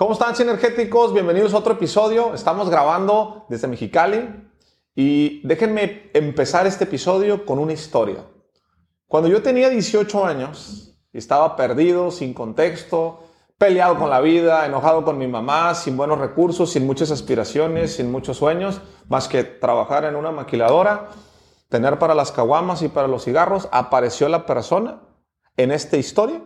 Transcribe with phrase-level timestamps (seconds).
[0.00, 1.12] ¿Cómo están, sinergéticos?
[1.12, 2.32] Bienvenidos a otro episodio.
[2.32, 4.50] Estamos grabando desde Mexicali
[4.94, 8.24] y déjenme empezar este episodio con una historia.
[9.06, 13.24] Cuando yo tenía 18 años estaba perdido, sin contexto,
[13.58, 18.10] peleado con la vida, enojado con mi mamá, sin buenos recursos, sin muchas aspiraciones, sin
[18.10, 21.10] muchos sueños, más que trabajar en una maquiladora,
[21.68, 25.02] tener para las caguamas y para los cigarros, apareció la persona
[25.58, 26.40] en esta historia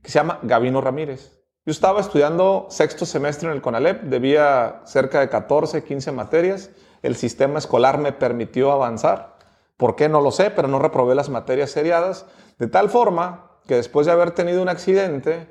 [0.00, 1.43] que se llama Gavino Ramírez.
[1.66, 6.70] Yo estaba estudiando sexto semestre en el CONALEP, debía cerca de 14, 15 materias.
[7.00, 9.38] El sistema escolar me permitió avanzar.
[9.78, 10.10] ¿Por qué?
[10.10, 12.26] No lo sé, pero no reprobé las materias seriadas.
[12.58, 15.48] De tal forma que después de haber tenido un accidente,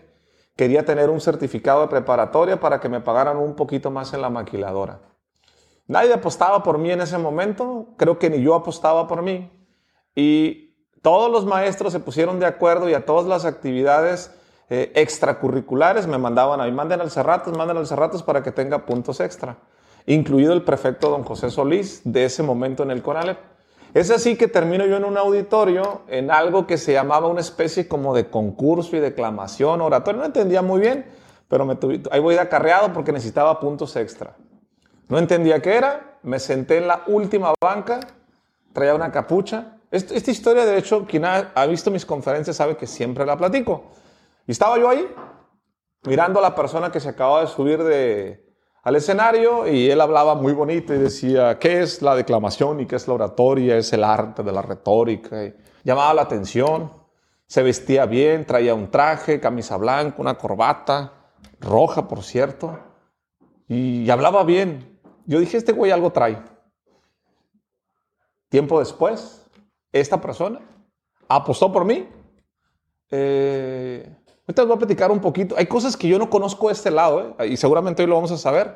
[0.56, 4.30] quería tener un certificado de preparatoria para que me pagaran un poquito más en la
[4.30, 5.00] maquiladora.
[5.88, 9.52] Nadie apostaba por mí en ese momento, creo que ni yo apostaba por mí.
[10.14, 14.32] Y todos los maestros se pusieron de acuerdo y a todas las actividades
[14.70, 18.86] eh, extracurriculares me mandaban a mí, manden al Cerratos, manden al Cerratos para que tenga
[18.86, 19.58] puntos extra,
[20.06, 23.38] incluido el prefecto don José Solís de ese momento en el Coralep.
[23.94, 27.88] Es así que termino yo en un auditorio, en algo que se llamaba una especie
[27.88, 31.06] como de concurso y declamación, oratorio, no entendía muy bien,
[31.48, 31.78] pero me
[32.10, 34.36] ahí voy de acarreado porque necesitaba puntos extra.
[35.10, 38.00] No entendía qué era, me senté en la última banca,
[38.72, 39.78] traía una capucha.
[39.92, 43.92] Esta, historia, de hecho, quien ha visto mis conferencias sabe que siempre la platico.
[44.46, 45.08] Y estaba yo ahí,
[46.06, 48.44] mirando a la persona que se acababa de subir de,
[48.84, 52.98] al escenario y él hablaba muy bonito y decía, ¿qué es la declamación y qué
[52.98, 53.78] es la oratoria?
[53.78, 55.54] Es el arte de la retórica.
[55.84, 56.92] Llamaba la atención,
[57.48, 61.14] se vestía bien, traía un traje, camisa blanca, una corbata,
[61.62, 62.78] roja por cierto,
[63.70, 65.00] y hablaba bien.
[65.26, 66.42] Yo dije, este güey algo trae.
[68.50, 69.50] Tiempo después,
[69.94, 70.60] esta persona
[71.30, 72.08] apostó por mí.
[73.10, 74.14] Eh,
[74.46, 75.56] Ahorita les voy a platicar un poquito.
[75.58, 77.48] Hay cosas que yo no conozco de este lado, ¿eh?
[77.48, 78.76] y seguramente hoy lo vamos a saber.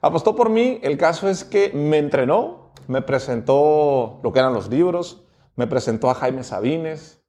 [0.00, 4.68] Apostó por mí, el caso es que me entrenó, me presentó lo que eran los
[4.68, 5.22] libros,
[5.54, 7.22] me presentó a Jaime Sabines,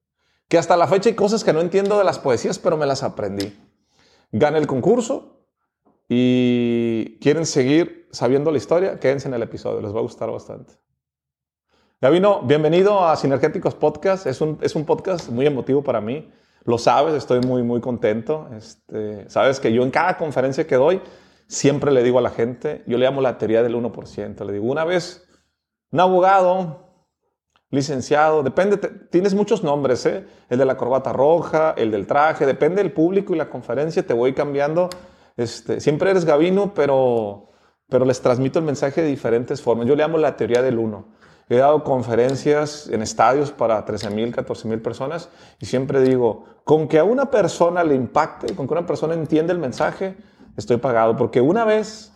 [0.47, 3.03] que hasta la fecha hay cosas que no entiendo de las poesías, pero me las
[3.03, 3.55] aprendí.
[4.31, 5.43] Gané el concurso
[6.09, 10.73] y quieren seguir sabiendo la historia, quédense en el episodio, les va a gustar bastante.
[12.01, 14.25] Gabino, bienvenido a Sinergéticos Podcast.
[14.25, 16.31] Es un, es un podcast muy emotivo para mí.
[16.67, 18.49] Lo sabes, estoy muy, muy contento.
[18.53, 21.01] Este, sabes que yo en cada conferencia que doy,
[21.47, 24.45] siempre le digo a la gente, yo le llamo la teoría del 1%.
[24.45, 25.25] Le digo, una vez,
[25.91, 27.05] un abogado,
[27.69, 28.75] licenciado, depende,
[29.09, 30.25] tienes muchos nombres, ¿eh?
[30.49, 34.13] El de la corbata roja, el del traje, depende del público y la conferencia, te
[34.13, 34.89] voy cambiando.
[35.37, 37.49] Este, siempre eres Gavino, pero,
[37.87, 39.87] pero les transmito el mensaje de diferentes formas.
[39.87, 41.16] Yo le llamo la teoría del 1.
[41.49, 46.89] He dado conferencias en estadios para 13 mil, 14 mil personas y siempre digo, con
[46.89, 50.17] que a una persona le impacte, con que una persona entienda el mensaje,
[50.57, 51.15] estoy pagado.
[51.15, 52.11] Porque una vez,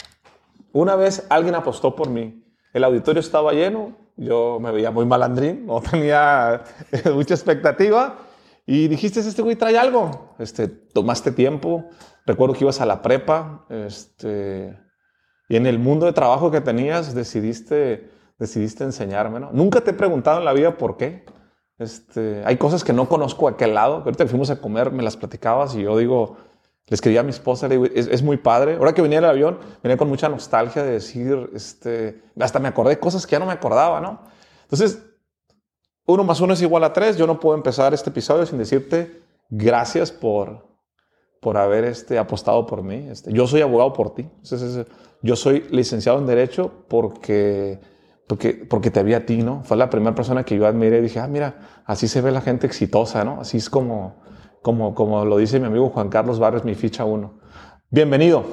[0.73, 2.43] una vez alguien apostó por mí.
[2.73, 6.63] El auditorio estaba lleno, yo me veía muy malandrín, no tenía
[7.13, 8.17] mucha expectativa.
[8.65, 10.35] Y dijiste, este güey trae algo.
[10.39, 11.85] Este, tomaste tiempo.
[12.25, 13.65] Recuerdo que ibas a la prepa.
[13.69, 14.77] Este,
[15.47, 18.10] y en el mundo de trabajo que tenías decidiste
[18.41, 19.51] decidiste enseñarme, ¿no?
[19.53, 21.23] Nunca te he preguntado en la vida por qué.
[21.77, 23.97] Este, hay cosas que no conozco a aquel lado.
[23.97, 26.37] Ahorita que fuimos a comer, me las platicabas y yo digo,
[26.87, 28.77] le escribí a mi esposa, le digo, es, muy padre.
[28.77, 32.97] Ahora que venía el avión, venía con mucha nostalgia de decir, este, hasta me acordé
[32.97, 34.21] cosas que ya no me acordaba, ¿no?
[34.63, 35.03] Entonces,
[36.07, 37.17] uno más uno es igual a tres.
[37.17, 40.65] Yo no puedo empezar este episodio sin decirte gracias por,
[41.39, 43.05] por haber este, apostado por mí.
[43.07, 44.27] Este, yo soy abogado por ti.
[45.21, 47.90] Yo soy licenciado en Derecho porque
[48.37, 49.63] porque, te vi a ti, ¿no?
[49.63, 52.41] Fue la primera persona que yo admiré y dije, ah, mira, así se ve la
[52.41, 53.41] gente exitosa, ¿no?
[53.41, 54.23] Así es como,
[54.61, 57.39] como, como lo dice mi amigo Juan Carlos Barres, mi ficha uno.
[57.89, 58.45] Bienvenido.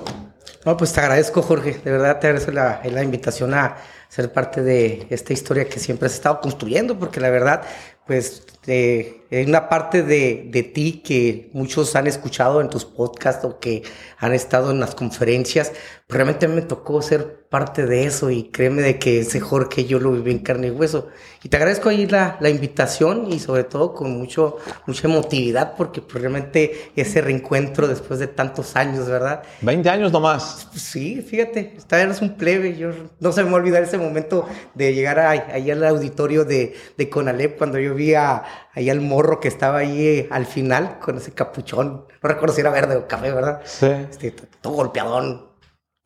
[0.65, 1.81] No, pues te agradezco, Jorge.
[1.85, 3.77] De verdad te agradezco la invitación a
[4.09, 7.63] ser parte de esta historia que siempre has estado construyendo, porque la verdad,
[8.09, 13.45] pues eh, hay una parte de, de, ti que muchos han escuchado en tus podcasts
[13.45, 13.83] o que
[14.17, 15.73] han estado en las conferencias.
[16.09, 20.13] Realmente me tocó ser parte de eso y créeme de que ese Jorge yo lo
[20.13, 21.09] viví en carne y hueso.
[21.43, 24.57] Y te agradezco ahí la, la invitación y sobre todo con mucho,
[24.87, 29.43] mucha emotividad porque pues, realmente ese reencuentro después de tantos años, ¿verdad?
[29.63, 30.69] 20 años nomás.
[30.75, 32.77] Sí, fíjate, esta es un plebe.
[32.77, 32.91] Yo
[33.21, 37.09] no se me va a olvidar ese momento de llegar ahí, al auditorio de, de
[37.09, 38.43] Conalep cuando yo vi a,
[38.73, 42.07] ahí al morro que estaba ahí eh, al final con ese capuchón.
[42.23, 43.61] No recuerdo si era verde o café, ¿verdad?
[43.67, 43.87] Sí.
[43.87, 45.49] Este, todo golpeadón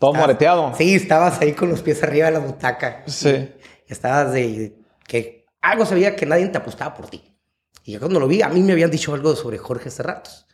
[0.03, 0.75] todo moreteado.
[0.77, 3.05] Sí, estabas ahí con los pies arriba de la butaca.
[3.07, 3.51] Sí.
[3.89, 7.23] Y estabas de que algo sabía que nadie te apostaba por ti.
[7.85, 10.49] Y yo cuando lo vi, a mí me habían dicho algo sobre Jorge Cerratos.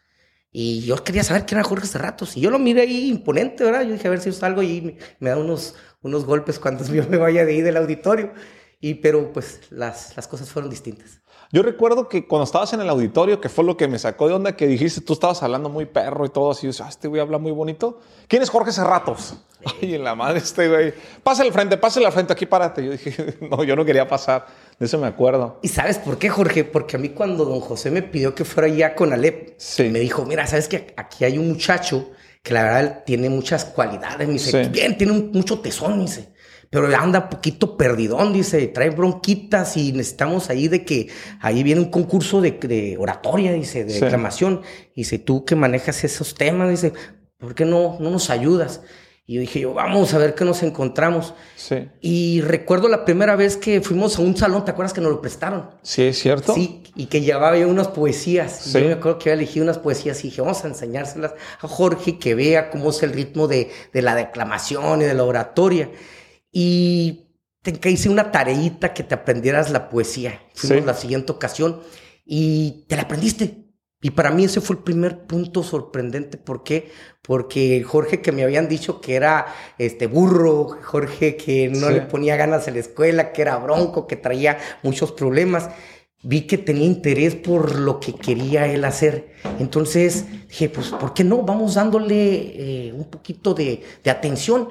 [0.52, 2.36] Y yo quería saber quién era Jorge Cerratos.
[2.36, 3.84] Y yo lo miré ahí imponente, ¿verdad?
[3.84, 7.08] Yo dije, a ver si salgo y me, me da unos, unos golpes cuando yo
[7.08, 8.34] me vaya de ahí del auditorio.
[8.80, 11.22] Y pero pues las, las cosas fueron distintas.
[11.50, 14.34] Yo recuerdo que cuando estabas en el auditorio, que fue lo que me sacó de
[14.34, 17.20] onda, que dijiste, tú estabas hablando muy perro y todo así, yo, ah, este güey
[17.22, 18.00] habla muy bonito.
[18.26, 19.34] ¿Quién es Jorge Cerratos?
[19.82, 20.92] Ay, en la madre este güey.
[21.22, 22.84] Pásale al frente, pásale al frente, aquí párate.
[22.84, 24.46] Yo dije, no, yo no quería pasar.
[24.78, 25.58] De eso me acuerdo.
[25.62, 26.64] ¿Y sabes por qué, Jorge?
[26.64, 29.84] Porque a mí cuando don José me pidió que fuera ya con Alep, Sí.
[29.88, 32.10] me dijo, mira, ¿sabes que aquí hay un muchacho
[32.42, 34.26] que la verdad tiene muchas cualidades?
[34.28, 34.70] Me dice, Sí.
[34.70, 36.28] bien, tiene un- mucho tesón, me dice.
[36.70, 41.08] Pero anda poquito perdidón, dice, trae bronquitas y necesitamos ahí de que
[41.40, 44.00] ahí viene un concurso de, de oratoria, dice, de Sí.
[44.00, 44.60] declamación.
[44.94, 46.92] Dice, tú que manejas esos temas, dice,
[47.38, 48.82] ¿por qué no, no nos ayudas?
[49.26, 51.34] Y yo dije, yo, vamos a ver qué nos encontramos.
[51.56, 51.86] Sí.
[52.00, 55.20] Y recuerdo la primera vez que fuimos a un salón, ¿te acuerdas que nos lo
[55.20, 55.70] prestaron?
[55.82, 56.54] Sí, es cierto.
[56.54, 58.52] Sí, y que llevaba yo unas poesías.
[58.58, 58.80] Sí.
[58.80, 62.18] Yo me acuerdo que había elegido unas poesías y dije, vamos a enseñárselas a Jorge,
[62.18, 65.90] que vea cómo es el ritmo de, de la declamación y de la oratoria.
[66.52, 67.26] Y
[67.62, 70.40] te que hice una tareita que te aprendieras la poesía.
[70.54, 70.86] Fuimos Sí.
[70.86, 71.80] la siguiente ocasión
[72.24, 73.64] y te la aprendiste.
[74.00, 76.38] Y para mí ese fue el primer punto sorprendente.
[76.38, 76.92] ¿Por qué?
[77.20, 79.46] Porque Jorge que me habían dicho que era
[79.76, 81.94] este burro, Jorge que no Sí.
[81.94, 85.68] le ponía ganas en la escuela, que era bronco, que traía muchos problemas,
[86.22, 89.32] vi que tenía interés por lo que quería él hacer.
[89.58, 91.42] Entonces dije, pues, ¿por qué no?
[91.42, 94.68] Vamos dándole eh, un poquito de, de atención.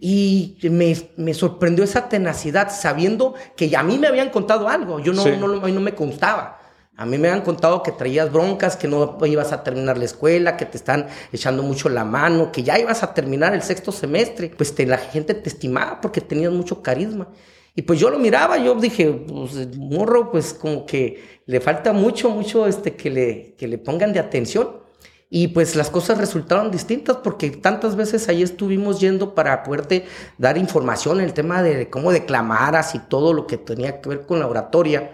[0.00, 5.00] Y me, me sorprendió esa tenacidad, sabiendo que a mí me habían contado algo.
[5.00, 5.32] Yo no, Sí.
[5.38, 6.58] no, mí no me constaba.
[6.96, 10.56] A mí me habían contado que traías broncas, que no ibas a terminar la escuela,
[10.56, 14.50] que te están echando mucho la mano, que ya ibas a terminar el sexto semestre.
[14.56, 17.28] Pues te, la gente te estimaba porque tenías mucho carisma.
[17.76, 22.30] Y pues yo lo miraba, yo dije, pues morro, pues como que le falta mucho,
[22.30, 24.87] mucho este, que, le, que le pongan de atención.
[25.30, 30.06] Y pues las cosas resultaron distintas porque tantas veces ahí estuvimos yendo para poderte
[30.38, 34.26] dar información en el tema de cómo declamaras y todo lo que tenía que ver
[34.26, 35.10] con la oratoria.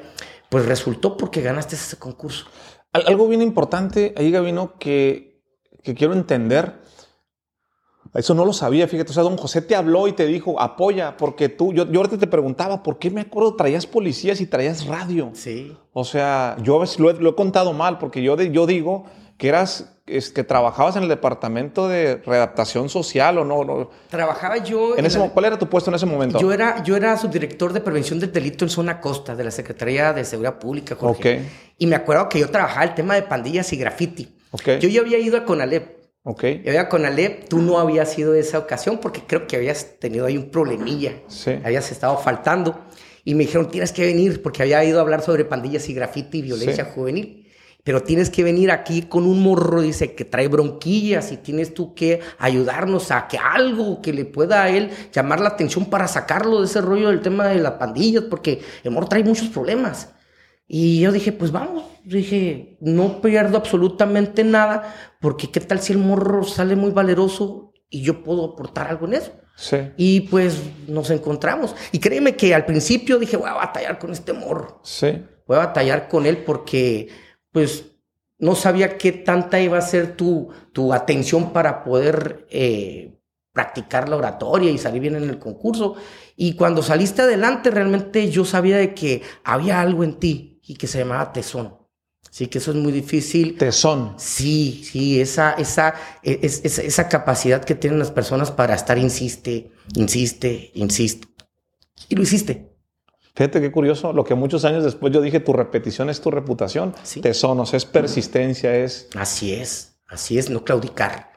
[0.50, 2.46] Pues resultó porque ganaste ese concurso.
[2.92, 5.42] Al- Algo bien importante ahí, Gabino, que,
[5.82, 6.80] que quiero entender.
[8.14, 9.10] Eso no lo sabía, fíjate.
[9.10, 12.18] O sea, don José te habló y te dijo, apoya, porque tú, yo, yo ahorita
[12.18, 15.30] te preguntaba, ¿por qué me acuerdo traías policías y traías radio?
[15.32, 15.76] Sí.
[15.92, 19.06] O sea, yo lo he, lo he contado mal, porque yo, de- yo digo
[19.38, 23.64] que eras, es, que trabajabas en el departamento de redactación social o no.
[23.64, 23.90] no.
[24.10, 24.96] Trabajaba yo.
[24.96, 26.38] En ese, la- ¿Cuál era tu puesto en ese momento?
[26.38, 30.12] Yo era, yo era subdirector de prevención del delito en zona costa de la Secretaría
[30.12, 31.38] de Seguridad Pública, Jorge.
[31.38, 31.44] Ok.
[31.78, 34.36] Y me acuerdo que yo trabajaba el tema de pandillas y graffiti.
[34.52, 34.68] Ok.
[34.80, 36.04] Yo ya había ido a Conalep.
[36.26, 36.42] Ok.
[36.44, 40.24] Yo había con Alep, tú no habías ido esa ocasión porque creo que habías tenido
[40.24, 41.12] ahí un problemilla.
[41.26, 41.50] Sí.
[41.62, 42.80] Habías estado faltando.
[43.24, 46.38] Y me dijeron, tienes que venir porque había ido a hablar sobre pandillas y graffiti
[46.38, 46.90] y violencia Sí.
[46.94, 47.43] juvenil.
[47.84, 51.94] Pero tienes que venir aquí con un morro, dice, que trae bronquillas y tienes tú
[51.94, 56.60] que ayudarnos a que algo que le pueda a él llamar la atención para sacarlo
[56.60, 60.08] de ese rollo del tema de las pandillas, porque el morro trae muchos problemas.
[60.66, 65.98] Y yo dije, pues vamos, dije, no pierdo absolutamente nada, porque qué tal si el
[65.98, 69.32] morro sale muy valeroso y yo puedo aportar algo en eso.
[69.56, 69.76] Sí.
[69.98, 70.58] Y pues
[70.88, 71.76] nos encontramos.
[71.92, 75.22] Y créeme que al principio dije, voy a batallar con este morro, Sí.
[75.46, 77.08] voy a batallar con él porque
[77.54, 77.84] pues
[78.38, 83.14] no sabía qué tanta iba a ser tu, tu atención para poder eh,
[83.52, 85.94] practicar la oratoria y salir bien en el concurso.
[86.36, 90.88] Y cuando saliste adelante, realmente yo sabía de que había algo en ti y que
[90.88, 91.78] se llamaba tesón.
[92.28, 93.56] Así que eso es muy difícil.
[93.56, 94.14] Tesón.
[94.18, 95.94] Sí, sí, esa, esa,
[96.24, 101.28] e, es- es- esa capacidad que tienen las personas para estar insiste, insiste, insiste.
[102.08, 102.73] Y lo hiciste.
[103.34, 106.94] Fíjate qué curioso, lo que muchos años después yo dije, tu repetición es tu reputación.
[107.02, 107.20] Sí.
[107.20, 109.08] Tesón, o sea, es persistencia, es...
[109.16, 111.32] Así es, así es, no claudicar.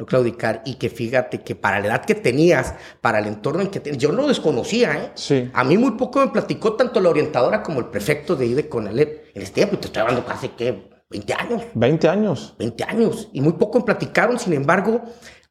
[0.00, 0.62] No claudicar.
[0.64, 4.02] Y que fíjate que para la edad que tenías, para el entorno en que tenías,
[4.02, 5.12] yo no lo desconocía, ¿eh?
[5.14, 5.48] Sí.
[5.52, 9.36] A mí muy poco me platicó tanto la orientadora como el prefecto de IDE Conalep
[9.36, 9.78] en este tiempo.
[9.78, 11.62] Te estoy hablando casi que 20 años.
[11.74, 12.54] 20 años.
[12.58, 14.38] 20 años y muy poco me platicaron.
[14.38, 15.02] Sin embargo,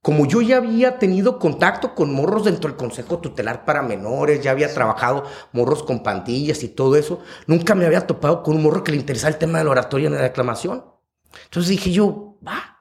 [0.07, 4.51] como yo ya había tenido contacto con morros dentro del Consejo Tutelar para Menores, ya
[4.51, 8.85] había trabajado morros con pandillas y todo eso, nunca me había topado con un morro
[8.85, 10.85] que le interesaba el tema de la oratoria en la declamación.
[11.43, 12.77] Entonces dije yo, va.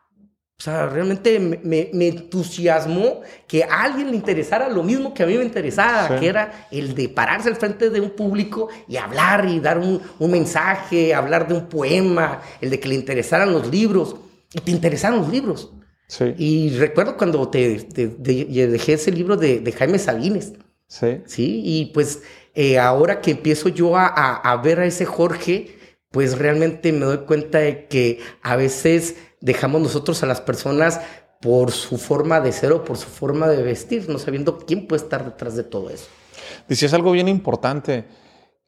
[0.57, 5.25] O sea, realmente me, me- me entusiasmó que a alguien le interesara lo mismo que
[5.25, 6.15] a mí me interesaba, Sí.
[6.21, 10.01] que era el de pararse al frente de un público y hablar y dar un,
[10.21, 14.15] un mensaje, hablar de un poema, el de que le interesaran los libros.
[14.55, 15.73] Y te interesaron los libros.
[16.09, 16.35] Sí.
[16.39, 20.53] Y recuerdo cuando te, te- te- dejé ese libro de, de Jaime Sabines,
[20.89, 21.21] Sí.
[21.27, 21.63] ¿sí?
[21.65, 22.23] Y pues
[22.55, 25.77] eh, ahora que empiezo yo a, a- a ver a ese Jorge,
[26.13, 31.01] pues realmente me doy cuenta de que a veces dejamos nosotros a las personas
[31.41, 35.03] por su forma de ser o por su forma de vestir, no sabiendo quién puede
[35.03, 36.07] estar detrás de todo eso.
[36.69, 38.05] Decías algo bien importante,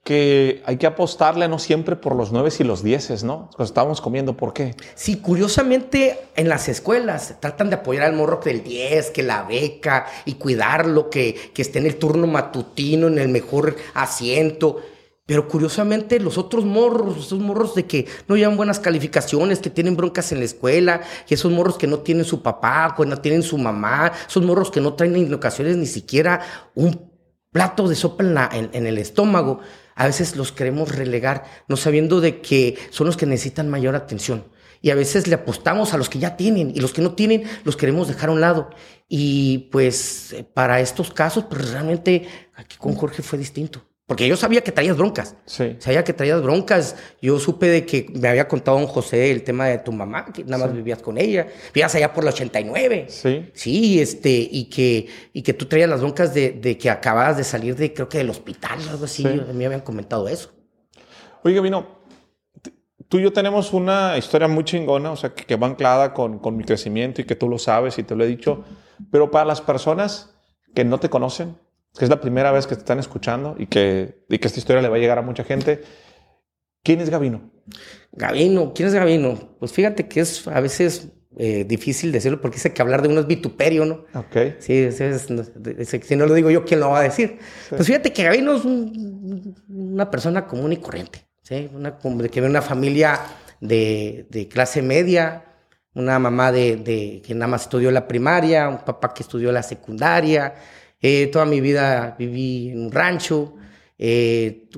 [0.09, 3.51] que hay que apostarle no siempre por los nueve y los dieces, ¿no?
[3.55, 4.75] Cuando estábamos comiendo, ¿por qué?
[4.95, 10.07] Sí, curiosamente en las escuelas tratan de apoyar al morro del 10, que la beca
[10.25, 14.79] y cuidarlo, que, que esté en el turno matutino, en el mejor asiento.
[15.27, 19.95] Pero curiosamente los otros morros, esos morros de que no llevan buenas calificaciones, que tienen
[19.95, 23.43] broncas en la escuela, y esos morros que no tienen su papá, que no tienen
[23.43, 26.41] su mamá, esos morros que no traen en ocasiones ni siquiera
[26.75, 27.09] un
[27.53, 29.61] plato de sopa en, el estómago,
[29.99, 34.45] a veces los queremos relegar, no sabiendo de que son los que necesitan mayor atención.
[34.81, 37.43] Y a veces le apostamos a los que ya tienen y los que no tienen
[37.65, 38.71] los queremos dejar a un lado.
[39.09, 43.88] Y pues para estos casos, pues realmente aquí con Jorge fue distinto.
[44.09, 45.37] Porque yo sabía que traías broncas.
[45.45, 45.77] Sí.
[45.81, 46.97] Sabía que traías broncas.
[47.21, 50.45] Yo supe de que me había contado un José el tema de tu mamá, que
[50.45, 51.47] nada más vivías con ella.
[51.75, 53.05] Vivías allá por el 89.
[53.11, 53.51] Sí.
[53.53, 57.45] Sí, este, y que, y que tú traías las broncas de, de que acababas de
[57.45, 59.25] salir de, creo que del hospital o algo así.
[59.25, 59.43] Sí.
[59.53, 60.53] Me habían comentado eso.
[61.45, 62.01] Oye, vino,
[63.09, 66.39] tú y yo tenemos una historia muy chingona, o sea, que, que va anclada con,
[66.39, 68.65] con mi crecimiento y que tú lo sabes y te lo he dicho.
[69.11, 70.35] Pero para las personas
[70.75, 71.59] que no te conocen,
[71.99, 74.81] que es la primera vez que te están escuchando y que, y que esta historia
[74.81, 75.83] le va a llegar a mucha gente.
[76.85, 77.51] ¿Quién es Gavino?
[78.13, 79.57] Gavino, ¿quién es Gavino?
[79.59, 83.21] Pues fíjate que es a veces eh, difícil decirlo porque dice que hablar de uno
[83.21, 84.05] es vituperio, ¿no?
[84.15, 84.61] Ok.
[84.61, 84.97] Sí, es,
[86.03, 87.39] si no lo digo yo, ¿quién lo va a decir?
[87.69, 91.69] Pues fíjate que Gavino es una persona común y corriente, ¿sí?
[91.75, 93.21] Una, que viene una familia
[93.61, 95.45] de, de, clase media,
[95.95, 99.65] una mamá de, de, que nada más estudió la primaria, un papá que estudió la
[99.65, 100.55] secundaria,
[101.01, 103.55] eh, toda mi vida viví en un rancho,
[103.99, 104.69] eh,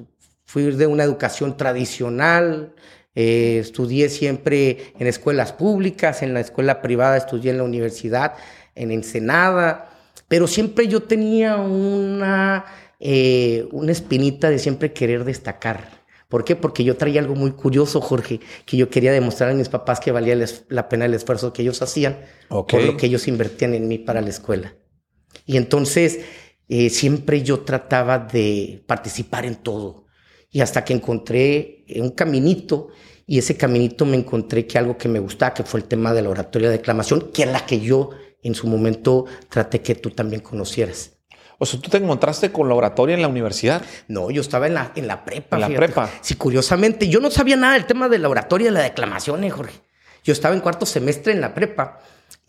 [0.44, 2.74] fui de una educación tradicional,
[3.14, 8.34] eh, estudié siempre en escuelas públicas, en la escuela privada estudié en la universidad,
[8.74, 9.90] en Ensenada,
[10.28, 12.66] pero siempre yo tenía una,
[13.72, 16.00] una espinita de siempre querer destacar.
[16.28, 16.54] ¿Por qué?
[16.54, 20.12] Porque yo traía algo muy curioso, Jorge, que yo quería demostrar a mis papás que
[20.12, 20.36] valía
[20.68, 24.20] la pena el esfuerzo que ellos hacían por lo que ellos invertían en mí para
[24.20, 24.74] la escuela.
[25.46, 26.20] Y entonces
[26.68, 30.06] eh, siempre yo trataba de participar en todo.
[30.50, 32.88] Y hasta que encontré un caminito
[33.26, 36.22] y ese caminito me encontré que algo que me gustaba, que fue el tema de
[36.22, 38.10] la oratoria de declamación, que es la que yo
[38.42, 41.12] en su momento traté que tú también conocieras.
[41.58, 43.82] O sea, ¿tú te encontraste con la oratoria en la universidad?
[44.08, 45.56] No, yo estaba en la, en la prepa.
[45.56, 46.10] En la prepa.
[46.22, 49.44] Sí, curiosamente, yo no sabía nada del tema de la oratoria y de la declamación,
[49.44, 49.78] eh, Jorge.
[50.25, 52.00] Yo estaba en cuarto semestre en la prepa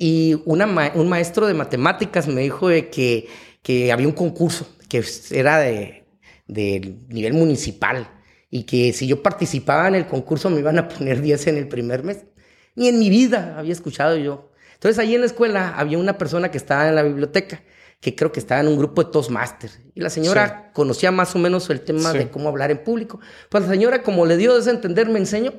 [0.04, 0.66] y una
[0.96, 3.28] un maestro de matemáticas me dijo de que,
[3.62, 6.06] que había un concurso que era de,
[6.48, 8.10] de, nivel municipal
[8.50, 11.68] y que si yo participaba en el concurso me iban a poner 10 en el
[11.68, 12.26] primer mes.
[12.74, 14.50] Ni en mi vida había escuchado yo.
[14.74, 17.62] Entonces ahí en la escuela había una persona que estaba en la biblioteca
[18.00, 19.82] que creo que estaba en un grupo de Toastmasters.
[19.94, 23.20] Y la señora conocía más o menos el tema de cómo hablar en público.
[23.50, 25.54] Pues la señora, como le dio a entender, me enseñó.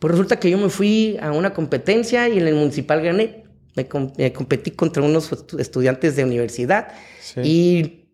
[0.00, 3.47] Pues resulta que yo me fui a una competencia y en el municipal gané
[4.16, 6.88] me, competí contra unos estudiantes de universidad
[7.42, 8.08] y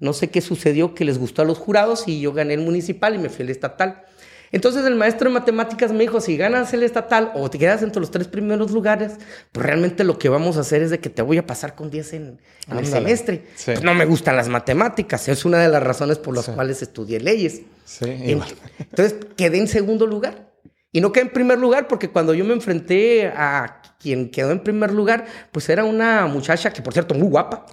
[0.00, 3.14] no sé qué sucedió que les gustó a los jurados y yo gané el municipal
[3.14, 4.04] y me fui al estatal.
[4.50, 8.00] Entonces el maestro de matemáticas me dijo, si ganas el estatal o te quedas entre
[8.00, 9.12] los tres primeros lugares,
[9.52, 11.90] pues realmente lo que vamos a hacer es de que te voy a pasar con
[11.90, 13.44] 10 en, el semestre.
[13.64, 17.20] Pues no me gustan las matemáticas, es una de las razones por las cuales estudié
[17.20, 17.62] leyes.
[18.00, 20.47] Entonces quedé en segundo lugar.
[20.90, 24.60] Y no quedé en primer lugar porque cuando yo me enfrenté a quien quedó en
[24.60, 27.66] primer lugar, pues era una muchacha que, por cierto, muy guapa.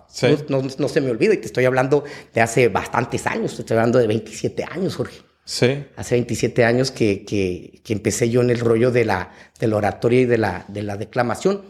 [0.50, 2.04] No, se me olvide que estoy hablando
[2.34, 3.58] de hace bastantes años.
[3.58, 5.22] Estoy hablando de 27 años, Jorge.
[5.46, 5.86] Sí.
[5.96, 9.78] Hace 27 años que, que, que, empecé yo en el rollo de la, de la
[9.78, 11.62] oratoria y de la, de la declamación.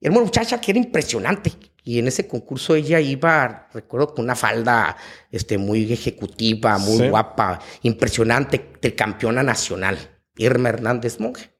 [0.00, 1.52] Era una muchacha que era impresionante.
[1.82, 4.96] Y en ese concurso ella iba, recuerdo, con una falda
[5.30, 9.98] este, muy ejecutiva, muy guapa, impresionante, de campeona nacional,
[10.36, 11.50] Irma Hernández Monge.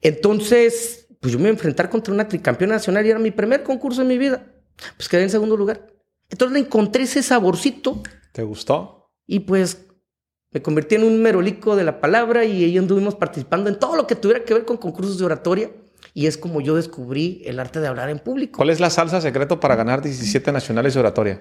[0.00, 3.62] Entonces, pues yo me iba a enfrentar contra una tricampeona nacional y era mi primer
[3.62, 4.46] concurso en mi vida.
[4.96, 5.86] Pues quedé en segundo lugar.
[6.28, 8.02] Entonces le encontré ese saborcito.
[8.32, 9.10] ¿Te gustó?
[9.26, 9.86] Y pues
[10.50, 14.06] me convertí en un merolico de la palabra y ahí anduvimos participando en todo lo
[14.06, 15.70] que tuviera que ver con concursos de oratoria.
[16.12, 18.58] Y es como yo descubrí el arte de hablar en público.
[18.58, 21.40] ¿Cuál es la salsa secreto para ganar 17 nacionales de oratoria?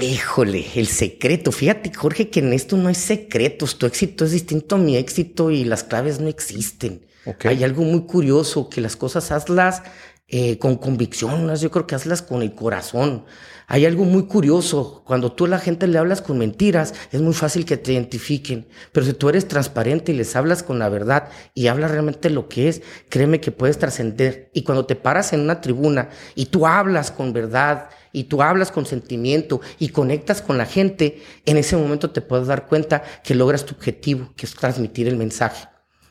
[0.00, 1.52] Híjole, el secreto.
[1.52, 3.78] Fíjate, Jorge, que en esto no hay secretos.
[3.78, 7.06] Tu éxito es distinto a mi éxito y las claves no existen.
[7.44, 9.82] Hay algo muy curioso, que las cosas hazlas
[10.26, 13.24] eh, con convicción, yo creo que hazlas con el corazón.
[13.66, 17.32] Hay algo muy curioso, cuando tú a la gente le hablas con mentiras, es muy
[17.32, 21.28] fácil que te identifiquen, pero si tú eres transparente y les hablas con la verdad
[21.54, 24.50] y hablas realmente lo que es, créeme que puedes trascender.
[24.52, 28.70] Y cuando te paras en una tribuna y tú hablas con verdad y tú hablas
[28.70, 33.34] con sentimiento y conectas con la gente, en ese momento te puedes dar cuenta que
[33.34, 35.68] logras tu objetivo, que es transmitir el mensaje.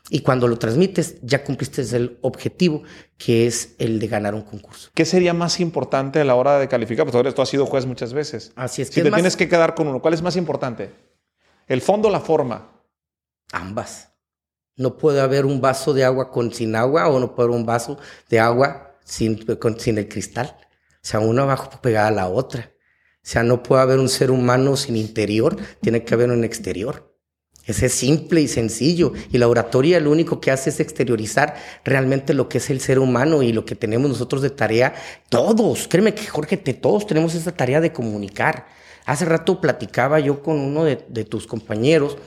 [0.10, 2.84] Y cuando lo transmites, ya cumpliste el objetivo,
[3.18, 4.92] que es el de ganar un concurso.
[4.94, 7.10] ¿Qué sería más importante a la hora de calificar?
[7.10, 8.52] Pues tú has sido juez muchas veces.
[8.58, 8.90] Así es.
[8.90, 10.92] Si te tienes que quedar con uno, ¿cuál es más importante?
[11.68, 12.70] ¿El fondo o la forma?
[13.54, 14.10] Ambas.
[14.76, 17.66] No puede haber un vaso de agua con sin agua o no puede haber un
[17.66, 17.98] vaso
[18.30, 19.46] de agua sin,
[19.78, 20.58] sin el cristal.
[21.04, 22.72] Sea, una abajo pegada a la otra.
[23.18, 27.14] O sea, no puede haber un ser humano sin interior, tiene que haber un exterior.
[27.66, 29.14] Ese es simple y sencillo.
[29.32, 31.56] Y la oratoria lo único que hace es exteriorizar
[31.86, 34.96] realmente lo que es el ser humano y lo que tenemos nosotros de tarea.
[35.30, 38.66] Todos, créeme que Jorge, todos tenemos esa tarea de comunicar.
[39.06, 40.96] Hace rato platicaba yo con uno de,
[41.26, 42.18] tus compañeros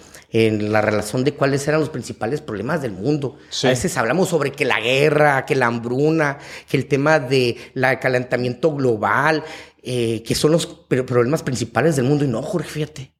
[0.44, 3.38] en la relación de cuáles eran los principales problemas del mundo.
[3.64, 6.36] A veces hablamos sobre que la guerra, que la hambruna,
[6.68, 7.56] que el tema del
[8.00, 9.42] calentamiento global,
[9.82, 12.26] eh, que son los problemas principales del mundo.
[12.26, 13.14] Y no, Jorge, fíjate.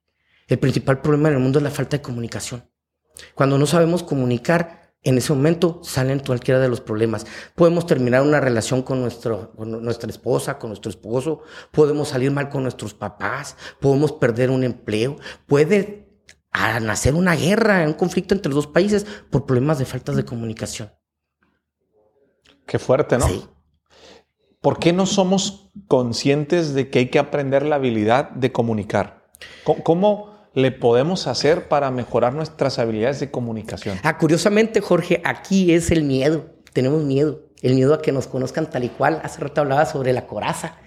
[0.47, 2.69] El principal problema en el mundo es la falta de comunicación.
[3.33, 7.25] Cuando no sabemos comunicar, en ese momento salen cualquiera de los problemas.
[7.55, 12.61] Podemos terminar una relación con, nuestro, nuestra esposa, con nuestro esposo, podemos salir mal con
[12.61, 16.06] nuestros papás, podemos perder un empleo, puede
[16.81, 20.91] nacer una guerra, un conflicto entre los dos países por problemas de falta de comunicación.
[22.65, 23.27] Qué fuerte, ¿no?
[23.27, 23.45] Sí.
[24.61, 29.27] ¿Por qué no somos conscientes de que hay que aprender la habilidad de comunicar?
[29.83, 33.99] ¿Cómo, le podemos hacer para mejorar nuestras habilidades de comunicación?
[34.01, 36.47] Ah, curiosamente, Jorge, aquí es el miedo.
[36.73, 37.41] Tenemos miedo.
[37.61, 39.21] El miedo a que nos conozcan tal y cual.
[39.23, 40.77] Hace rato hablaba sobre la coraza.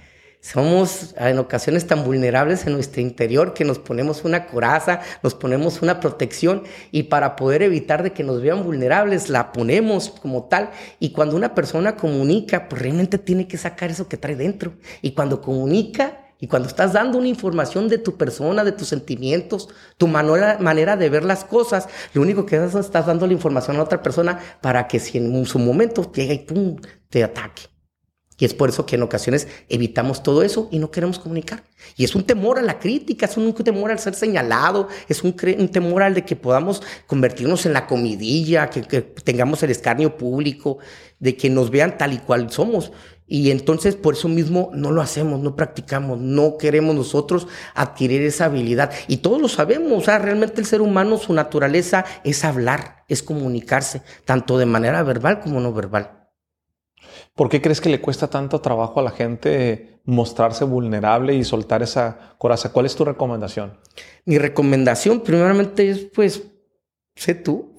[0.42, 5.82] Somos en ocasiones tan vulnerables en nuestro interior que nos ponemos una coraza, nos ponemos
[5.82, 10.70] una protección y para poder evitar de que nos vean vulnerables la ponemos como tal
[10.98, 15.12] y cuando una persona comunica pues realmente tiene que sacar eso que trae dentro y
[15.12, 20.08] cuando comunica y cuando estás dando una información de tu persona, de tus sentimientos, tu
[20.08, 23.82] manera, manera de ver las cosas, lo único que estás, estás dando la información a
[23.82, 26.76] otra persona para que si en su momento llega y pum,
[27.10, 27.69] te ataque.
[28.40, 31.62] Y es por eso que en ocasiones evitamos todo eso y no queremos comunicar.
[31.96, 35.34] Y es un temor a la crítica, es un temor al ser señalado, es un,
[35.34, 40.78] temor al de que podamos convertirnos en la comidilla, que, que, tengamos el escarnio público,
[41.18, 42.92] de que nos vean tal y cual somos.
[43.26, 48.46] Y entonces por eso mismo no lo hacemos, no practicamos, no queremos nosotros adquirir esa
[48.46, 48.90] habilidad.
[49.06, 53.22] Y todos lo sabemos, o sea, realmente el ser humano, su naturaleza es hablar, es
[53.22, 56.19] comunicarse, tanto de manera verbal como no verbal.
[57.34, 61.82] ¿Por qué crees que le cuesta tanto trabajo a la gente mostrarse vulnerable y soltar
[61.82, 62.72] esa coraza?
[62.72, 63.78] ¿Cuál es tu recomendación?
[64.24, 66.42] Mi recomendación primeramente es pues,
[67.14, 67.69] sé tú,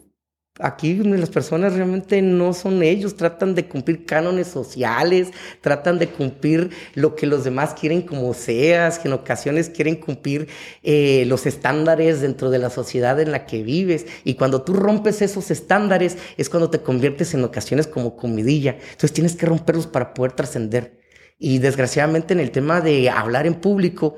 [0.61, 6.69] Aquí las personas realmente no son ellos, tratan de cumplir cánones sociales, tratan de cumplir
[6.93, 10.49] lo que los demás quieren como seas, que en ocasiones quieren cumplir
[10.83, 14.05] eh, los estándares dentro de la sociedad en la que vives.
[14.23, 18.77] Y cuando tú rompes esos estándares es cuando te conviertes en ocasiones como comidilla.
[18.79, 20.99] Entonces tienes que romperlos para poder trascender.
[21.39, 24.17] Y desgraciadamente en el tema de hablar en público,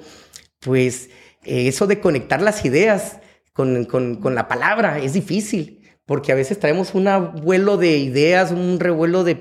[0.59, 1.09] pues
[1.45, 3.19] eh, eso de conectar las ideas
[3.53, 7.07] con, con la palabra es difícil porque a veces traemos un
[7.41, 9.35] vuelo de ideas, un revuelo de,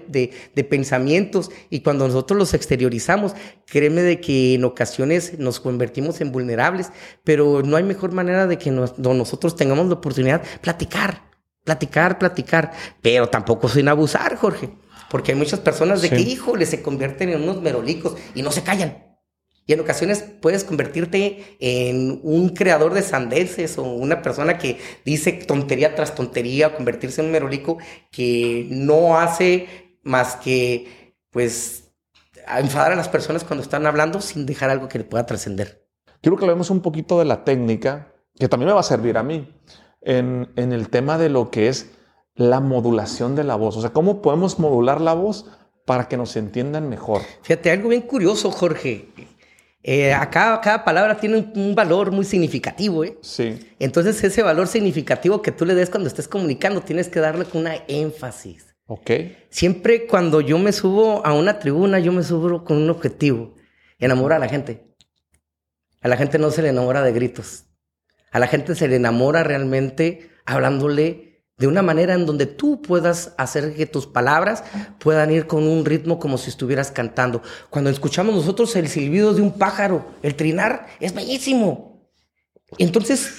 [0.68, 3.34] pensamientos y cuando nosotros los exteriorizamos,
[3.66, 6.90] créeme de que en ocasiones nos convertimos en vulnerables,
[7.24, 11.22] pero no hay mejor manera de que nosotros tengamos la oportunidad de platicar,
[11.64, 14.70] platicar, platicar, pero tampoco sin abusar, Jorge,
[15.10, 18.62] porque hay muchas personas de que, híjole, se convierten en unos merolicos y no se
[18.62, 19.11] callan.
[19.64, 25.32] Y en ocasiones puedes convertirte en un creador de sandeces o una persona que dice
[25.32, 27.78] tontería tras tontería, o convertirse en un merolico
[28.10, 31.90] que no hace más que, pues,
[32.58, 35.86] enfadar a las personas cuando están hablando sin dejar algo que le pueda trascender.
[36.20, 39.22] Quiero que hablemos un poquito de la técnica, que también me va a servir a
[39.22, 39.48] mí,
[40.00, 41.90] en, en el tema de lo que es
[42.34, 43.76] la modulación de la voz.
[43.76, 45.46] O sea, ¿cómo podemos modular la voz
[45.86, 47.22] para que nos entiendan mejor?
[47.42, 49.08] Fíjate, algo bien curioso, Jorge.
[49.84, 53.18] Eh, cada, palabra tiene un, valor muy significativo, ¿eh?
[53.20, 53.58] Sí.
[53.80, 57.62] Entonces, ese valor significativo que tú le des cuando estés comunicando, tienes que darle con
[57.62, 58.74] una énfasis.
[58.86, 59.10] Ok.
[59.50, 63.54] Siempre cuando yo me subo a una tribuna, yo me subo con un objetivo:
[63.98, 64.94] enamorar a la gente.
[66.00, 67.64] A la gente no se le enamora de gritos.
[68.30, 73.34] A la gente se le enamora realmente hablándole de una manera en donde tú puedas
[73.36, 74.64] hacer que tus palabras
[74.98, 77.42] puedan ir con un ritmo como si estuvieras cantando.
[77.70, 81.92] Cuando escuchamos nosotros el silbido de un pájaro, el trinar, es bellísimo.
[82.78, 83.30] Entonces,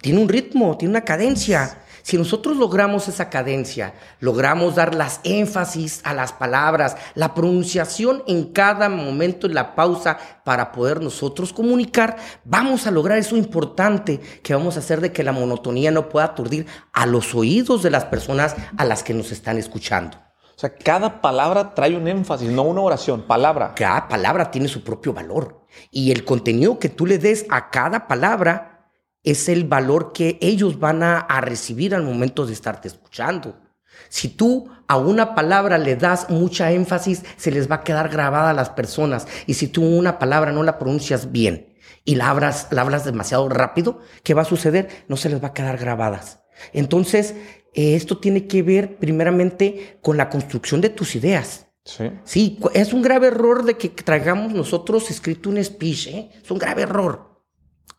[0.00, 1.79] tiene un ritmo, tiene una cadencia.
[2.02, 8.52] Si nosotros logramos esa cadencia, logramos dar las énfasis a las palabras, la pronunciación en
[8.52, 14.54] cada momento y la pausa para poder nosotros comunicar, vamos a lograr eso importante que
[14.54, 18.04] vamos a hacer de que la monotonía no pueda aturdir a los oídos de las
[18.04, 20.18] personas a las que nos están escuchando.
[20.56, 23.72] O sea, cada palabra trae un énfasis, no una oración, palabra.
[23.74, 25.64] Cada palabra tiene su propio valor.
[25.90, 28.79] Y el contenido que tú le des a cada palabra
[29.24, 33.58] es el valor que ellos van a, recibir al momento de estarte escuchando.
[34.08, 38.50] Si tú a una palabra le das mucha énfasis, se les va a quedar grabada
[38.50, 39.26] a las personas.
[39.46, 43.48] Y si tú una palabra no la pronuncias bien y la hablas, la hablas demasiado
[43.48, 44.88] rápido, ¿qué va a suceder?
[45.08, 46.40] No se les va a quedar grabadas.
[46.72, 47.34] Entonces,
[47.74, 51.66] eh, esto tiene que ver primeramente con la construcción de tus ideas.
[51.84, 52.10] Sí.
[52.24, 52.58] sí.
[52.74, 56.30] es un grave error de que traigamos nosotros escrito un speech, ¿eh?
[56.42, 57.29] es un grave error.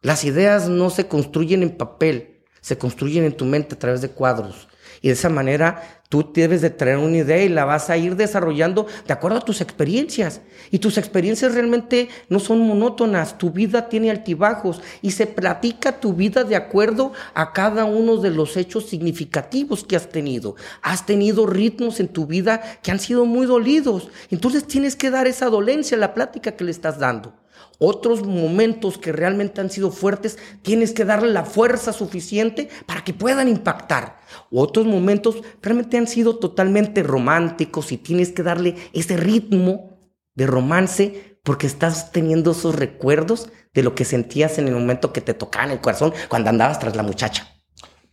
[0.04, 4.10] Las ideas no se construyen en papel, se construyen en tu mente a través de
[4.10, 4.68] cuadros.
[5.00, 8.16] Y de esa manera tú debes de traer una idea y la vas a ir
[8.16, 10.42] desarrollando de acuerdo a tus experiencias.
[10.72, 16.14] Y tus experiencias realmente no son monótonas, tu vida tiene altibajos y se platica tu
[16.14, 20.56] vida de acuerdo a cada uno de los hechos significativos que has tenido.
[20.82, 24.10] Has tenido ritmos en tu vida que han sido muy dolidos.
[24.32, 27.36] Entonces tienes que dar esa dolencia a la plática que le estás dando
[27.84, 33.12] otros momentos que realmente han sido fuertes, tienes que darle la fuerza suficiente para que
[33.12, 34.20] puedan impactar.
[34.52, 39.98] Otros momentos realmente han sido totalmente románticos y tienes que darle ese ritmo
[40.36, 45.22] de romance porque estás teniendo esos recuerdos de lo que sentías en el momento que
[45.22, 47.48] te tocaba en el corazón cuando andabas tras la muchacha.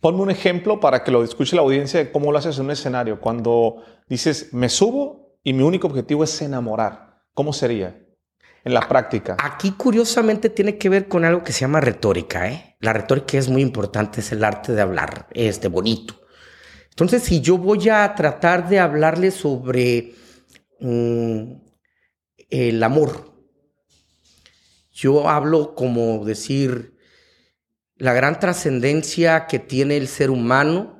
[0.01, 2.71] Ponme un ejemplo para que lo escuche la audiencia de cómo lo haces en un
[2.71, 3.19] escenario.
[3.19, 7.21] Cuando dices, me subo y mi único objetivo es enamorar.
[7.35, 8.08] ¿Cómo sería?
[8.63, 9.37] En la práctica.
[9.39, 12.49] Aquí curiosamente tiene que ver con algo que se llama retórica.
[12.49, 12.75] ¿eh?
[12.79, 16.19] La retórica es muy importante, es el arte de hablar, es de bonito.
[16.89, 20.15] Entonces, si yo voy a tratar de hablarle sobre
[20.79, 21.53] mm,
[22.49, 23.29] el amor,
[24.91, 26.97] yo hablo como decir,
[27.95, 30.99] la gran trascendencia que tiene el ser humano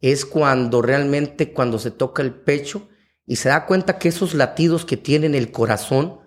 [0.00, 2.88] es cuando realmente, cuando se toca el pecho
[3.26, 6.20] y se da cuenta que esos latidos que tiene en el corazón,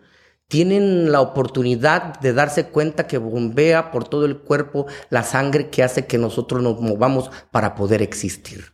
[0.49, 5.83] tienen la oportunidad de darse cuenta que bombea por todo el cuerpo la sangre que
[5.83, 8.73] hace que nosotros nos movamos para poder existir.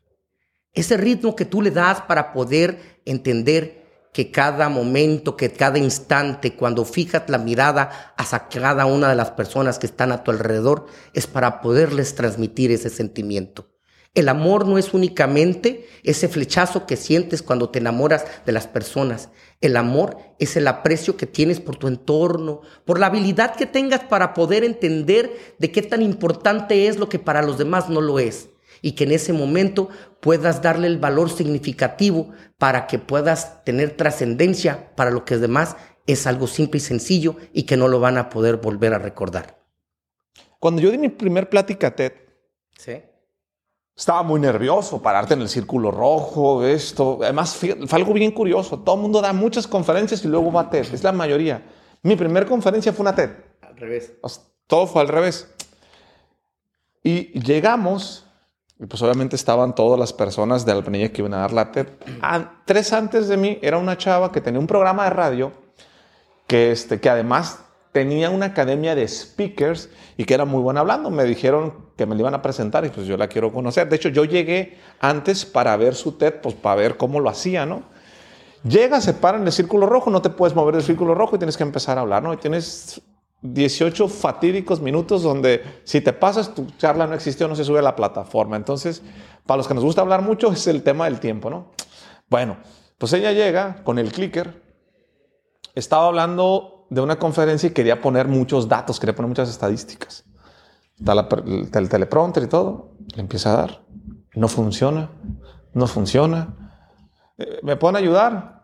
[0.73, 6.55] Ese ritmo que tú le das para poder entender que cada momento, que cada instante,
[6.55, 10.87] cuando fijas la mirada hacia cada una de las personas que están a tu alrededor,
[11.13, 13.74] es para poderles transmitir ese sentimiento.
[14.15, 19.29] El amor no es únicamente ese flechazo que sientes cuando te enamoras de las personas.
[19.59, 23.99] El amor es el aprecio que tienes por tu entorno, por la habilidad que tengas
[24.05, 28.19] para poder entender de qué tan importante es lo que para los demás no lo
[28.19, 28.49] es.
[28.81, 29.89] Y que en ese momento
[30.21, 35.75] puedas darle el valor significativo para que puedas tener trascendencia para lo que es demás
[36.07, 39.59] es algo simple y sencillo y que no lo van a poder volver a recordar.
[40.59, 42.13] Cuando yo di mi primer plática TED,
[42.77, 43.01] ¿Sí?
[43.95, 47.19] Estaba muy nervioso, pararte en el círculo rojo, esto.
[47.21, 48.79] Además, fue algo bien curioso.
[48.79, 50.93] Todo el mundo da muchas conferencias y luego va a TED.
[50.93, 51.63] Es la mayoría.
[52.03, 53.29] Mi primera conferencia fue una TED.
[53.61, 54.11] Al revés.
[54.67, 55.49] Todo fue al revés.
[57.03, 58.25] Y llegamos,
[58.77, 61.87] y pues obviamente estaban todas las personas de Alpenilla que iban a dar la TED.
[62.21, 65.51] Ah, tres antes de mí era una chava que tenía un programa de radio
[66.47, 67.64] que, este, que además
[67.95, 71.09] tenía una academia de speakers y que era muy buena hablando.
[71.09, 73.87] Me dijeron que me la iban a presentar y pues yo la quiero conocer.
[73.87, 77.65] De hecho, yo llegué antes para ver su TED, pues para ver cómo lo hacía,
[77.65, 77.83] ¿no?
[78.65, 81.39] Llega, se para en el círculo rojo, no te puedes mover del círculo rojo y
[81.39, 82.33] tienes que empezar a hablar, ¿no?
[82.33, 83.01] Y tienes
[83.43, 87.81] 18 fatídicos minutos donde si te pasas, tu charla no existió, no se sube a
[87.81, 88.57] la plataforma.
[88.57, 89.03] Entonces,
[89.45, 91.71] para los que nos gusta hablar mucho, es el tema del tiempo, ¿no?
[92.29, 92.57] Bueno,
[92.97, 94.61] pues ella llega con el clicker,
[95.75, 100.25] estaba hablando de una conferencia y quería poner muchos datos, quería poner muchas estadísticas.
[100.97, 103.81] Está el, teleprompter y todo, le empieza a dar.
[104.33, 105.09] No funciona,
[105.73, 106.55] no funciona.
[107.37, 108.63] Eh, ¿Me pueden ayudar?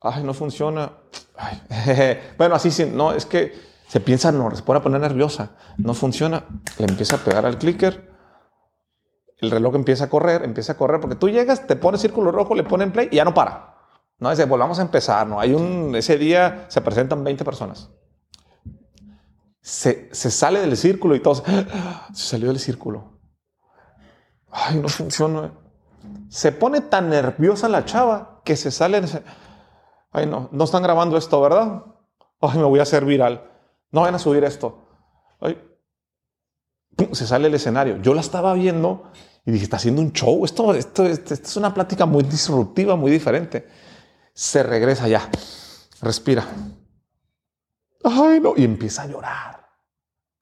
[0.00, 0.92] Ay, no funciona.
[2.38, 3.52] bueno, así sí, no, es que
[3.88, 5.56] se piensa, no, se pone a poner nerviosa.
[5.78, 6.44] No funciona.
[6.78, 8.12] Le empieza a pegar al clicker.
[9.38, 12.54] El reloj empieza a correr, empieza a correr, porque tú llegas, te pones círculo rojo,
[12.54, 13.73] le ponen play y ya no para.
[14.18, 15.40] No, dice, volvamos a empezar, ¿no?
[15.40, 17.90] Hay un, ese día se presentan 20 personas.
[19.60, 21.42] Se, sale del círculo y todos,
[22.12, 23.18] se salió del círculo.
[24.50, 25.52] Ay, no funciona.
[26.28, 29.02] Se pone tan nerviosa la chava que se sale.
[30.12, 31.82] Ay, no, no están grabando esto, ¿verdad?
[32.40, 33.50] Ay, me voy a hacer viral.
[33.90, 34.86] No van a subir esto.
[35.40, 35.58] Ay,
[37.12, 38.00] se sale el escenario.
[38.00, 39.10] Yo la estaba viendo
[39.44, 40.44] y dije, está haciendo un show.
[40.44, 43.66] Esto, esto, esto, es una plática muy disruptiva, muy diferente.
[44.34, 45.28] Se regresa ya.
[46.02, 46.44] Respira.
[48.02, 48.54] Ay, no.
[48.56, 49.66] Y empieza a llorar.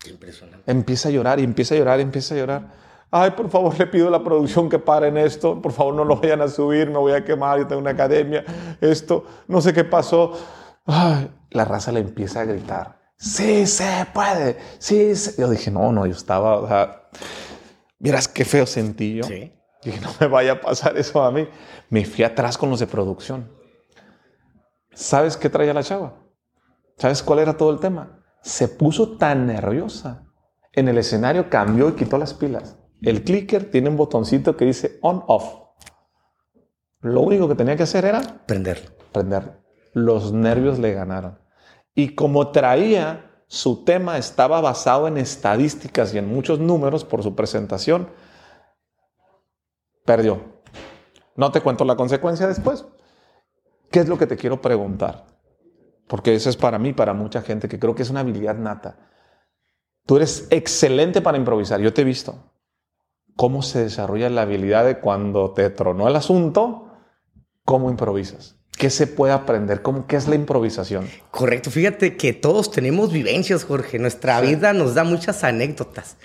[0.09, 0.71] Impresionante.
[0.71, 3.87] Empieza a llorar y empieza a llorar y empieza a llorar ay, por favor, le
[3.87, 6.99] pido a la producción que paren esto, por favor no lo vayan a subir, me
[6.99, 8.45] voy a quemar, yo tengo una academia,
[8.81, 10.33] esto, no sé qué pasó.
[10.87, 15.41] Ay, la raza le empieza a gritar, sí se puede, sí se...
[15.41, 17.09] Yo dije, no, no, yo estaba, o sea,
[18.01, 19.25] miras qué feo sentí yo.
[19.25, 19.53] Sí.
[19.85, 21.49] Dije, no me vaya a pasar eso a mí.
[21.91, 23.51] Me fui atrás con los de producción.
[24.95, 26.15] ¿Sabes qué traía la chava?
[26.97, 28.21] ¿Sabes cuál era todo el tema?
[28.43, 30.27] Se puso tan nerviosa.
[30.73, 32.79] En el escenario cambió y quitó las pilas.
[33.01, 35.63] El clicker tiene un botoncito que dice on-off.
[37.01, 38.97] Lo único que tenía que hacer era prender.
[39.13, 39.61] Prender.
[39.93, 41.39] Los nervios le ganaron.
[41.95, 47.35] Y como traía, su tema estaba basado en estadísticas y en muchos números por su
[47.35, 48.09] presentación,
[50.07, 50.63] perdió.
[51.37, 52.87] No te cuento la consecuencia después.
[53.93, 55.27] ¿Qué es lo que te quiero preguntar?
[56.09, 58.99] Porque eso es para mí, para mucha gente, que creo que es una habilidad nata.
[60.05, 62.53] Tú eres excelente para improvisar, yo te he visto
[63.37, 66.89] cómo se desarrolla la habilidad de cuando te tronó el asunto,
[67.65, 68.57] cómo improvisas.
[68.77, 69.83] ¿Qué se puede aprender?
[69.83, 71.09] ¿Cómo, ¿Qué es la improvisación?
[71.31, 71.71] Correcto.
[71.71, 73.99] Fíjate que todos tenemos vivencias, Jorge.
[73.99, 76.17] Nuestra vida nos da muchas anécdotas.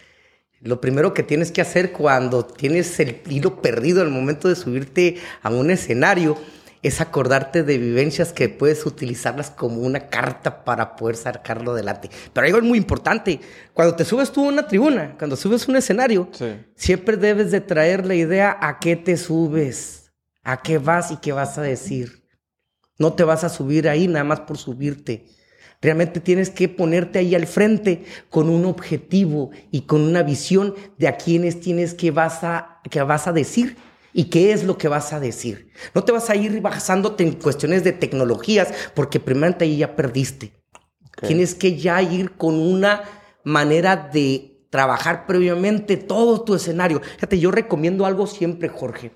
[0.62, 5.18] Lo primero que tienes que hacer cuando tienes el hilo perdido al momento de subirte
[5.44, 6.38] a un escenario
[6.82, 12.10] es acordarte de vivencias que puedes utilizarlas como una carta para poder sacarlo adelante.
[12.34, 13.40] Pero hay algo muy importante.
[13.74, 16.30] Cuando te subes tú a una tribuna, cuando subes un escenario,
[16.76, 20.12] siempre debes de traer la idea a qué te subes,
[20.44, 22.24] a qué vas y qué vas a decir.
[22.98, 25.26] No te vas a subir ahí nada más por subirte.
[25.82, 31.08] Realmente tienes que ponerte ahí al frente con un objetivo y con una visión de
[31.08, 33.78] a quiénes tienes que vas a, que vas a decir
[34.18, 35.70] y qué es lo que vas a decir.
[35.94, 40.54] No te vas a ir basándote en cuestiones de tecnologías, porque primero ahí ya perdiste.
[41.22, 43.04] Tienes que ya ir con una
[43.44, 47.00] manera de trabajar previamente todo tu escenario.
[47.00, 49.12] Fíjate, yo recomiendo algo siempre, Jorge.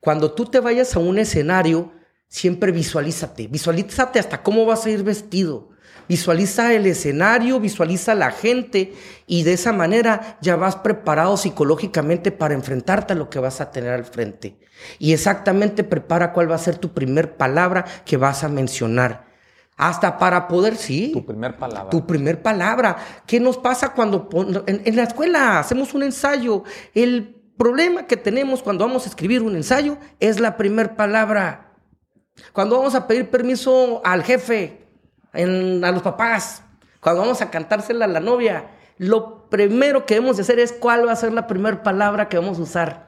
[0.00, 1.92] Cuando tú te vayas a un escenario,
[2.26, 3.48] siempre visualízate.
[3.48, 5.68] Visualízate hasta cómo vas a ir vestido.
[6.08, 8.94] Visualiza el escenario, visualiza la gente
[9.26, 13.70] y de esa manera ya vas preparado psicológicamente para enfrentarte a lo que vas a
[13.70, 14.56] tener al frente.
[14.98, 19.26] Y exactamente prepara cuál va a ser tu primer palabra que vas a mencionar.
[19.76, 21.10] Hasta para poder, sí.
[21.12, 21.90] Tu primer palabra.
[21.90, 22.96] Tu primer palabra.
[23.26, 24.28] ¿Qué nos pasa cuando
[24.66, 26.64] en, en la escuela hacemos un ensayo?
[26.94, 31.74] El problema que tenemos cuando vamos a escribir un ensayo es la primer palabra.
[32.52, 34.85] Cuando vamos a pedir permiso al jefe,
[35.36, 36.62] a los papás,
[37.00, 41.06] cuando vamos a cantársela a la novia, lo primero que debemos de hacer es cuál
[41.06, 43.06] va a ser la primera palabra que vamos a usar.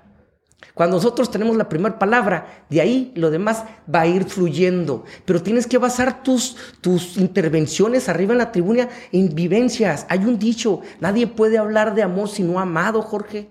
[0.74, 5.04] Cuando nosotros tenemos la primera palabra, de ahí lo demás va a ir fluyendo.
[5.24, 10.06] Pero tienes que basar tus, tus intervenciones arriba en la tribuna en vivencias.
[10.08, 13.48] Hay un dicho, nadie puede hablar de amor si no ha amado, Jorge.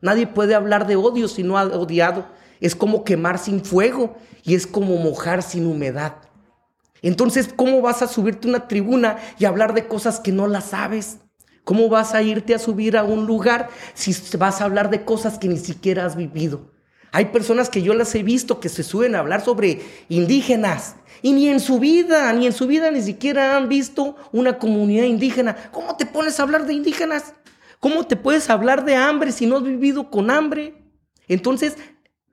[0.00, 2.26] Nadie puede hablar de odio si no ha odiado.
[2.60, 6.25] Es como quemar sin fuego y es como mojar sin humedad.
[7.06, 10.70] Entonces, ¿cómo vas a subirte a una tribuna y hablar de cosas que no las
[10.70, 11.18] sabes?
[11.62, 15.38] ¿Cómo vas a irte a subir a un lugar si vas a hablar de cosas
[15.38, 16.72] que ni siquiera has vivido?
[17.12, 21.30] Hay personas que yo las he visto que se suben a hablar sobre indígenas y
[21.30, 25.54] ni en su vida, ni en su vida ni siquiera han visto una comunidad indígena.
[25.70, 27.34] ¿Cómo te pones a hablar de indígenas?
[27.78, 30.74] ¿Cómo te puedes hablar de hambre si no has vivido con hambre?
[31.28, 31.76] Entonces,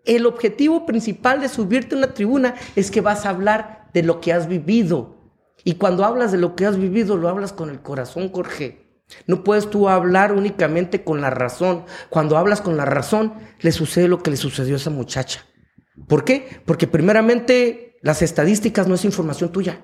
[0.03, 4.19] el objetivo principal de subirte a una tribuna es que vas a hablar de lo
[4.19, 5.15] que has vivido.
[5.63, 8.84] Y cuando hablas de lo que has vivido, lo hablas con el corazón, Jorge.
[9.27, 11.86] No puedes tú hablar únicamente con la razón.
[12.10, 15.45] Cuando hablas con la razón, le sucede lo que le sucedió a esa muchacha.
[16.08, 16.62] ¿Por qué?
[16.65, 19.82] Porque primeramente las estadísticas no es información tuya.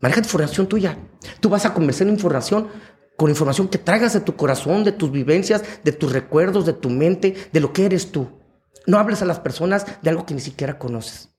[0.00, 0.98] Maneja información tuya.
[1.40, 2.68] Tú vas a conversar información
[3.16, 6.90] con información que traigas de tu corazón, de tus vivencias, de tus recuerdos, de tu
[6.90, 8.40] mente, de lo que eres tú.
[8.86, 11.33] No hables a las personas de algo que ni siquiera conoces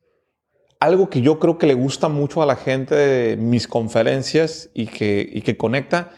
[0.85, 4.87] algo que yo creo que le gusta mucho a la gente de mis conferencias y
[4.87, 6.11] que, y que conecta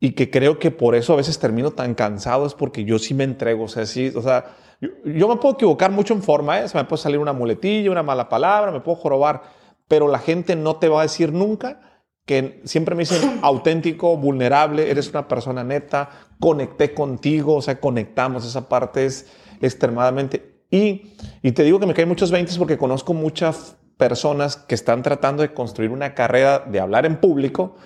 [0.00, 3.12] y que creo que por eso a veces termino tan cansado es porque yo sí
[3.12, 3.64] me entrego.
[3.64, 6.66] O sea, sí, o sea, yo, me puedo equivocar mucho en forma, ¿eh?
[6.74, 9.42] me puede salir una muletilla, una mala palabra, me puedo jorobar,
[9.86, 14.90] pero la gente no te va a decir nunca que siempre me dicen auténtico, vulnerable,
[14.90, 20.48] eres una persona neta, conecté contigo, o sea, conectamos, esa parte es extremadamente...
[20.72, 25.04] Y, y te digo que me caen muchos 20 porque conozco muchas personas que están
[25.04, 27.76] tratando de construir una carrera de hablar en público,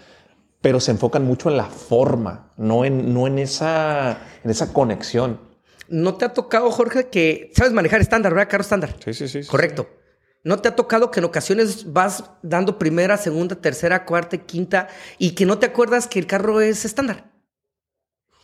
[0.63, 5.39] pero se enfocan mucho en la forma, no en, no en, esa, en esa conexión.
[5.89, 8.49] ¿No te ha tocado, Jorge, que sabes manejar estándar, ¿verdad?
[8.49, 8.97] Carro estándar.
[9.05, 9.45] Sí, sí, sí.
[9.47, 9.87] Correcto.
[10.43, 15.33] ¿No te ha tocado que en ocasiones vas dando primera, segunda, tercera, cuarta, quinta y
[15.33, 17.34] que no te acuerdas que el carro es estándar?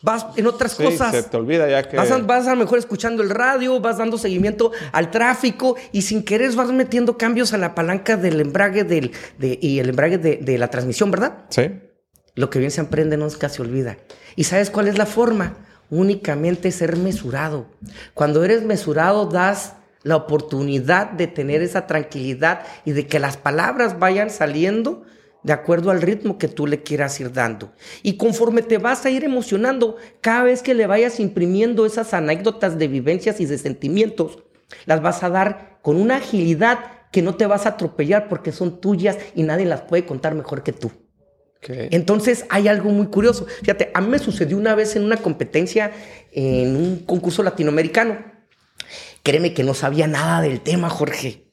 [0.03, 1.11] Vas en otras Sí, cosas.
[1.13, 1.95] se te olvida ya que...
[1.97, 6.01] Vas a, vas a lo mejor escuchando el radio, vas dando seguimiento al tráfico y
[6.01, 10.17] sin querer vas metiendo cambios a la palanca del embrague del, de- y el embrague
[10.17, 11.39] de, de la transmisión, ¿verdad?
[11.49, 11.63] Sí.
[12.35, 13.97] Lo que bien se aprende nunca se olvida.
[14.35, 15.57] ¿Y sabes cuál es la forma?
[15.89, 17.67] Únicamente ser mesurado.
[18.13, 23.99] Cuando eres mesurado das la oportunidad de tener esa tranquilidad y de que las palabras
[23.99, 25.03] vayan saliendo
[25.43, 27.73] de acuerdo al ritmo que tú le quieras ir dando.
[28.03, 32.77] Y conforme te vas a ir emocionando, cada vez que le vayas imprimiendo esas anécdotas
[32.77, 34.39] de vivencias y de sentimientos,
[34.85, 36.79] las vas a dar con una agilidad
[37.11, 40.63] que no te vas a atropellar porque son tuyas y nadie las puede contar mejor
[40.63, 40.91] que tú.
[41.67, 43.45] Entonces hay algo muy curioso.
[43.45, 45.91] Fíjate, a mí me sucedió una vez en una competencia
[46.31, 48.17] en un concurso latinoamericano.
[49.21, 51.50] Créeme que no sabía nada del tema, Jorge.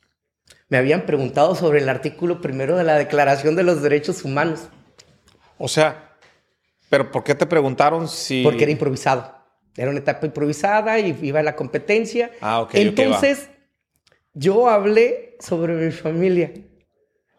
[0.69, 4.69] Me habían preguntado sobre el artículo primero de la Declaración de los Derechos Humanos,
[5.57, 6.17] O sea,
[6.91, 8.43] ¿pero por qué te preguntaron si...?
[8.45, 9.35] porque era improvisado.
[9.77, 12.31] Era una etapa improvisada y iba a la competencia.
[12.41, 13.49] Ah, ok, Entonces,
[14.35, 16.53] yo hablé sobre mi familia.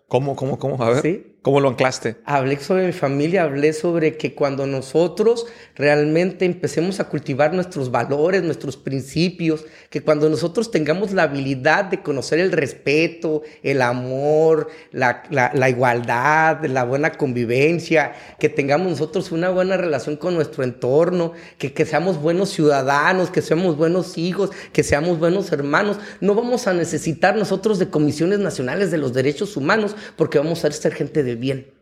[0.08, 0.82] ¿Cómo, cómo, cómo?
[0.84, 1.39] A ver, Sí.
[1.42, 2.18] ¿Cómo lo anclaste?
[2.26, 8.44] Hablé sobre mi familia, hablé sobre que cuando nosotros realmente empecemos a cultivar nuestros valores,
[8.44, 15.24] nuestros principios, que cuando nosotros tengamos la habilidad de conocer el respeto, el amor, la,
[15.30, 21.32] la- la igualdad, la buena convivencia, que tengamos nosotros una buena relación con nuestro entorno,
[21.58, 26.68] que, que seamos buenos ciudadanos, que seamos buenos hijos, que seamos buenos hermanos, no vamos
[26.68, 31.24] a necesitar nosotros de comisiones nacionales de los derechos humanos porque vamos a ser gente
[31.24, 31.74] de bien.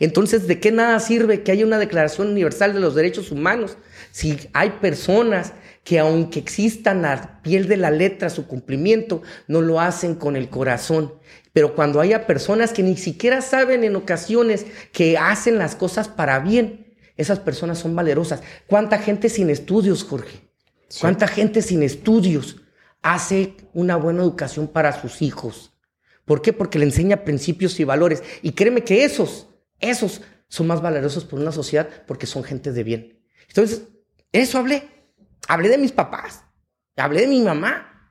[0.00, 3.76] Entonces, ¿de qué nada sirve que haya una Declaración Universal de los Derechos Humanos
[4.10, 5.52] si hay personas
[5.84, 10.48] que aunque existan a piel de la letra su cumplimiento, no lo hacen con el
[10.48, 11.14] corazón?
[11.52, 16.40] Pero cuando haya personas que ni siquiera saben en ocasiones que hacen las cosas para
[16.40, 18.42] bien, esas personas son valerosas.
[18.66, 20.40] ¿Cuánta gente sin estudios, Jorge?
[21.00, 22.56] ¿Cuánta gente sin estudios
[23.02, 25.72] hace una buena educación para sus hijos?
[26.26, 26.52] ¿Por qué?
[26.52, 28.22] Porque le enseña principios y valores.
[28.42, 29.48] Y créeme que esos,
[29.80, 33.24] esos son más valiosos por una sociedad porque son gente de bien.
[33.48, 33.84] Entonces,
[34.32, 34.82] eso hablé.
[35.48, 36.42] Hablé de mis papás.
[36.96, 38.10] Hablé de mi mamá.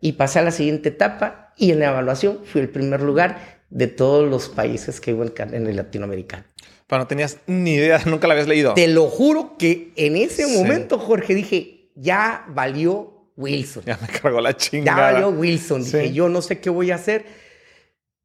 [0.00, 3.86] Y pasé a la siguiente etapa y en la evaluación fui el primer lugar de
[3.88, 6.44] todos los países que hubo en el latinoamericano.
[6.86, 8.74] Pero no tenías ni idea, nunca la habías leído.
[8.74, 10.56] Te lo juro que en ese Sí.
[10.56, 13.82] momento, Jorge, dije, ya valió Wilson.
[13.86, 15.12] Ya me cargó la Ya chingada.
[15.12, 15.82] valió Wilson.
[15.82, 16.12] Dije, Sí.
[16.12, 17.24] yo no sé qué voy a hacer.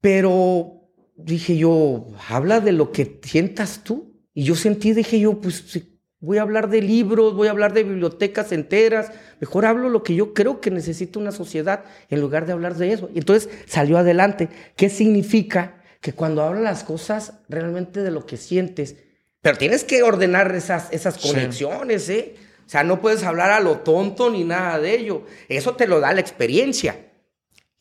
[0.01, 4.11] Pero dije yo, habla de lo que sientas tú.
[4.33, 5.79] Y yo sentí, dije yo, pues
[6.19, 9.11] voy a hablar de libros, voy a hablar de bibliotecas enteras.
[9.39, 12.93] Mejor hablo lo que yo creo que necesita una sociedad en lugar de hablar de
[12.93, 13.09] eso.
[13.13, 14.49] Y entonces salió adelante.
[14.75, 15.81] ¿Qué significa?
[15.99, 18.95] Que cuando hablas las cosas realmente de lo que sientes,
[19.41, 21.27] pero tienes que ordenar esas, esas Sí.
[21.29, 22.35] conexiones, ¿eh?
[22.65, 25.23] O sea, no puedes hablar a lo tonto ni nada de ello.
[25.49, 27.10] Eso te lo da la experiencia.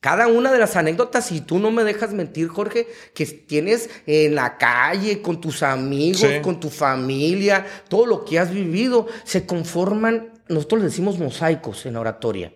[0.01, 4.35] Cada una de las anécdotas, si tú no me dejas mentir, Jorge, que tienes en
[4.35, 6.41] la calle, con tus amigos, Sí.
[6.43, 11.95] con tu familia, todo lo que has vivido, se conforman, nosotros le decimos mosaicos en
[11.95, 12.55] la oratoria.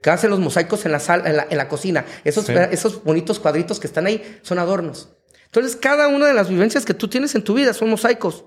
[0.00, 2.04] ¿Qué hacen los mosaicos en la, sal- en la, en la cocina?
[2.22, 2.52] Esos, Sí.
[2.70, 5.08] esos bonitos cuadritos que están ahí son adornos.
[5.46, 8.44] Entonces, cada una de las vivencias que tú tienes en tu vida son mosaicos.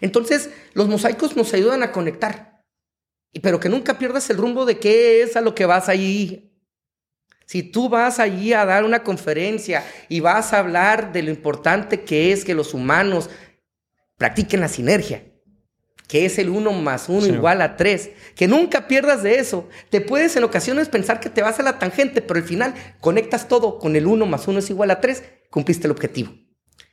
[0.00, 2.62] Entonces, los mosaicos nos ayudan a conectar.
[3.32, 6.52] Y- Pero que nunca pierdas el rumbo de qué es a lo que vas allí.
[7.46, 12.02] Si tú vas allí a dar una conferencia y vas a hablar de lo importante
[12.02, 13.30] que es que los humanos
[14.16, 15.24] practiquen la sinergia,
[16.08, 17.32] que es el uno más uno Sí.
[17.32, 19.68] igual a tres, que nunca pierdas de eso.
[19.90, 23.48] Te puedes en ocasiones pensar que te vas a la tangente, pero al final conectas
[23.48, 26.32] todo con el uno más uno es igual a tres, cumpliste el objetivo.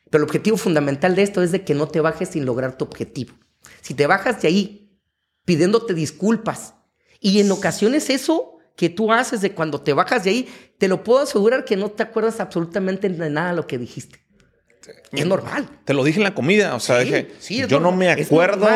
[0.10, 2.84] Pero el objetivo fundamental de esto es de que no te bajes sin lograr tu
[2.86, 3.34] objetivo.
[3.82, 5.00] Si te bajas de ahí
[5.46, 6.74] pidiéndote disculpas
[7.20, 11.04] y en ocasiones eso que tú haces de cuando te bajas de ahí, te lo
[11.04, 14.22] puedo asegurar que no te acuerdas absolutamente de nada de lo que dijiste.
[15.12, 15.70] Es normal.
[15.86, 18.68] Te lo dije en la comida, o sea, Sí, dije, sí, yo no me acuerdo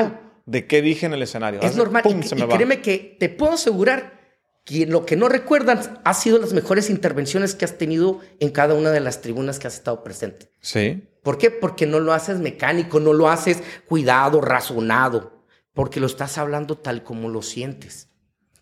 [0.45, 1.61] de qué dije en el escenario.
[1.61, 2.03] Es normal.
[2.03, 2.19] ¡pum!
[2.19, 2.55] y se y va.
[2.55, 4.15] créeme que te puedo asegurar
[4.63, 8.73] que lo que no recuerdan ha sido las mejores intervenciones que has tenido en cada
[8.73, 10.49] una de las tribunas que has estado presente.
[10.59, 11.03] Sí.
[11.23, 11.51] ¿Por qué?
[11.51, 15.43] Porque no lo haces mecánico, no lo haces cuidado, razonado,
[15.73, 18.09] porque lo estás hablando tal como lo sientes.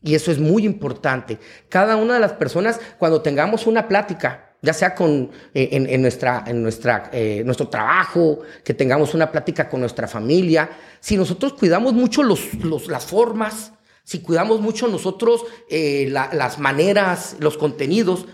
[0.04, 1.39] Y eso es muy importante.
[1.70, 6.43] Cada una de las personas, cuando tengamos una plática, ya sea con, eh, en, nuestra,
[6.45, 11.93] en nuestra, eh, nuestro trabajo, que tengamos una plática con nuestra familia, si nosotros cuidamos
[11.93, 13.74] mucho los, los las formas,
[14.04, 18.26] si cuidamos mucho nosotros eh, las maneras, los contenidos,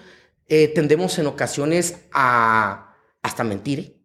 [0.47, 4.03] tendemos en ocasiones a hasta mentir.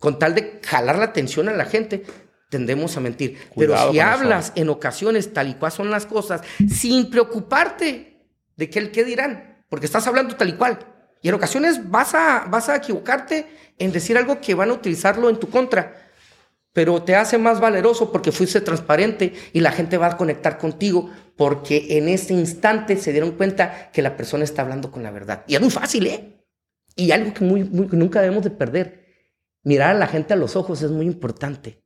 [0.00, 2.04] Con tal de jalar la atención a la gente,
[2.48, 3.38] tendemos a mentir.
[3.56, 8.18] Pero si hablas en ocasiones tal y cual son las cosas, sin preocuparte
[8.56, 10.78] de el qué dirán, porque estás hablando tal y cual.
[11.22, 13.46] Y en ocasiones vas a, vas a equivocarte
[13.78, 16.10] en decir algo que van a utilizarlo en tu contra,
[16.72, 21.10] pero te hace más valeroso porque fuiste transparente y la gente va a conectar contigo
[21.36, 25.44] porque en ese instante se dieron cuenta que la persona está hablando con la verdad.
[25.46, 26.44] Y es muy fácil, ¿eh?
[26.96, 29.06] Y algo que, muy, muy, nunca debemos de perder.
[29.62, 31.82] Mirar a la gente a los ojos es muy importante.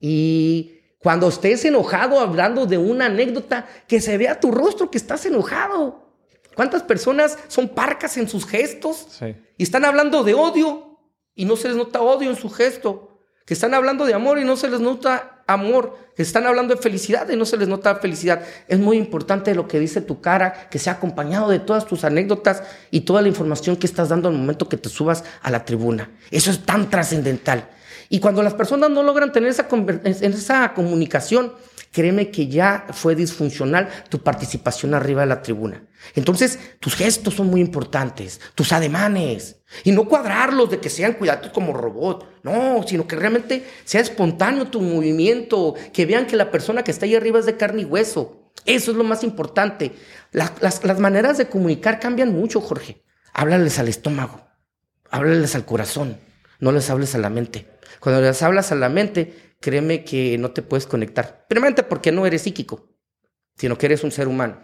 [0.00, 5.24] Y cuando estés enojado hablando de una anécdota, que se vea tu rostro que estás
[5.26, 6.10] enojado.
[6.54, 9.18] ¿Cuántas personas son parcas en sus gestos?
[9.56, 10.98] Y están hablando de odio
[11.34, 13.06] y no se les nota odio en su gesto.
[13.46, 15.96] Que están hablando de amor y no se les nota amor.
[16.14, 18.42] Que están hablando de felicidad y no se les nota felicidad.
[18.68, 22.62] Es muy importante lo que dice tu cara, que sea acompañado de todas tus anécdotas
[22.90, 26.10] y toda la información que estás dando al momento que te subas a la tribuna.
[26.30, 27.70] Eso es tan trascendental.
[28.12, 31.52] Y cuando las personas no logran tener esa, comunicación,
[31.92, 35.86] créeme que ya fue disfuncional tu participación arriba de la tribuna.
[36.16, 41.50] Entonces, tus gestos son muy importantes, tus ademanes, y no cuadrarlos de que sean cuidados
[41.50, 46.82] como robot, no, sino que realmente sea espontáneo tu movimiento, que vean que la persona
[46.82, 48.50] que está ahí arriba es de carne y hueso.
[48.66, 49.92] Eso es lo más importante.
[50.32, 53.04] las, las maneras de comunicar cambian mucho, Jorge.
[53.32, 54.48] Háblales al estómago,
[55.10, 56.18] háblales al corazón,
[56.58, 57.69] no les hables a la mente.
[57.98, 61.46] Cuando les hablas a la mente, créeme que no te puedes conectar.
[61.48, 62.88] Primeramente porque no eres psíquico,
[63.56, 64.58] sino que eres un ser humano.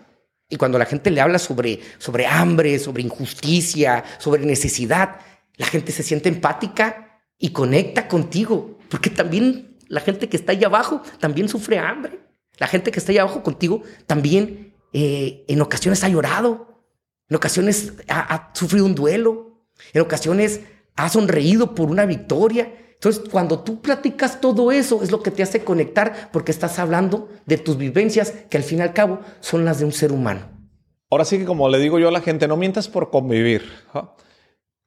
[0.49, 5.17] Y cuando la gente le habla sobre, sobre hambre, sobre injusticia, sobre necesidad,
[5.57, 8.79] la gente se siente empática y conecta contigo.
[8.89, 12.21] Porque también la gente que está ahí abajo también sufre hambre.
[12.59, 16.85] La gente que está ahí abajo contigo también eh, en ocasiones ha llorado.
[17.29, 19.67] En ocasiones ha sufrido un duelo.
[19.93, 20.61] En ocasiones
[20.95, 22.73] ha sonreído por una victoria.
[22.97, 27.29] Entonces, cuando tú platicas todo eso, es lo que te hace conectar porque estás hablando
[27.45, 30.49] de tus vivencias que al fin y al cabo son las de un ser humano.
[31.11, 33.71] Ahora sí que como le digo yo a la gente, no mientas por convivir.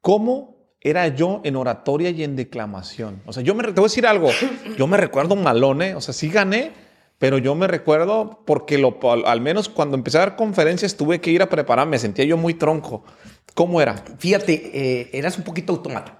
[0.00, 3.22] ¿Cómo era yo en oratoria y en declamación?
[3.26, 4.28] O sea, yo me, te voy a decir algo,
[4.76, 6.72] yo me recuerdo malone, o sea, sí gané,
[7.18, 11.30] pero yo me recuerdo porque lo, al, menos cuando empecé a dar conferencias tuve que
[11.30, 13.04] ir a prepararme, me sentía yo muy tronco.
[13.54, 13.96] ¿Cómo era?
[14.18, 16.16] Fíjate, eh, eras un poquito automático.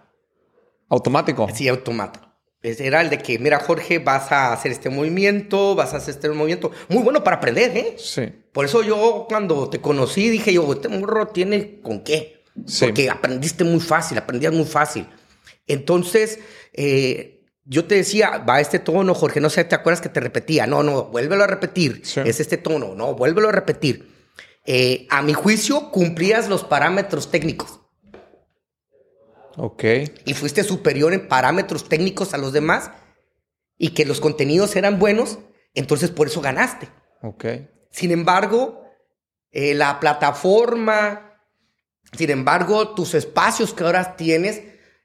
[0.90, 1.48] ¿Automático?
[1.54, 2.26] Sí, automático.
[2.62, 6.28] Era el de que, mira, Jorge, vas a hacer este movimiento, vas a hacer este
[6.28, 6.70] movimiento.
[6.90, 7.96] Muy bueno para aprender, ¿eh?
[7.96, 8.22] Sí.
[8.52, 12.44] Por eso yo cuando te conocí dije yo, este morro tiene con qué.
[12.66, 12.84] Sí.
[12.84, 15.06] Porque aprendiste muy fácil, aprendías muy fácil.
[15.66, 16.40] Entonces,
[16.74, 20.66] eh, yo te decía, va este tono, Jorge, no sé, ¿te acuerdas que te repetía?
[20.66, 22.02] No, no, vuélvelo a repetir.
[22.24, 24.10] Es este tono, no, vuélvelo a repetir.
[24.66, 27.79] Eh, a mi juicio, cumplías los parámetros técnicos.
[29.56, 29.84] Ok.
[30.24, 32.90] Y fuiste superior en parámetros técnicos a los demás
[33.76, 35.38] y que los contenidos eran buenos,
[35.74, 36.88] entonces por eso ganaste.
[37.22, 37.44] Ok.
[37.90, 38.84] Sin embargo,
[39.50, 41.42] eh, la plataforma,
[42.16, 44.62] sin embargo, tus espacios que ahora tienes,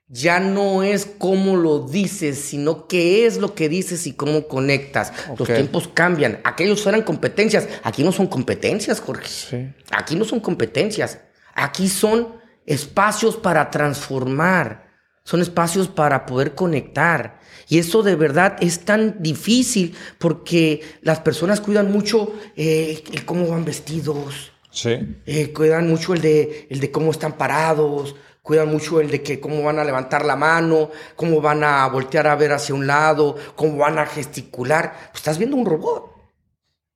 [0.07, 5.11] ya no es cómo lo dices, sino qué es lo que dices y cómo conectas.
[5.37, 6.41] Los tiempos cambian.
[6.43, 7.67] Aquellos eran competencias.
[7.81, 9.27] Aquí no son competencias, Jorge.
[9.27, 9.73] Sí.
[9.91, 11.19] Aquí no son competencias.
[11.55, 12.35] Aquí son
[12.65, 14.85] espacios para transformar,
[15.23, 17.39] son espacios para poder conectar.
[17.67, 23.47] Y eso de verdad es tan difícil porque las personas cuidan mucho eh, el cómo
[23.47, 24.51] van vestidos.
[24.69, 24.91] Sí.
[25.25, 29.39] Eh, cuidan mucho el de, el de cómo están parados, cuidan mucho el de que
[29.39, 33.35] cómo van a levantar la mano, cómo van a voltear a ver hacia un lado,
[33.55, 34.93] cómo van a gesticular.
[35.11, 36.11] Pues estás viendo un robot.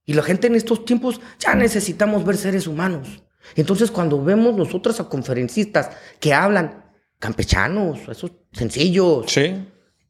[0.06, 3.24] Y la gente en estos tiempos ya necesitamos ver seres humanos.
[3.56, 6.84] Entonces, cuando vemos nosotros a conferencistas que hablan
[7.20, 9.26] campechanos, esos sencillos,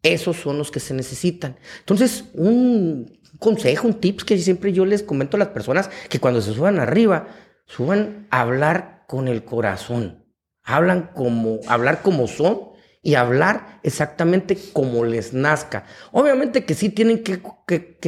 [0.04, 1.58] esos son los que se necesitan.
[1.80, 6.42] Entonces, un consejo, un tips que siempre yo les comento a las personas que cuando
[6.42, 7.28] se suban arriba,
[7.66, 10.26] suban a hablar con el corazón.
[10.64, 12.70] Hablan como, hablar como son
[13.02, 15.86] y hablar exactamente como les nazca.
[16.12, 17.40] Obviamente que sí tienen que,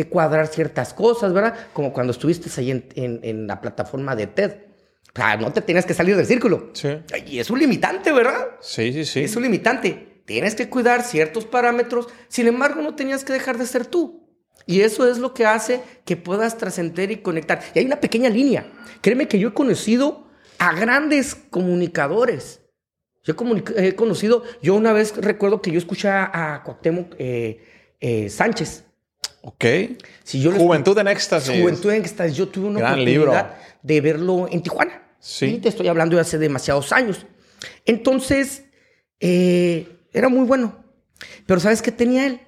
[0.09, 1.55] cuadrar ciertas cosas, ¿verdad?
[1.73, 4.70] Como cuando estuviste ahí en la plataforma de TED
[5.13, 6.69] o sea, no te tienes que salir del círculo.
[6.73, 6.89] Sí.
[7.27, 8.47] Y es un limitante, ¿verdad?
[8.61, 9.23] Sí, sí, sí.
[9.23, 10.21] Es un limitante.
[10.25, 14.21] tienes que cuidar ciertos parámetros, sin embargo no tenías que dejar de ser tú.
[14.65, 17.61] Y eso es lo que hace que puedas trascender y conectar.
[17.73, 18.71] Y hay una pequeña línea.
[19.01, 20.27] Créeme que yo he conocido
[20.59, 22.61] a grandes comunicadores.
[23.23, 23.35] Yo
[23.75, 27.63] he, conocido, yo una vez recuerdo que yo escuché a Cuauhtémoc eh,
[27.99, 28.85] eh, Sánchez.
[29.41, 29.65] Ok.
[30.57, 31.59] Juventud en éxtasis.
[31.59, 32.37] Juventud en éxtasis.
[32.37, 35.00] Yo tuve una oportunidad de verlo en Tijuana.
[35.21, 35.59] Sí.
[35.59, 37.25] te estoy hablando de hace demasiados años.
[37.85, 38.65] Entonces,
[39.19, 40.83] eh, era muy bueno.
[41.45, 42.41] Pero ¿sabes qué tenía él?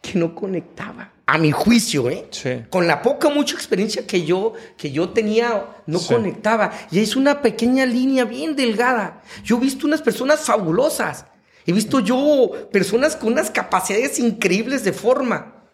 [0.00, 1.12] Que no conectaba.
[1.26, 2.28] A mi juicio, ¿eh?
[2.30, 2.64] Sí.
[2.70, 6.72] Con la poca, mucha experiencia que yo, que yo tenía, no conectaba.
[6.90, 9.22] Y es una pequeña línea bien delgada.
[9.42, 11.26] Yo he visto unas personas fabulosas.
[11.66, 15.64] He visto yo personas con unas capacidades increíbles de forma,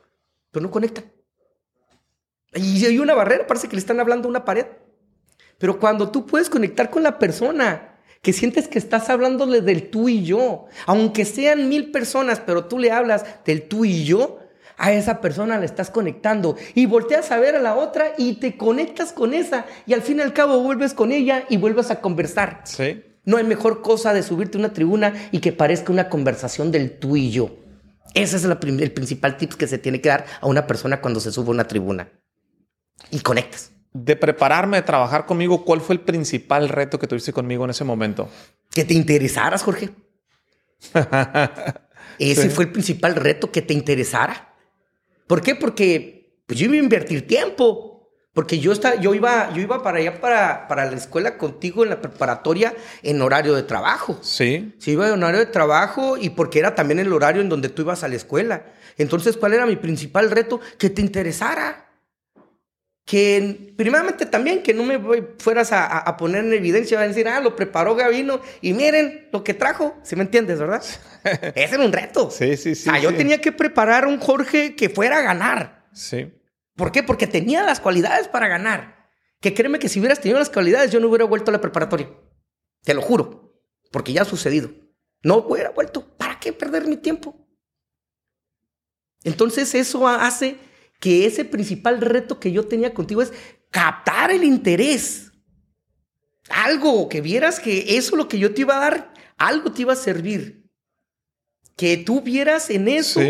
[0.50, 1.12] pero no conectan.
[2.54, 4.66] Y hay una barrera, parece que le están hablando a una pared.
[5.60, 10.08] Pero cuando tú puedes conectar con la persona, que sientes que estás hablándole del tú
[10.08, 14.38] y yo, aunque sean mil personas, pero tú le hablas del tú y yo,
[14.78, 18.56] a esa persona le estás conectando y volteas a ver a la otra y te
[18.56, 22.00] conectas con esa y al fin y al cabo vuelves con ella y vuelves a
[22.00, 22.62] conversar.
[22.64, 23.04] Sí.
[23.26, 26.98] No hay mejor cosa de subirte a una tribuna y que parezca una conversación del
[26.98, 27.50] tú y yo.
[28.14, 28.56] Ese es el
[28.92, 31.68] principal tip que se tiene que dar a una persona cuando se sube a una
[31.68, 32.08] tribuna.
[33.10, 33.69] Y conectas.
[33.92, 37.84] De prepararme a trabajar conmigo, ¿cuál fue el principal reto que tuviste conmigo en ese
[37.84, 38.28] momento?
[38.70, 39.90] Que te interesaras, Jorge.
[42.18, 44.54] ese fue el principal reto, que te interesara.
[45.26, 45.54] ¿Por qué?
[45.54, 47.90] Porque pues, yo iba a invertir tiempo.
[48.32, 51.90] Porque yo, está, yo, iba, yo iba para allá, para, para la escuela contigo en
[51.90, 54.18] la preparatoria en horario de trabajo.
[54.22, 54.72] Sí.
[54.78, 57.82] Sí, iba en horario de trabajo y porque era también el horario en donde tú
[57.82, 58.66] ibas a la escuela.
[58.96, 60.60] Entonces, ¿cuál era mi principal reto?
[60.78, 61.89] Que te interesara.
[63.10, 65.00] Que primeramente también que no me
[65.40, 69.52] fueras a, poner en evidencia, a decir, ah, lo preparó Gavino y miren lo que
[69.52, 69.98] trajo.
[70.04, 70.80] ¿Sí me entiendes, verdad?
[71.24, 72.30] Ese era un reto.
[72.30, 72.88] Sí, sí, sí.
[72.88, 75.88] O sea, yo tenía que preparar un Jorge que fuera a ganar.
[75.92, 76.32] Sí.
[76.76, 77.02] ¿Por qué?
[77.02, 79.10] Porque tenía las cualidades para ganar.
[79.40, 82.08] Que créeme que si hubieras tenido las cualidades, yo no hubiera vuelto a la preparatoria.
[82.84, 83.60] Te lo juro.
[83.90, 84.70] Porque ya ha sucedido.
[85.24, 86.16] No hubiera vuelto.
[86.16, 87.44] ¿Para qué perder mi tiempo?
[89.24, 90.58] Entonces eso hace
[91.00, 93.32] que ese principal reto que yo tenía contigo es
[93.70, 95.32] captar el interés.
[96.50, 99.94] Algo que vieras que eso lo que yo te iba a dar, algo te iba
[99.94, 100.68] a servir.
[101.76, 103.20] Que tú vieras en eso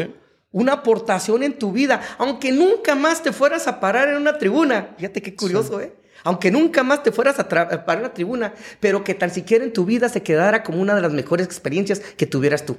[0.51, 4.95] una aportación en tu vida, aunque nunca más te fueras a parar en una tribuna.
[4.97, 5.95] Fíjate qué curioso, ¿eh?
[6.25, 9.73] Aunque nunca más te fueras a, parar en una tribuna, pero que tan siquiera en
[9.73, 12.77] tu vida se quedara como una de las mejores experiencias que tuvieras tú.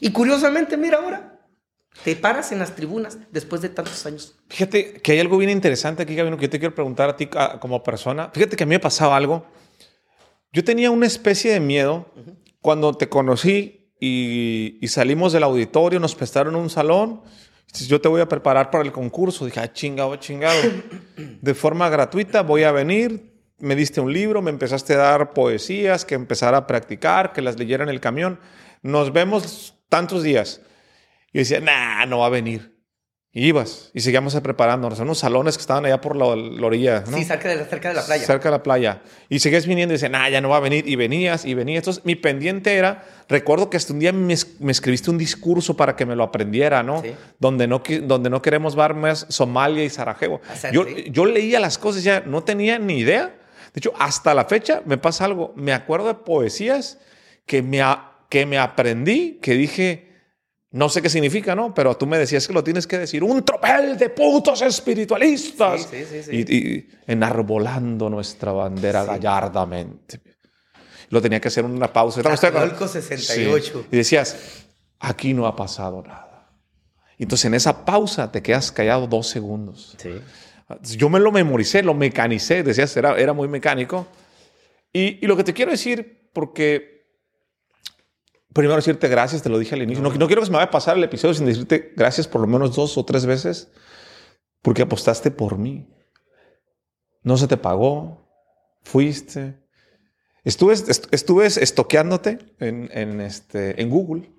[0.00, 1.33] Y curiosamente, mira ahora,
[2.02, 4.34] te paras en las tribunas después de tantos años.
[4.48, 7.28] Fíjate que hay algo bien interesante aquí, Gabino, que yo te quiero preguntar a ti
[7.60, 8.30] como persona.
[8.32, 9.46] Fíjate que a mí me pasaba algo.
[10.52, 12.06] Yo tenía una especie de miedo
[12.60, 17.22] cuando te conocí y, salimos del auditorio, nos prestaron un salón.
[17.88, 19.46] Yo te voy a preparar para el concurso.
[19.46, 20.60] Dije, ah, chingado, chingado.
[21.16, 23.32] De forma gratuita voy a venir.
[23.58, 27.58] Me diste un libro, me empezaste a dar poesías, que empezara a practicar, que las
[27.58, 28.38] leyera en el camión.
[28.82, 30.60] Nos vemos tantos días.
[31.34, 32.72] Y decía, nah, no va a venir.
[33.36, 37.02] Y ibas y seguíamos preparándonos unos salones que estaban allá por la, orilla.
[37.10, 37.16] ¿no?
[37.16, 38.24] Sí, cerca de, cerca de, la playa.
[38.24, 39.02] Cerca de la playa.
[39.28, 40.88] Y seguías viniendo y decías, nah, ya no va a venir.
[40.88, 41.78] Y venías y venías.
[41.78, 46.06] Entonces, mi pendiente era, recuerdo que hasta un día me, escribiste un discurso para que
[46.06, 47.02] me lo aprendiera, ¿no?
[47.40, 50.40] Donde, no donde no queremos ver más Somalia y Sarajevo.
[50.70, 53.34] Yo, yo leía las cosas ya, no tenía ni idea.
[53.72, 55.52] De hecho, hasta la fecha me pasa algo.
[55.56, 57.00] Me acuerdo de poesías
[57.46, 57.82] que me,
[58.28, 60.13] que me aprendí, que dije
[60.74, 61.72] no sé qué significa, ¿no?
[61.72, 63.22] Pero tú me decías que lo tienes que decir.
[63.22, 65.86] Un tropel de putos espiritualistas.
[65.88, 70.20] Sí, sí, sí, y, enarbolando nuestra bandera gallardamente.
[71.10, 72.24] Lo tenía que hacer en una pausa.
[72.24, 73.86] Católico 68.
[73.92, 74.66] Y decías,
[74.98, 76.50] aquí no ha pasado nada.
[77.18, 79.96] Entonces en esa pausa te quedas callado dos segundos.
[80.82, 82.64] Yo me lo memoricé, lo mecanicé.
[82.64, 84.08] Decías, era, era muy mecánico.
[84.92, 86.93] Y, y lo que te quiero decir, porque
[88.54, 90.02] primero decirte gracias, te lo dije al inicio.
[90.02, 92.46] No, quiero que se me vaya a pasar el episodio sin decirte gracias por lo
[92.46, 93.70] menos dos o tres veces,
[94.62, 95.92] porque apostaste por mí.
[97.22, 98.30] No se te pagó,
[98.82, 99.62] fuiste.
[100.44, 104.30] Estuve, estuve estoqueándote en, en, este, en Google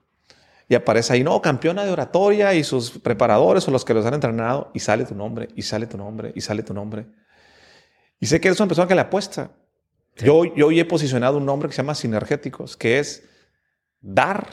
[0.69, 4.15] y aparece ahí, no, campeona de oratoria y sus preparadores o los que los han
[4.15, 7.05] entrenado, y sale tu nombre, y sale tu nombre, y sale tu nombre.
[8.19, 9.51] Y sé que eres una persona que le apuesta.
[10.15, 13.27] Yo, yo hoy he posicionado un nombre que se llama Sinergéticos, que es
[14.05, 14.47] dar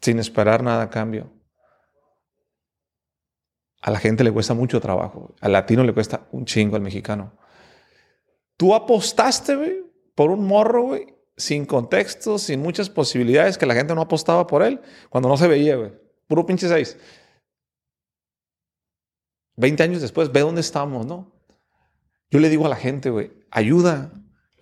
[0.00, 1.30] sin esperar nada a cambio.
[3.82, 5.34] A la gente le cuesta mucho trabajo.
[5.40, 7.32] Al latino le cuesta un chingo al mexicano.
[8.56, 14.02] Tú apostaste, por un morro, güey, sin contexto, sin muchas posibilidades, que la gente no
[14.02, 14.80] apostaba por él,
[15.10, 15.92] cuando no se veía, güey.
[16.26, 16.96] Puro pinche seis.
[19.56, 21.32] 20 años después, ve dónde estamos, ¿no?
[22.30, 24.12] Yo le digo a la gente, güey, ayuda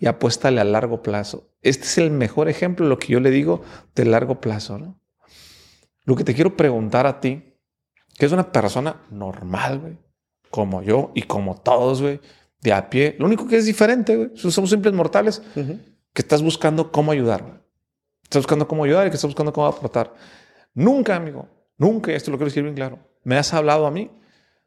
[0.01, 1.51] y apuéstale a largo plazo.
[1.63, 3.63] Este es el mejor ejemplo de lo que yo le digo
[3.95, 4.99] de largo plazo, ¿no?
[6.05, 7.55] Lo que te quiero preguntar a ti,
[8.19, 9.99] que es una persona normal, güey,
[10.51, 12.21] como yo y como todos, güey,
[12.63, 13.15] de a pie.
[13.19, 17.63] Lo único que es diferente, güey, somos simples mortales, que estás buscando cómo ayudar.
[18.23, 20.15] Estás buscando cómo ayudar y que estás buscando cómo aportar.
[20.73, 21.47] Nunca, amigo,
[21.77, 24.11] nunca, esto lo quiero decir bien claro, me has hablado a mí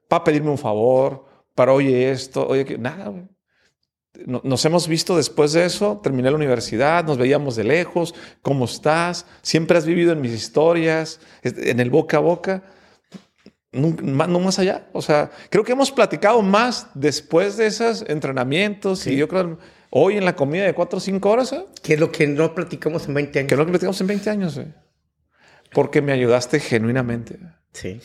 [0.08, 1.26] para pedirme un favor,
[1.56, 3.28] para oye esto, oye que nada, güey.
[4.26, 9.26] Nos hemos visto después de eso, terminé la universidad, nos veíamos de lejos, ¿cómo estás?
[9.42, 12.64] Siempre has vivido en mis historias, en el boca a boca,
[13.74, 14.88] no, más allá.
[14.94, 19.58] O sea, creo que hemos platicado más después de esos entrenamientos y yo creo
[19.90, 21.52] hoy en la comida de cuatro o cinco horas.
[21.54, 21.66] ¿eh?
[21.82, 23.48] Que es lo que no platicamos en 20 años.
[23.48, 24.58] Que es lo que platicamos en 20 años.
[24.58, 24.74] ¿eh?
[25.72, 27.40] Porque me ayudaste genuinamente.
[27.74, 28.00] Sí.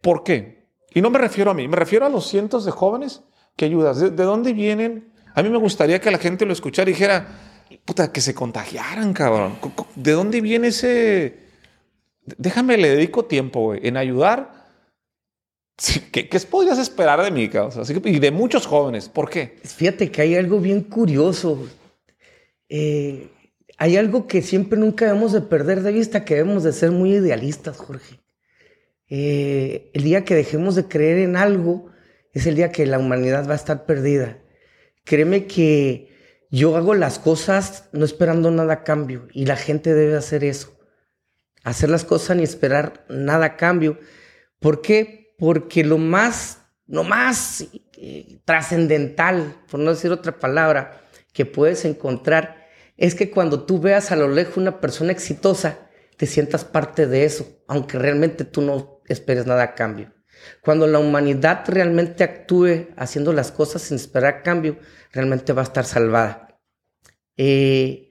[0.00, 0.66] ¿Por qué?
[0.92, 3.22] Y no me refiero a mí, me refiero a los cientos de jóvenes
[3.56, 3.98] que ayudas.
[3.98, 5.08] ¿De, dónde vienen?
[5.34, 7.26] A mí me gustaría que la gente lo escuchara y dijera,
[7.84, 9.58] puta, que se contagiaran, cabrón.
[9.94, 11.46] ¿De dónde viene ese...
[12.38, 14.66] Déjame, le dedico tiempo, güey, en ayudar.
[16.10, 17.84] ¿Qué, ¿Qué, podrías esperar de mí, cabrón?
[17.86, 19.08] Que, y de muchos jóvenes.
[19.08, 19.58] ¿Por qué?
[19.62, 21.68] Fíjate que hay algo bien curioso.
[22.68, 23.30] Eh,
[23.78, 27.12] hay algo que siempre nunca debemos de perder de vista, que debemos de ser muy
[27.12, 28.20] idealistas, Jorge.
[29.08, 31.90] Eh, el día que dejemos de creer en algo,
[32.36, 34.36] es el día que la humanidad va a estar perdida.
[35.04, 36.14] Créeme que
[36.50, 40.78] yo hago las cosas no esperando nada a cambio y la gente debe hacer eso.
[41.64, 43.98] Hacer las cosas ni esperar nada a cambio.
[44.60, 45.34] ¿Por qué?
[45.38, 47.64] Porque lo más, lo más
[47.96, 52.66] eh, trascendental, por no decir otra palabra, que puedes encontrar
[52.98, 57.24] es que cuando tú veas a lo lejos una persona exitosa, te sientas parte de
[57.24, 60.12] eso, aunque realmente tú no esperes nada a cambio.
[60.62, 64.78] Cuando la humanidad realmente actúe haciendo las cosas sin esperar cambio,
[65.12, 66.58] realmente va a estar salvada.
[67.36, 68.10] Eh,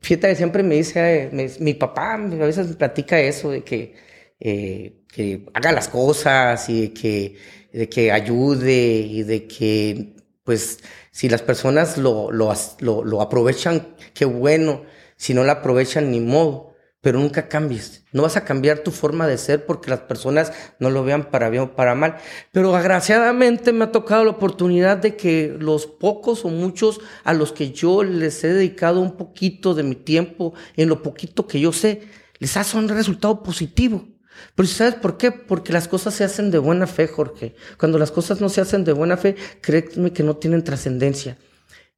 [0.00, 1.30] fíjate, siempre me dice,
[1.60, 3.94] mi papá a veces me platica eso, de que,
[4.40, 7.36] eh, que haga las cosas y de que,
[7.72, 10.80] de que ayude y de que, pues,
[11.10, 14.84] si las personas lo, lo, lo, lo aprovechan, qué bueno,
[15.16, 16.65] si no lo aprovechan, ni modo
[17.06, 18.02] pero nunca cambies.
[18.10, 21.50] No vas a cambiar tu forma de ser porque las personas no lo vean para
[21.50, 22.16] bien o para mal.
[22.50, 27.52] Pero agraciadamente me ha tocado la oportunidad de que los pocos o muchos a los
[27.52, 31.72] que yo les he dedicado un poquito de mi tiempo, en lo poquito que yo
[31.72, 32.02] sé,
[32.40, 34.08] les ha un resultado positivo.
[34.56, 35.30] Pero ¿sabes por qué?
[35.30, 37.54] Porque las cosas se hacen de buena fe, Jorge.
[37.78, 41.38] Cuando las cosas no se hacen de buena fe, créeme que no tienen trascendencia.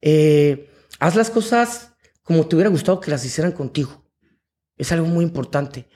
[0.02, 4.06] Eh, haz las cosas como te hubiera gustado que las hicieran contigo.
[4.78, 5.86] Es algo muy importante.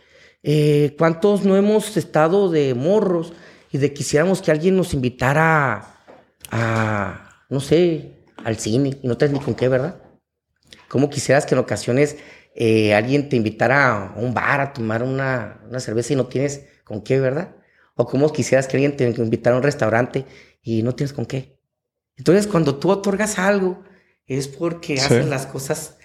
[0.43, 3.33] Eh, ¿Cuántos no hemos estado de morros
[3.71, 6.05] y de quisiéramos que alguien nos invitara
[6.51, 10.03] a, no sé, al cine y no tienes ni con qué, ¿verdad?
[10.89, 12.17] ¿Cómo quisieras que en ocasiones
[12.55, 16.67] eh, alguien te invitara a un bar a tomar una, una, cerveza y no tienes
[16.85, 17.57] con qué, ¿verdad?
[17.95, 20.27] O cómo quisieras que alguien te invitara a un restaurante
[20.61, 21.59] y no tienes con qué.
[22.17, 23.83] Entonces, cuando tú otorgas algo,
[24.27, 25.97] es porque hacen las cosas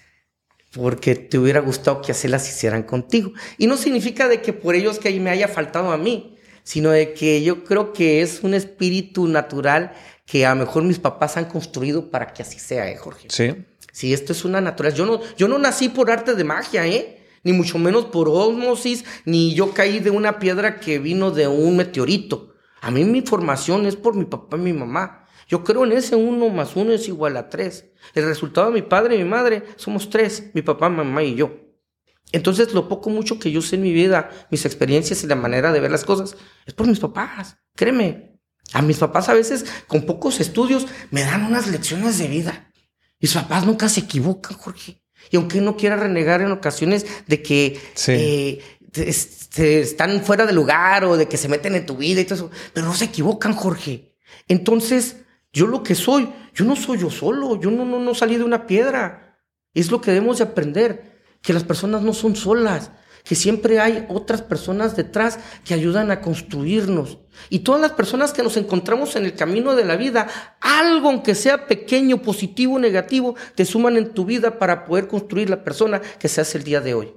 [0.77, 3.33] porque te hubiera gustado que así las hicieran contigo.
[3.57, 7.13] Y no significa de que por ellos que me haya faltado a mí, sino de
[7.13, 9.93] que yo creo que es un espíritu natural
[10.25, 13.27] que a lo mejor mis papás han construido para que así sea, ¿eh, Jorge?
[13.29, 13.55] Sí.
[13.91, 14.97] Sí, esto es una naturaleza.
[14.97, 17.25] Yo no, yo no nací por arte de magia, ¿eh?
[17.43, 21.77] Ni mucho menos por osmosis, ni yo caí de una piedra que vino de un
[21.77, 22.53] meteorito.
[22.81, 25.26] A mí mi formación es por mi papá y mi mamá.
[25.47, 27.85] Yo creo en ese uno más uno es igual a tres.
[28.13, 31.67] El resultado de mi padre y mi madre somos tres, mi papá, mamá y yo.
[32.33, 35.71] Entonces, lo poco mucho que yo sé en mi vida, mis experiencias y la manera
[35.71, 36.35] de ver las cosas,
[36.65, 37.57] es por mis papás.
[37.75, 38.37] Créeme.
[38.73, 42.73] A mis papás a veces, con pocos estudios, me dan unas lecciones de vida.
[43.21, 45.01] Mis papás nunca se equivocan, Jorge.
[45.31, 48.61] Y aunque no quiera renegar en ocasiones de que eh,
[48.93, 52.51] están fuera de lugar o de que se meten en tu vida y todo eso,
[52.73, 54.13] pero no se equivocan, Jorge.
[54.49, 55.17] Entonces,
[55.53, 58.43] yo lo que soy, yo no soy yo solo, yo no, no, no salí de
[58.43, 59.39] una piedra.
[59.73, 62.91] Es lo que debemos de aprender, que las personas no son solas,
[63.23, 67.19] que siempre hay otras personas detrás que ayudan a construirnos.
[67.49, 70.27] Y todas las personas que nos encontramos en el camino de la vida,
[70.61, 75.49] algo aunque sea pequeño, positivo o negativo, te suman en tu vida para poder construir
[75.49, 77.13] la persona que se hace el día de hoy.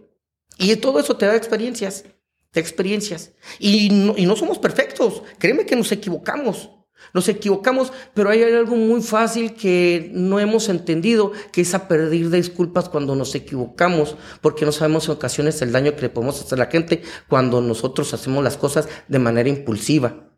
[0.59, 2.05] Y todo eso te da experiencias,
[2.51, 3.33] te experiencias.
[3.59, 6.71] Y no, y no somos perfectos, créeme que nos equivocamos.
[7.13, 12.31] Nos equivocamos, pero hay algo muy fácil que no hemos entendido, que es a pedir
[12.31, 16.59] disculpas cuando nos equivocamos, porque no sabemos en ocasiones el daño que le podemos hacer
[16.59, 20.31] a la gente cuando nosotros hacemos las cosas de manera impulsiva.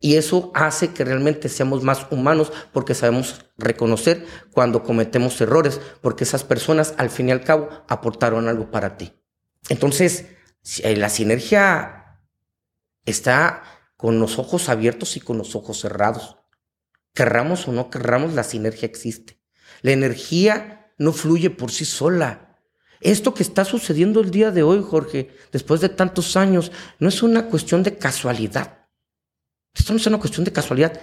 [0.00, 6.24] Y eso hace que realmente seamos más humanos porque sabemos reconocer cuando cometemos errores, porque
[6.24, 9.12] esas personas al fin y al cabo aportaron algo para ti.
[9.68, 10.26] Entonces,
[10.82, 12.20] eh, la sinergia
[13.04, 13.62] está
[13.98, 16.36] con los ojos abiertos y con los ojos cerrados.
[17.12, 19.42] Querramos o no querramos, la sinergia existe.
[19.82, 22.60] La energía no fluye por sí sola.
[23.00, 26.70] Esto que está sucediendo el día de hoy, Jorge, después de tantos años,
[27.00, 28.86] no es una cuestión de casualidad.
[29.74, 31.00] Esto no es una cuestión de casualidad.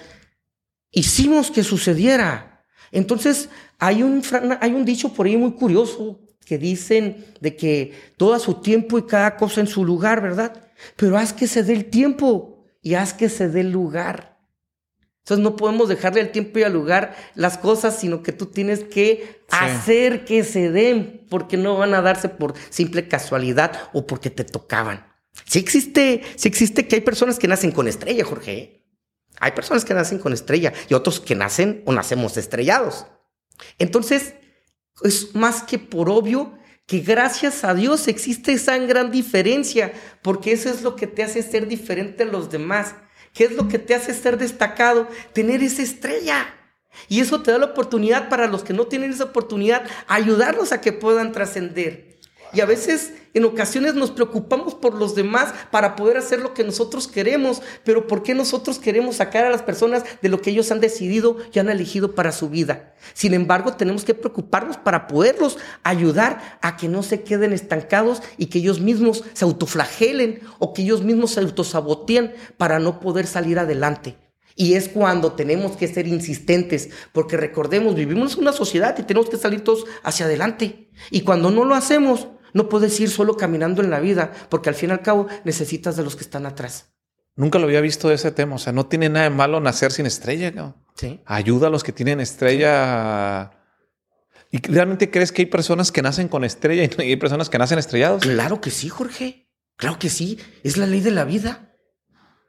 [0.90, 2.64] Hicimos que sucediera.
[2.94, 4.24] Entonces, hay un,
[4.62, 8.98] hay un dicho por ahí muy curioso que dicen de que todo a su tiempo
[8.98, 10.72] y cada cosa en su lugar, ¿verdad?
[10.96, 12.55] Pero haz que se dé el tiempo
[12.86, 14.38] y haz que se dé lugar.
[15.24, 18.84] Entonces no podemos dejarle el tiempo y al lugar las cosas, sino que tú tienes
[18.84, 24.30] que hacer que se den, porque no van a darse por simple casualidad o porque
[24.30, 25.04] te tocaban.
[25.46, 28.86] Sí existe, sí existe que hay personas que nacen con estrella, Jorge.
[29.40, 33.08] Hay personas que nacen con estrella y otros que nacen o nacemos estrellados.
[33.80, 34.36] Entonces,
[35.02, 36.56] es más que por obvio
[36.86, 41.42] que gracias a Dios existe esa gran diferencia, porque eso es lo que te hace
[41.42, 42.96] ser diferente a los demás.
[43.34, 45.08] ¿Qué es lo que te hace ser destacado?
[45.34, 46.46] Tener esa estrella.
[47.10, 50.80] Y eso te da la oportunidad para los que no tienen esa oportunidad, ayudarlos a
[50.80, 52.15] que puedan trascender.
[52.56, 56.64] Y a veces, en ocasiones, nos preocupamos por los demás para poder hacer lo que
[56.64, 57.62] nosotros queremos.
[57.84, 61.38] Pero ¿por qué nosotros queremos sacar a las personas de lo que ellos han decidido
[61.52, 62.94] y han elegido para su vida?
[63.14, 68.46] Sin embargo, tenemos que preocuparnos para poderlos ayudar a que no se queden estancados y
[68.46, 73.60] que ellos mismos se autoflagelen o que ellos mismos se autosaboteen para no poder salir
[73.60, 74.18] adelante.
[74.56, 79.30] Y es cuando tenemos que ser insistentes, porque recordemos, vivimos en una sociedad y tenemos
[79.30, 80.90] que salir todos hacia adelante.
[81.12, 84.76] Y cuando no lo hacemos, no puedes ir solo caminando en la vida, porque al
[84.76, 86.86] fin y al cabo necesitas de los que están atrás.
[87.36, 88.56] Nunca lo había visto de ese tema.
[88.56, 90.52] O sea, no tiene nada de malo nacer sin estrella.
[90.52, 90.74] ¿no?
[90.96, 91.20] Sí.
[91.26, 93.52] Ayuda a los que tienen estrella.
[94.52, 97.78] ¿Y realmente crees que hay personas que nacen con estrella y hay personas que nacen
[97.78, 98.22] estrellados?
[98.22, 99.50] Claro que sí, Jorge.
[99.76, 100.40] Claro que sí.
[100.64, 101.76] Es la ley de la vida.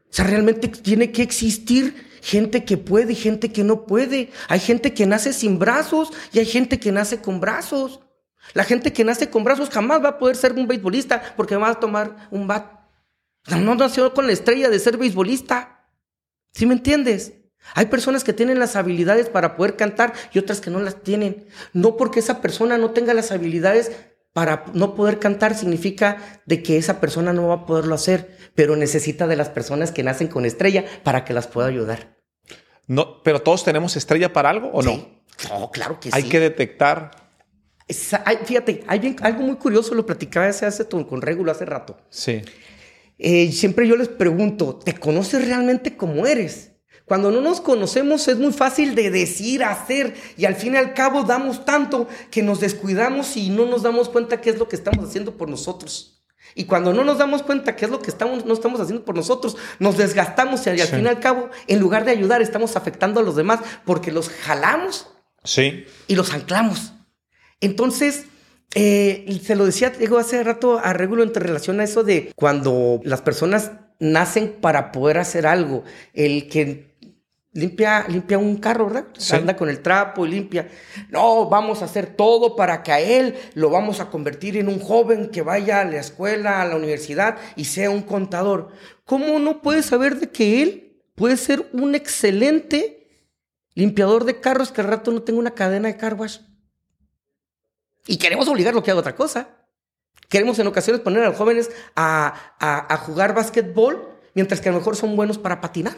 [0.09, 4.31] O sea, realmente tiene que existir gente que puede y gente que no puede.
[4.47, 8.06] Hay gente que nace sin brazos y hay gente que nace con brazos.
[8.55, 11.71] La gente que nace con brazos jamás va a poder ser un beisbolista porque va
[11.71, 12.73] a tomar un bat.
[13.49, 15.89] No nació con la estrella de ser beisbolista.
[16.53, 17.35] ¿Sí me entiendes?
[17.75, 21.47] Hay personas que tienen las habilidades para poder cantar y otras que no las tienen.
[21.73, 23.93] No porque esa persona no tenga las habilidades
[24.33, 28.77] para no poder cantar significa de que esa persona no va a poderlo hacer, pero
[28.77, 32.17] necesita de las personas que nacen con estrella para que las pueda ayudar.
[32.87, 35.09] No, pero todos tenemos estrella para algo o no?
[35.49, 36.17] No, claro que sí.
[36.17, 37.26] Hay que detectar
[37.89, 41.97] fíjate, hay algo muy curioso, lo platicaba hace, hace con Regulo hace rato.
[42.11, 42.43] Sí.
[43.19, 46.73] Eh, siempre yo les pregunto, ¿te conoces realmente como eres?
[47.07, 50.93] Cuando no nos conocemos es muy fácil de decir, hacer, y al fin y al
[50.93, 54.75] cabo damos tanto que nos descuidamos y no nos damos cuenta qué es lo que
[54.75, 56.25] estamos haciendo por nosotros.
[56.57, 59.15] Y cuando no nos damos cuenta qué es lo que estamos, no estamos haciendo por
[59.15, 63.21] nosotros, nos desgastamos y al fin y al cabo, en lugar de ayudar, estamos afectando
[63.21, 65.07] a los demás porque los jalamos
[65.45, 65.85] sí.
[66.09, 66.93] y los anclamos.
[67.61, 68.27] Entonces,
[68.75, 73.01] eh, se lo decía, digo, hace rato a Regulo en relación a eso de cuando
[73.05, 75.85] las personas nacen para poder hacer algo.
[76.13, 76.97] El que
[77.57, 79.07] limpia, limpia un carro, ¿verdad?
[79.33, 80.69] Anda con el trapo y limpia.
[81.09, 84.79] No, vamos a hacer todo para que a él lo vamos a convertir en un
[84.79, 88.69] joven que vaya a la escuela, a la universidad y sea un contador.
[89.05, 93.09] ¿Cómo no puede saber de que él puede ser un excelente
[93.75, 96.17] limpiador de carros que al rato no tenga una cadena de car
[98.07, 99.49] y queremos obligarlo a que haga otra cosa.
[100.29, 104.97] Queremos en ocasiones poner a los jóvenes a, jugar básquetbol mientras que a lo mejor
[104.97, 105.97] son buenos para patinar.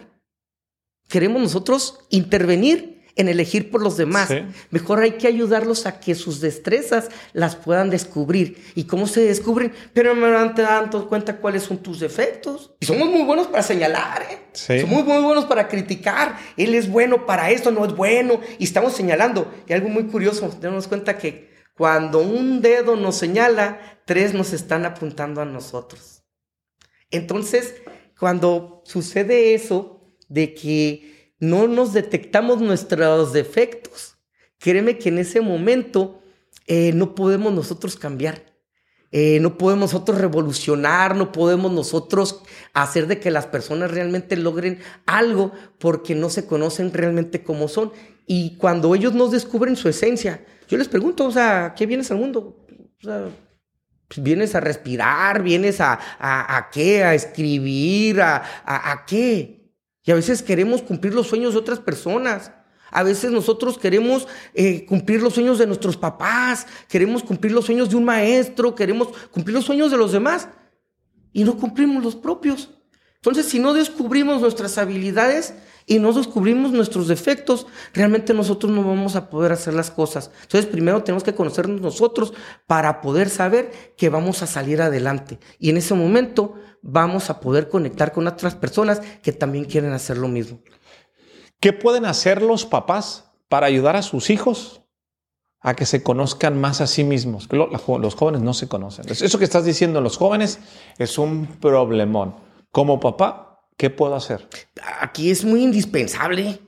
[1.09, 4.31] Queremos nosotros intervenir en elegir por los demás.
[4.71, 8.63] Mejor hay que ayudarlos a que sus destrezas las puedan descubrir.
[8.77, 9.73] ¿Y cómo se descubren?
[9.93, 12.73] Pero me te dando cuenta cuáles son tus defectos.
[12.79, 14.81] Y somos muy buenos para señalar, ¿eh?
[14.83, 16.39] Somos muy buenos para criticar.
[16.57, 18.41] Él es bueno para esto, no es bueno.
[18.59, 19.53] Y estamos señalando.
[19.67, 24.85] Y algo muy curioso, tenemos cuenta que cuando un dedo nos señala, tres nos están
[24.85, 26.25] apuntando a nosotros.
[27.13, 27.77] Entonces,
[28.19, 34.19] cuando sucede eso de que no nos detectamos nuestros defectos,
[34.59, 36.21] créeme que en ese momento
[36.67, 38.43] eh, no podemos nosotros cambiar.
[39.11, 42.43] eh, no podemos nosotros revolucionar, no podemos nosotros
[42.75, 47.93] hacer de que las personas realmente logren algo porque no se conocen realmente cómo son.
[48.31, 52.19] Y cuando ellos nos descubren su esencia, yo les pregunto, o sea, ¿qué vienes al
[52.19, 52.67] mundo?
[53.01, 53.25] O sea,
[54.07, 59.73] pues, vienes a respirar, vienes a, a, qué, a escribir, a, a qué.
[60.05, 62.53] Y a veces queremos cumplir los sueños de otras personas.
[62.91, 67.89] A veces nosotros queremos eh, cumplir los sueños de nuestros papás, queremos cumplir los sueños
[67.89, 70.49] de un maestro, queremos cumplir los sueños de los demás
[71.33, 72.75] y no cumplimos los propios.
[73.17, 75.55] Entonces, si no descubrimos nuestras habilidades
[75.89, 80.31] y no descubrimos nuestros defectos, realmente nosotros no vamos a poder hacer las cosas.
[80.43, 82.35] Entonces, primero tenemos que conocernos nosotros
[82.67, 85.41] para poder saber que vamos a salir adelante.
[85.59, 90.19] Y en ese momento vamos a poder conectar con otras personas que también quieren hacer
[90.19, 90.61] lo mismo.
[91.59, 94.83] ¿Qué pueden hacer los papás para ayudar a sus hijos
[95.61, 97.49] a que se conozcan más a sí mismos?
[97.51, 99.07] Los jóvenes no se conocen.
[99.09, 100.61] Eso que estás diciendo, los jóvenes,
[100.99, 102.37] es un problemón.
[102.71, 103.48] Como papá,
[103.79, 104.47] ¿qué puedo hacer?
[105.01, 106.61] Aquí es muy indispensable.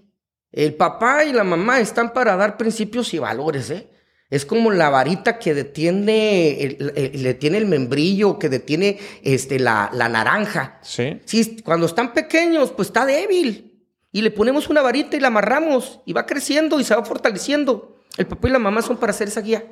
[0.50, 3.88] El papá y la mamá están para dar principios y valores, ¿eh?
[4.30, 10.08] Es como la varita que detiene, le tiene el membrillo, que detiene este, la, la
[10.08, 10.78] naranja.
[10.82, 11.20] Sí.
[11.24, 16.00] Sí, cuando están pequeños, pues está débil y le ponemos una varita y la amarramos
[16.06, 17.96] y va creciendo y se va fortaleciendo.
[18.16, 19.64] El papá y la mamá son para hacer esa guía.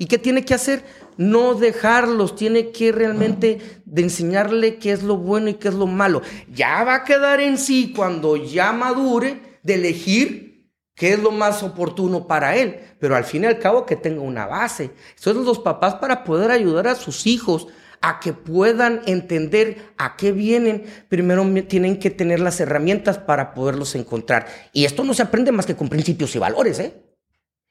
[0.00, 0.82] ¿Y qué tiene que hacer?
[1.18, 5.86] No dejarlos, tiene que realmente de enseñarle qué es lo bueno y qué es lo
[5.86, 6.22] malo.
[6.50, 11.62] Ya va a quedar en sí cuando ya madure de elegir qué es lo más
[11.62, 14.92] oportuno para él, pero al fin y al cabo que tenga una base.
[15.16, 17.66] Son los papás para poder ayudar a sus hijos
[18.00, 23.94] a que puedan entender a qué vienen, primero tienen que tener las herramientas para poderlos
[23.96, 24.46] encontrar.
[24.72, 27.02] Y esto no se aprende más que con principios y valores, ¿eh?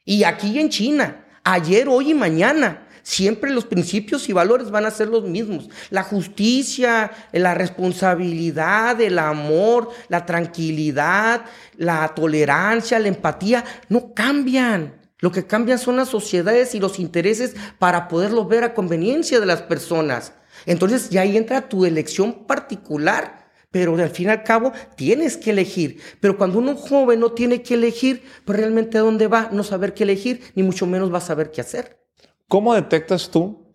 [0.06, 4.92] Y aquí en China, ayer, hoy y mañana, siempre los principios y valores van a
[4.92, 5.70] ser los mismos.
[5.90, 11.46] La justicia, la responsabilidad, el amor, la tranquilidad,
[11.78, 14.94] la tolerancia, la empatía, no cambian.
[15.20, 19.46] Lo que cambian son las sociedades y los intereses para poderlo ver a conveniencia de
[19.46, 20.34] las personas.
[20.66, 23.39] Entonces ya ahí entra tu elección particular,
[23.72, 26.02] pero al fin y al cabo tienes que elegir.
[26.20, 29.94] Pero cuando uno joven no tiene que elegir, pues realmente a dónde va, no saber
[29.94, 32.00] qué elegir, ni mucho menos va a saber qué hacer.
[32.48, 33.72] ¿Cómo detectas tú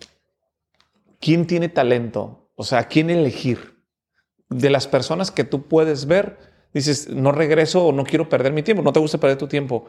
[1.20, 2.50] quién tiene talento?
[2.56, 3.74] O sea, quién elegir.
[4.48, 6.38] De las personas que tú puedes ver,
[6.72, 9.86] dices, no regreso o no quiero perder mi tiempo, no te gusta perder tu tiempo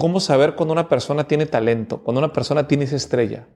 [0.00, 3.46] ¿Cómo saber cuando una persona tiene talento, cuando una persona tiene esa estrella?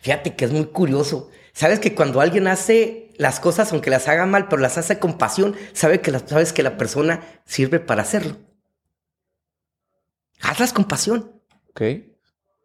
[0.00, 1.30] Fíjate que es muy curioso.
[1.52, 5.18] Sabes que cuando alguien hace las cosas, aunque las haga mal, pero las hace con
[5.18, 8.36] pasión, sabe que la, sabes que la persona sirve para hacerlo.
[10.40, 11.32] Hazlas con pasión.
[11.70, 11.82] Ok.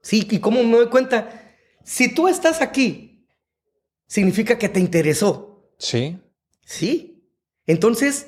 [0.02, 1.56] Sí, y cómo me doy cuenta.
[1.84, 3.28] Si tú estás aquí,
[4.08, 5.74] significa que te interesó.
[5.78, 6.20] Sí.
[6.62, 7.28] Sí.
[7.68, 8.28] Entonces,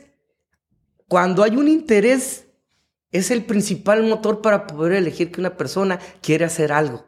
[1.08, 2.48] cuando hay un interés
[3.12, 7.06] es el principal motor para poder elegir que una persona quiere hacer algo.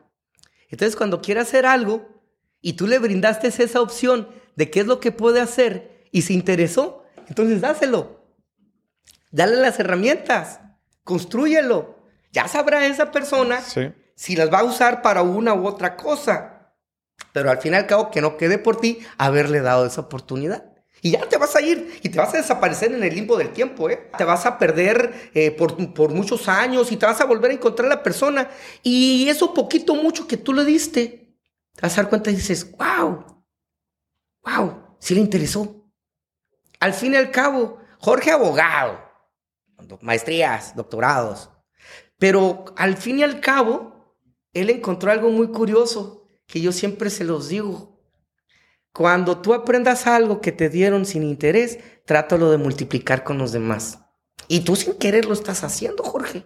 [0.69, 2.07] Entonces, cuando quiere hacer algo
[2.61, 6.33] y tú le brindaste esa opción de qué es lo que puede hacer y se
[6.33, 8.23] interesó, entonces dáselo.
[9.31, 10.59] Dale las herramientas,
[11.03, 11.99] construyelo.
[12.31, 13.61] Ya sabrá esa persona
[14.15, 16.73] si las va a usar para una u otra cosa.
[17.31, 20.68] Pero al fin y al cabo, que no quede por ti haberle dado esa oportunidad.
[21.01, 23.51] Y ya te vas a ir y te vas a desaparecer en el limbo del
[23.51, 24.09] tiempo, ¿eh?
[24.17, 27.53] Te vas a perder eh, por, por, muchos años y te vas a volver a
[27.53, 28.49] encontrar a la persona.
[28.83, 31.37] Y eso poquito, mucho que tú le diste,
[31.75, 33.43] te vas a dar cuenta y dices, wow,
[34.43, 35.89] wow, sí le interesó.
[36.79, 38.99] Al fin y al cabo, Jorge abogado,
[40.01, 41.49] maestrías, doctorados.
[42.17, 44.15] Pero al fin y al cabo,
[44.53, 47.98] él encontró algo muy curioso que yo siempre se los digo.
[48.99, 53.99] Cuando tú aprendas algo que te dieron sin interés, trátalo de multiplicar con los demás.
[54.49, 56.45] Y tú sin querer lo estás haciendo, Jorge.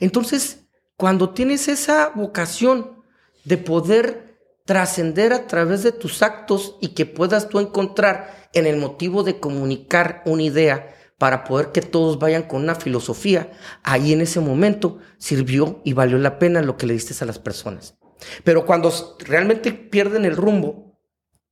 [0.00, 0.66] Entonces,
[0.96, 3.04] cuando tienes esa vocación
[3.44, 8.78] de poder trascender a través de tus actos y que puedas tú encontrar en el
[8.78, 13.52] motivo de comunicar una idea para poder que todos vayan con una filosofía,
[13.84, 17.38] ahí en ese momento sirvió y valió la pena lo que le diste a las
[17.38, 17.94] personas.
[18.42, 20.85] Pero cuando realmente pierden el rumbo,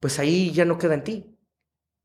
[0.05, 1.39] pues ahí ya no queda en ti.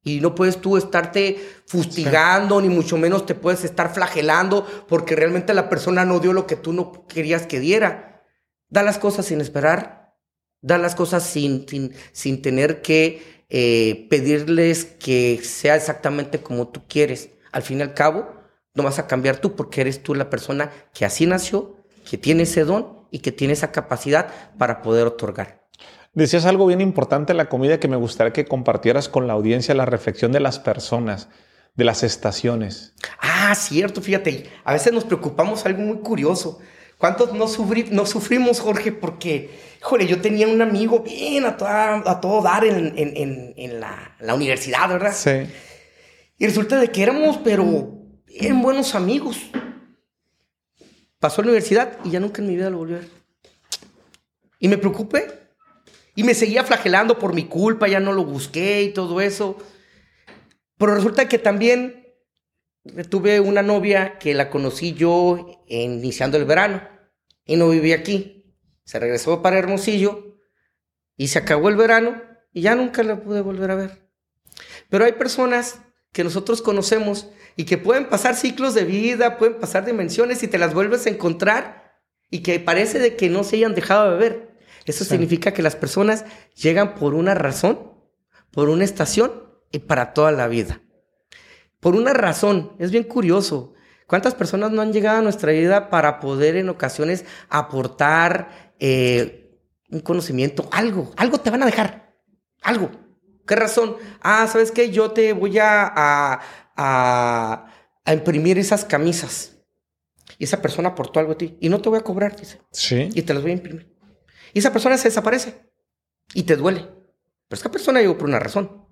[0.05, 5.53] Y no puedes tú estarte fustigando, ni mucho menos te puedes estar flagelando porque realmente
[5.53, 8.23] la persona no dio lo que tú no querías que diera.
[8.69, 10.15] Da las cosas sin esperar,
[10.61, 16.83] da las cosas sin, sin, sin tener que eh, pedirles que sea exactamente como tú
[16.87, 17.31] quieres.
[17.51, 18.33] Al fin y al cabo,
[18.75, 21.75] no vas a cambiar tú porque eres tú la persona que así nació,
[22.09, 25.58] que tiene ese don y que tiene esa capacidad para poder otorgar.
[26.13, 29.75] Decías algo bien importante en la comida que me gustaría que compartieras con la audiencia,
[29.75, 31.29] la reflexión de las personas,
[31.75, 32.93] de las estaciones.
[33.21, 36.59] Ah, cierto, fíjate, a veces nos preocupamos algo muy curioso.
[36.97, 38.91] ¿Cuántos no, sufrimos, Jorge?
[38.91, 39.49] Porque,
[39.81, 41.55] joder, yo tenía un amigo bien a,
[42.05, 45.13] a todo dar en, la, la, universidad, ¿verdad?
[45.13, 45.49] Sí.
[46.37, 47.63] Y resulta de que éramos, pero
[48.25, 49.37] bien buenos amigos.
[51.19, 53.09] Pasó a la universidad y ya nunca en mi vida lo volví a ver.
[54.59, 55.38] Y me preocupé.
[56.19, 59.55] Y me seguía flagelando por mi culpa, ya no lo busqué y todo eso.
[60.77, 62.13] Pero resulta que también
[63.07, 66.81] tuve una novia que la conocí yo iniciando el verano
[67.45, 68.53] y no vivía aquí.
[68.83, 70.35] Se regresó para Hermosillo
[71.15, 74.11] y se acabó el verano y ya nunca la pude volver a ver.
[74.89, 75.79] Pero hay personas
[76.11, 80.57] que nosotros conocemos y que pueden pasar ciclos de vida, pueden pasar dimensiones y te
[80.57, 81.93] las vuelves a encontrar
[82.29, 84.48] y que parece de que no se hayan dejado de ver.
[84.89, 86.25] Eso significa que las personas
[86.55, 87.93] llegan por una razón,
[88.49, 89.31] por una estación
[89.71, 90.81] y para toda la vida.
[91.79, 93.75] Por una razón, es bien curioso.
[94.07, 99.59] ¿Cuántas personas no han llegado a nuestra vida para poder en ocasiones aportar eh,
[99.91, 101.11] un conocimiento, algo?
[101.17, 102.15] Algo te van a dejar,
[102.63, 102.89] algo.
[103.45, 103.95] ¿Qué razón?
[104.21, 104.89] Ah, ¿sabes qué?
[104.89, 106.41] Yo te voy a, a,
[108.05, 109.55] a, imprimir esas camisas.
[110.39, 111.57] Y esa persona aportó algo a ti.
[111.59, 112.59] Y no te voy a cobrar, dice.
[112.71, 113.09] Sí.
[113.13, 113.88] Y te las voy a imprimir.
[114.53, 115.71] Y esa persona se desaparece.
[116.33, 116.81] Y te duele.
[117.47, 118.85] Pero esa persona llegó por una razón.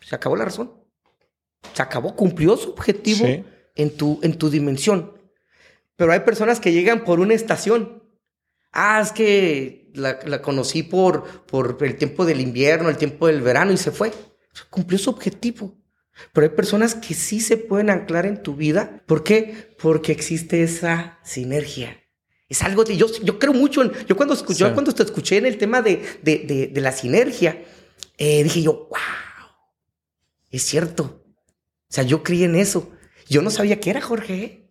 [0.00, 0.72] Se acabó la razón.
[1.72, 3.26] Se acabó, cumplió su objetivo
[3.74, 5.18] en, tu, en tu dimensión.
[5.96, 8.02] Pero hay personas que llegan por una estación.
[8.72, 13.72] Ah, es que la, conocí por, por el tiempo del invierno, el tiempo del verano
[13.72, 14.12] y se fue.
[14.70, 15.76] Cumplió su objetivo.
[16.32, 19.02] Pero hay personas que sí se pueden anclar en tu vida.
[19.06, 19.74] ¿Por qué?
[19.80, 22.03] Porque existe esa sinergia.
[22.48, 23.92] Es algo que yo, yo creo mucho en.
[24.06, 27.62] Yo cuando, escuché, cuando te escuché en el tema de, de, de, la sinergia,
[28.18, 29.48] eh, dije yo, wow,
[30.50, 31.24] es cierto.
[31.90, 32.90] O sea, yo creí en eso.
[33.28, 34.34] Yo no sabía qué era, Jorge.
[34.34, 34.64] ¿eh?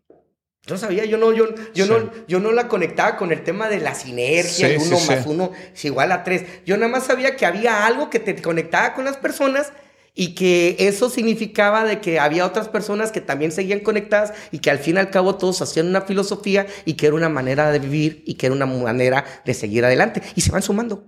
[0.65, 3.67] Yo no sabía, yo no, yo, yo no, yo no la conectaba con el tema
[3.67, 6.45] de la sinergia, uno más uno es igual a tres.
[6.65, 9.73] Yo nada más sabía que había algo que te conectaba con las personas
[10.15, 14.69] y que eso significaba de que había otras personas que también seguían conectadas y que
[14.69, 17.79] al fin y al cabo todos hacían una filosofía y que era una manera de
[17.79, 21.05] vivir y que era una manera de seguir adelante y se van sumando.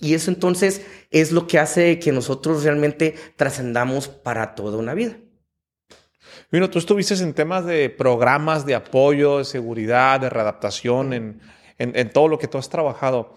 [0.00, 5.16] Y eso entonces es lo que hace que nosotros realmente trascendamos para toda una vida.
[6.50, 11.40] Bueno, tú estuviste en temas de programas de apoyo, de seguridad, de readaptación, en,
[11.78, 13.34] en todo lo que tú has trabajado.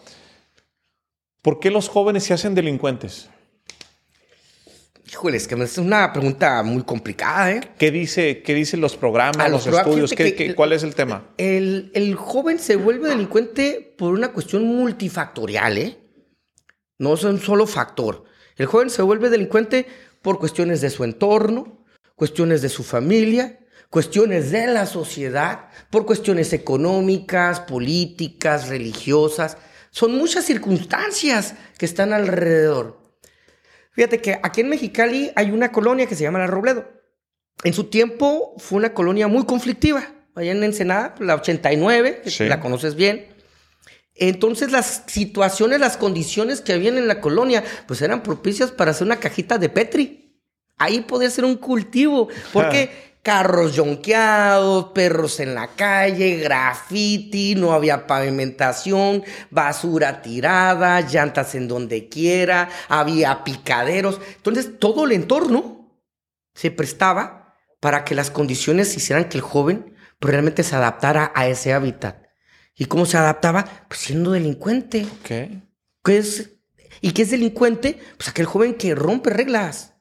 [1.41, 3.29] ¿Por qué los jóvenes se hacen delincuentes?
[5.09, 7.61] Híjole, es que es una pregunta muy complicada, ¿eh?
[7.77, 10.13] ¿Qué, dice, qué dicen los programas, los, estudios?
[10.53, 11.29] cuál es el tema?
[11.37, 15.97] El, el, joven se vuelve delincuente por una cuestión multifactorial, ¿eh?
[16.99, 18.25] No es un solo factor.
[18.57, 19.85] El joven se vuelve delincuente
[20.21, 21.85] por cuestiones de su entorno,
[22.15, 29.57] cuestiones de su familia, cuestiones de la sociedad, por cuestiones económicas, políticas, religiosas.
[29.91, 33.06] Son muchas circunstancias que están alrededor.
[33.97, 36.85] Fíjate que aquí en Mexicali hay una colonia que se llama La Robledo.
[37.63, 40.07] En su tiempo fue una colonia muy conflictiva.
[40.35, 43.25] Allá en Ensenada, la 89, la conoces bien.
[44.13, 49.07] Entonces las situaciones, las condiciones que habían en la colonia, pues eran propicias para hacer
[49.07, 50.43] una cajita de Petri.
[50.77, 52.91] Ahí podía ser un cultivo, porque
[53.27, 59.21] carros yonqueados, perros en la calle, graffiti, no había pavimentación,
[59.51, 64.21] basura tirada, llantas en donde quiera, había picaderos.
[64.37, 65.99] Entonces todo el entorno
[66.53, 71.49] se prestaba para que las condiciones hicieran que el joven pues, realmente se adaptara a
[71.49, 72.27] ese hábitat.
[72.75, 73.65] ¿Y cómo se adaptaba?
[73.89, 75.05] Pues siendo delincuente.
[75.25, 75.63] ¿Qué?
[76.01, 76.51] ¿Qué es?
[77.01, 77.99] ¿Y qué es delincuente?
[78.15, 79.96] Pues aquel joven que rompe reglas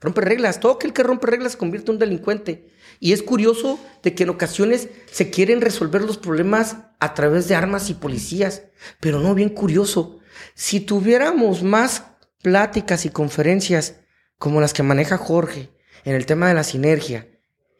[0.00, 0.60] rompe reglas.
[0.60, 2.70] Todo aquel que rompe reglas se convierte en un delincuente.
[3.00, 7.54] Y es curioso de que en ocasiones se quieren resolver los problemas a través de
[7.54, 8.64] armas y policías.
[9.00, 10.20] Pero no, bien curioso.
[10.54, 12.04] Si tuviéramos más
[12.42, 14.00] pláticas y conferencias
[14.38, 15.70] como las que maneja Jorge
[16.04, 17.28] en el tema de la sinergia,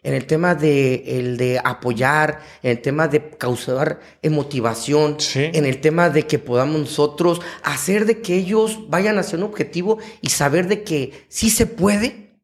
[0.05, 5.81] en el tema de, el de apoyar, en el tema de causar motivación, en el
[5.81, 10.69] tema de que podamos nosotros hacer de que ellos vayan hacia un objetivo y saber
[10.69, 12.39] de que sí se puede,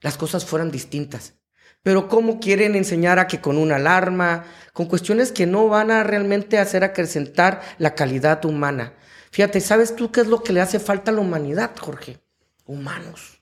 [0.00, 1.34] las cosas fueran distintas.
[1.82, 6.04] Pero ¿cómo quieren enseñar a que con una alarma, con cuestiones que no van a
[6.04, 8.94] realmente hacer acrecentar la calidad humana?
[9.32, 12.20] Fíjate, ¿sabes tú qué es lo que le hace falta a la humanidad, Jorge?
[12.66, 13.41] Humanos.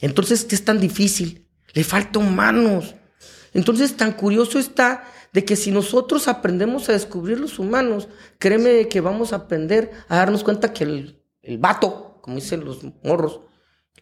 [0.00, 1.48] Entonces, ¿qué es tan difícil?
[1.72, 2.94] Le falta humanos.
[3.54, 9.00] Entonces, tan curioso está de que si nosotros aprendemos a descubrir los humanos, créeme que
[9.00, 13.40] vamos a aprender a darnos cuenta que el, el vato, como dicen los morros,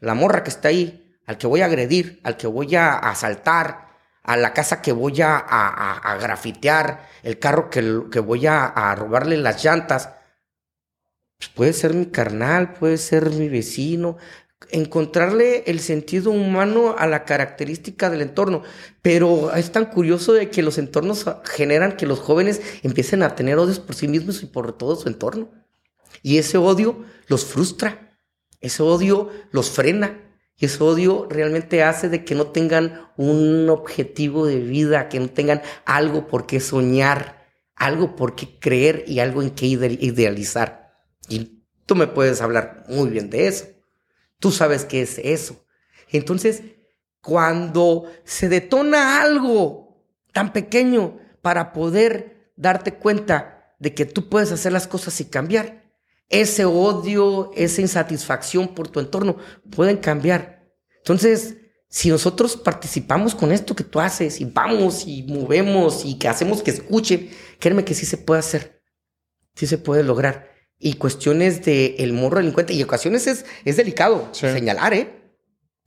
[0.00, 3.86] la morra que está ahí, al que voy a agredir, al que voy a asaltar,
[4.22, 9.36] a la casa que voy a, grafitear, el carro que, que voy a, a, robarle
[9.36, 10.10] las llantas,
[11.38, 14.16] pues puede ser mi carnal, puede ser mi vecino,
[14.70, 18.62] encontrarle el sentido humano a la característica del entorno.
[19.02, 23.58] Pero es tan curioso de que los entornos generan que los jóvenes empiecen a tener
[23.58, 25.50] odios por sí mismos y por todo su entorno.
[26.22, 28.18] Y ese odio los frustra,
[28.60, 30.22] ese odio los frena,
[30.58, 35.28] y ese odio realmente hace de que no tengan un objetivo de vida, que no
[35.28, 40.94] tengan algo por qué soñar, algo por qué creer y algo en qué idealizar.
[41.28, 43.66] Y tú me puedes hablar muy bien de eso.
[44.38, 45.64] Tú sabes qué es eso.
[46.10, 46.62] Entonces,
[47.20, 54.72] cuando se detona algo tan pequeño para poder darte cuenta de que tú puedes hacer
[54.72, 55.84] las cosas y cambiar,
[56.28, 59.36] ese odio, esa insatisfacción por tu entorno
[59.70, 60.68] pueden cambiar.
[60.98, 61.56] Entonces,
[61.88, 66.62] si nosotros participamos con esto que tú haces y vamos y movemos y que hacemos
[66.62, 67.30] que escuchen,
[67.60, 68.82] créeme que sí se puede hacer,
[69.54, 72.74] sí se puede lograr y cuestiones de el morro delincuente.
[72.74, 75.32] Y ocasiones es, es delicado señalar, ¿eh?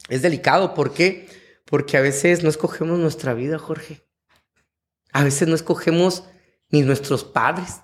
[0.10, 0.74] Es delicado.
[0.74, 1.28] ¿Por qué?
[1.66, 4.02] Porque a veces no escogemos nuestra vida, Jorge.
[5.12, 6.24] A veces no escogemos
[6.70, 7.82] ni nuestros padres,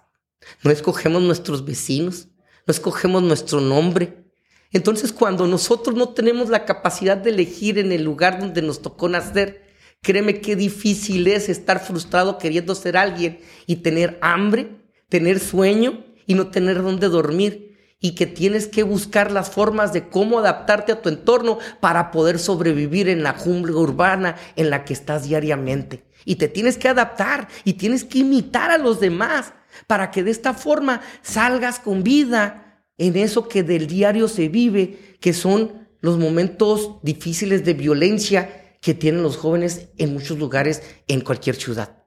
[0.63, 2.27] no escogemos nuestros vecinos,
[2.67, 4.25] no escogemos nuestro nombre.
[4.71, 9.09] Entonces, cuando nosotros no tenemos la capacidad de elegir en el lugar donde nos tocó
[9.09, 9.63] nacer,
[10.01, 14.69] créeme qué difícil es estar frustrado queriendo ser alguien y tener hambre,
[15.09, 20.09] tener sueño y no tener dónde dormir y que tienes que buscar las formas de
[20.09, 24.93] cómo adaptarte a tu entorno para poder sobrevivir en la jungla urbana en la que
[24.93, 26.05] estás diariamente.
[26.23, 29.53] Y te tienes que adaptar y tienes que imitar a los demás
[29.87, 35.17] para que de esta forma salgas con vida en eso que del diario se vive,
[35.19, 41.21] que son los momentos difíciles de violencia que tienen los jóvenes en muchos lugares en
[41.21, 42.03] cualquier ciudad.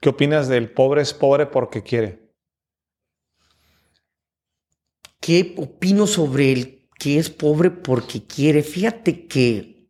[0.00, 2.23] ¿Qué opinas del pobre es pobre porque quiere?
[5.24, 8.62] ¿Qué opino sobre el que es pobre porque quiere?
[8.62, 9.88] Fíjate que...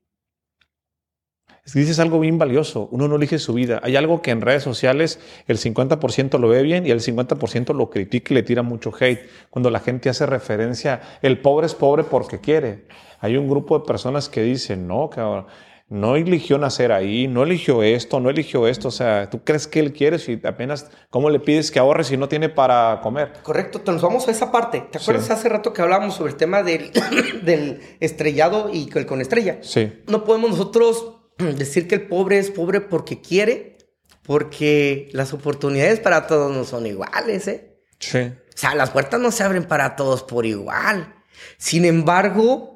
[1.75, 3.81] Dices algo bien valioso, uno no elige su vida.
[3.83, 5.19] Hay algo que en redes sociales
[5.49, 9.29] el 50% lo ve bien y el 50% lo critica y le tira mucho hate.
[9.51, 12.87] Cuando la gente hace referencia, el pobre es pobre porque quiere.
[13.19, 15.47] Hay un grupo de personas que dicen, no, cabrón,
[15.89, 18.89] no eligió nacer ahí, no eligió esto, no eligió esto.
[18.89, 22.17] O sea, ¿tú crees que él quiere si apenas, cómo le pides que ahorre si
[22.17, 23.33] no tiene para comer?
[23.43, 24.87] Correcto, nos vamos a esa parte.
[24.91, 26.91] ¿Te acuerdas hace rato que hablábamos sobre el tema del,
[27.43, 29.59] del estrellado y el con estrella?
[29.63, 30.03] Sí.
[30.09, 33.77] No podemos nosotros decir que el pobre es pobre porque quiere,
[34.23, 37.79] porque las oportunidades para todos no son iguales, ¿eh?
[37.99, 38.19] Sí.
[38.19, 41.15] O sea, las puertas no se abren para todos por igual.
[41.59, 42.74] Sin embargo,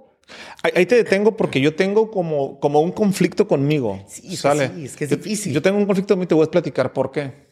[0.62, 4.04] Ahí te detengo porque yo tengo como, como un conflicto conmigo.
[4.08, 4.70] Sí, ¿sale?
[4.74, 5.52] sí, es que es difícil.
[5.52, 7.48] Yo, tengo un conflicto conmigo y te voy a explicar por qué.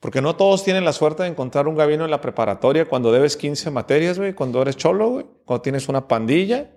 [0.00, 3.36] Porque no todos tienen la suerte de encontrar un gabino en la preparatoria cuando debes
[3.36, 6.70] 15 materias, güey, cuando eres cholo, güey, cuando tienes una pandilla,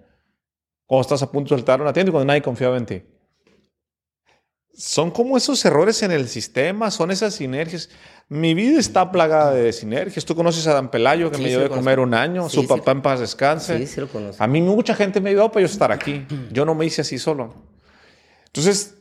[0.86, 3.02] cuando estás a punto de saltar una tienda y cuando nadie confiaba en ti
[4.76, 7.90] son como esos errores en el sistema, son esas sinergias.
[8.28, 10.26] Mi vida está plagada de sinergias.
[10.26, 13.02] Tú conoces a Dan Pelayo, que me dio de comer un año, su papá en
[13.02, 13.78] paz descanse.
[13.80, 14.44] Sí, sí lo conozco.
[14.44, 16.26] A mí mucha gente me ayudó para yo estar aquí.
[16.52, 17.54] Yo no me hice así solo.
[18.48, 18.96] Entonces,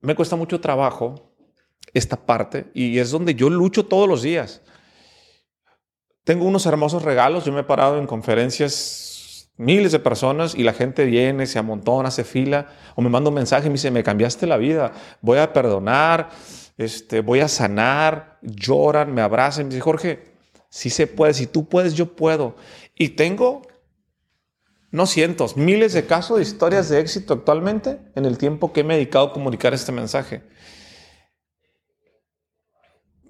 [0.00, 1.34] me cuesta mucho trabajo
[1.92, 4.62] esta parte y es donde yo lucho todos los días.
[6.24, 7.44] Tengo unos hermosos regalos.
[7.44, 9.13] Yo me he parado en conferencias
[9.56, 13.34] miles de personas y la gente viene, se amontona, hace fila, o me manda un
[13.34, 16.30] mensaje y me dice, me cambiaste la vida, voy a perdonar,
[16.76, 20.34] este, voy a sanar, lloran, me abrazan, me dice, Jorge,
[20.68, 22.56] si se puede, si tú puedes, yo puedo.
[22.96, 23.62] Y tengo,
[24.90, 28.84] no cientos, miles de casos de historias de éxito actualmente en el tiempo que he
[28.84, 30.42] dedicado a comunicar este mensaje.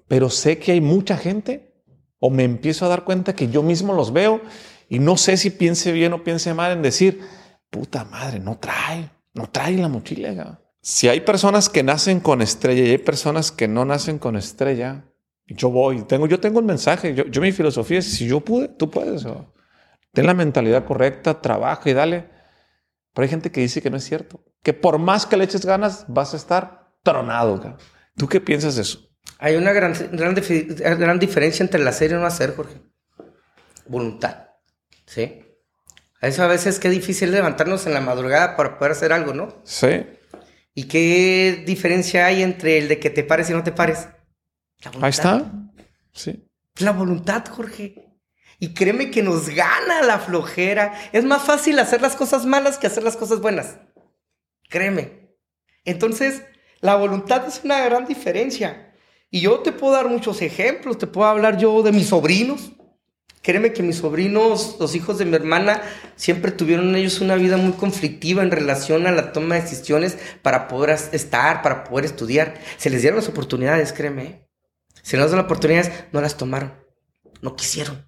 [0.07, 1.71] Pero sé que hay mucha gente,
[2.19, 4.41] o me empiezo a dar cuenta que yo mismo los veo
[4.89, 7.21] y no sé si piense bien o piense mal en decir,
[7.69, 10.59] puta madre, no trae, no trae la mochila.
[10.81, 15.05] Si hay personas que nacen con estrella y hay personas que no nacen con estrella,
[15.47, 18.89] yo voy, tengo, yo tengo un mensaje, yo, mi filosofía es, si yo pude, tú
[18.89, 19.25] puedes.
[20.13, 22.29] Ten la mentalidad correcta, trabaja y dale.
[23.13, 25.65] Pero hay gente que dice que no es cierto, que por más que le eches
[25.65, 27.77] ganas, vas a estar tronado.
[28.15, 29.09] ¿Tú qué piensas de eso?
[29.37, 32.81] Hay una gran, gran, gran diferencia entre el hacer y no hacer, Jorge.
[33.87, 34.44] Voluntad.
[35.05, 35.41] Sí.
[36.21, 39.61] Eso a veces que difícil levantarnos en la madrugada para poder hacer algo, ¿no?
[39.63, 40.05] Sí.
[40.73, 44.07] ¿Y qué diferencia hay entre el de que te pares y no te pares?
[45.01, 45.51] Ahí está.
[46.13, 46.45] Sí.
[46.79, 48.05] La voluntad, Jorge.
[48.59, 50.93] Y créeme que nos gana la flojera.
[51.13, 53.77] Es más fácil hacer las cosas malas que hacer las cosas buenas.
[54.69, 55.35] Créeme.
[55.83, 56.41] Entonces,
[56.81, 58.93] la voluntad es una gran diferencia.
[59.29, 60.97] Y yo te puedo dar muchos ejemplos.
[60.97, 62.71] Te puedo hablar yo de mis sobrinos.
[63.45, 65.79] Créeme que mis sobrinos, los hijos de mi hermana,
[66.15, 70.67] siempre tuvieron ellos una vida muy conflictiva en relación a la toma de decisiones para
[70.67, 72.55] poder estar, para poder estudiar.
[72.77, 74.49] Se les dieron las oportunidades, créeme.
[75.03, 76.73] Se les dieron las oportunidades, no las tomaron.
[77.43, 78.07] No quisieron.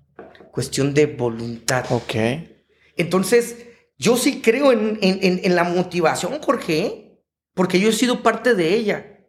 [0.52, 1.86] Cuestión de voluntad.
[1.92, 2.16] Ok.
[2.96, 3.58] Entonces,
[3.96, 7.22] yo sí creo en, en la motivación, Jorge, ¿eh?
[7.54, 9.20] porque yo he sido parte de ella.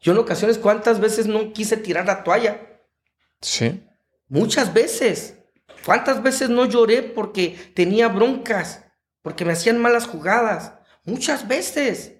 [0.00, 2.84] Yo en ocasiones, ¿cuántas veces no quise tirar la toalla?
[3.40, 3.82] Sí.
[4.28, 5.34] Muchas veces.
[5.84, 8.84] ¿Cuántas veces no lloré porque tenía broncas?
[9.22, 10.74] Porque me hacían malas jugadas.
[11.04, 12.14] Muchas veces.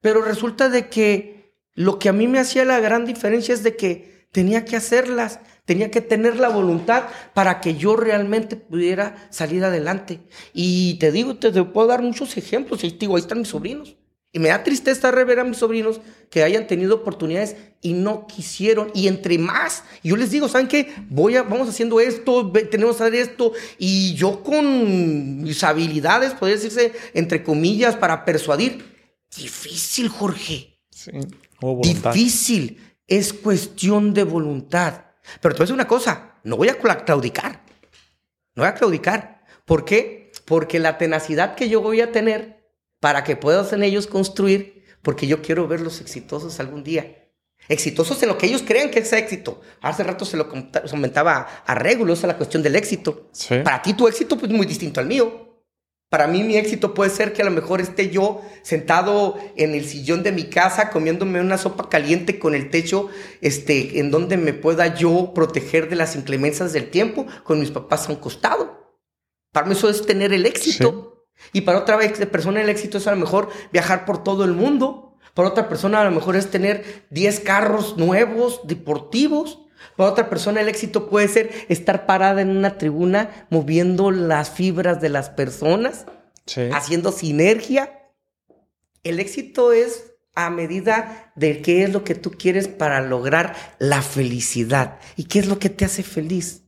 [0.00, 3.76] Pero resulta de que lo que a mí me hacía la gran diferencia es de
[3.76, 5.40] que tenía que hacerlas.
[5.64, 10.20] Tenía que tener la voluntad para que yo realmente pudiera salir adelante.
[10.52, 12.84] Y te digo, te, puedo dar muchos ejemplos.
[12.84, 13.96] Y digo, ahí están mis sobrinos.
[14.34, 18.90] Y me da tristeza rever a mis sobrinos que hayan tenido oportunidades y no quisieron.
[18.92, 20.92] Y entre más, yo les digo, ¿saben qué?
[21.08, 23.52] Voy a, vamos haciendo esto, tenemos que hacer esto.
[23.78, 28.84] Y yo con mis habilidades, podría decirse, entre comillas, para persuadir.
[29.36, 30.80] Difícil, Jorge.
[30.90, 31.12] Sí.
[31.84, 32.80] Difícil.
[33.06, 35.04] Es cuestión de voluntad.
[35.40, 37.62] Pero te voy a decir una cosa, no voy a claudicar.
[38.56, 39.44] No voy a claudicar.
[39.64, 40.32] ¿Por qué?
[40.44, 42.53] Porque la tenacidad que yo voy a tener
[43.04, 47.28] para que puedas en ellos construir, porque yo quiero verlos exitosos algún día.
[47.68, 49.60] Exitosos en lo que ellos crean que es éxito.
[49.82, 53.28] Hace rato se lo comentaba a Regulo, esa es la cuestión del éxito.
[53.62, 55.60] Para ti tu éxito pues, es muy distinto al mío.
[56.08, 59.84] Para mí mi éxito puede ser que a lo mejor esté yo sentado en el
[59.84, 63.10] sillón de mi casa comiéndome una sopa caliente con el techo
[63.42, 68.08] este, en donde me pueda yo proteger de las inclemencias del tiempo con mis papás
[68.08, 68.98] a un costado.
[69.52, 71.13] Para mí eso es tener el éxito.
[71.52, 71.98] Y para otra
[72.30, 75.16] persona el éxito es a lo mejor viajar por todo el mundo.
[75.34, 79.60] Para otra persona a lo mejor es tener 10 carros nuevos, deportivos.
[79.96, 85.00] Para otra persona el éxito puede ser estar parada en una tribuna moviendo las fibras
[85.00, 86.06] de las personas,
[86.72, 88.10] haciendo sinergia.
[89.02, 94.02] El éxito es a medida de qué es lo que tú quieres para lograr la
[94.02, 96.64] felicidad y qué es lo que te hace feliz.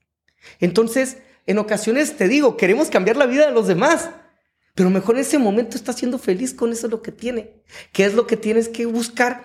[0.60, 4.10] Entonces, en ocasiones te digo, queremos cambiar la vida de los demás,
[4.76, 7.62] pero mejor en ese momento está siendo feliz con eso lo que tiene.
[7.92, 9.44] ¿Qué es lo que tienes que buscar?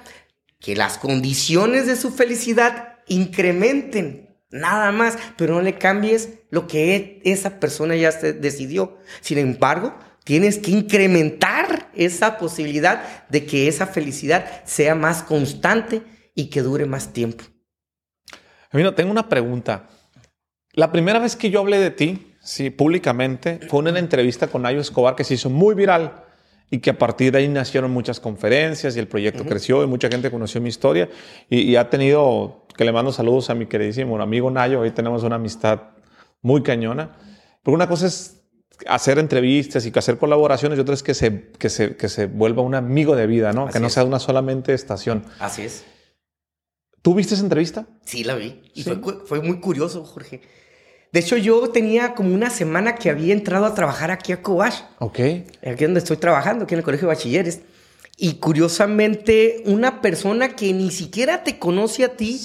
[0.60, 4.36] Que las condiciones de su felicidad incrementen.
[4.52, 8.98] Nada más, pero no le cambies lo que esa persona ya se decidió.
[9.22, 16.02] Sin embargo, tienes que incrementar esa posibilidad de que esa felicidad sea más constante
[16.36, 17.46] y que dure más tiempo.
[18.74, 19.88] Mira, tengo una pregunta.
[20.74, 23.60] La primera vez que yo hablé de ti, sí, públicamente.
[23.70, 26.26] Fue una entrevista con Ayo Escobar que se hizo muy viral
[26.70, 30.08] y que a partir de ahí nacieron muchas conferencias y el proyecto creció y mucha
[30.08, 31.10] gente conoció mi historia
[31.50, 35.36] y, ha tenido, que le mando saludos a mi queridísimo amigo Nayo, hoy tenemos una
[35.36, 35.82] amistad
[36.42, 37.18] muy cañona.
[37.62, 38.42] Pero una cosa es
[38.88, 42.62] hacer entrevistas y hacer colaboraciones y otra es que se, que se, que se vuelva
[42.64, 43.68] un amigo de vida, ¿no?
[43.68, 45.26] que no sea una solamente estación.
[45.40, 45.84] Así es.
[47.02, 47.88] ¿Tú viste esa entrevista?
[48.06, 48.62] Sí, la vi.
[48.74, 50.42] Y fue, fue muy curioso, Jorge
[51.12, 54.82] de hecho, yo tenía como una semana que había entrado a trabajar aquí a Cobash.
[55.00, 55.20] Ok.
[55.66, 57.62] Aquí donde estoy trabajando, aquí en el Colegio de Bachilleres.
[58.16, 62.40] Y curiosamente, una persona que ni siquiera te conoce a ti,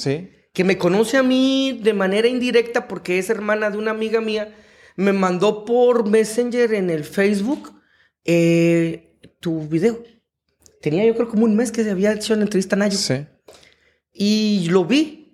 [0.52, 4.54] que me conoce a mí de manera indirecta porque es hermana de una amiga mía,
[4.96, 7.72] me mandó por Messenger en el Facebook
[8.24, 10.02] eh, tu video.
[10.80, 12.98] Tenía yo creo como un mes que se había hecho la entrevista a Nayo.
[12.98, 13.26] Sí.
[14.12, 15.25] Y lo vi.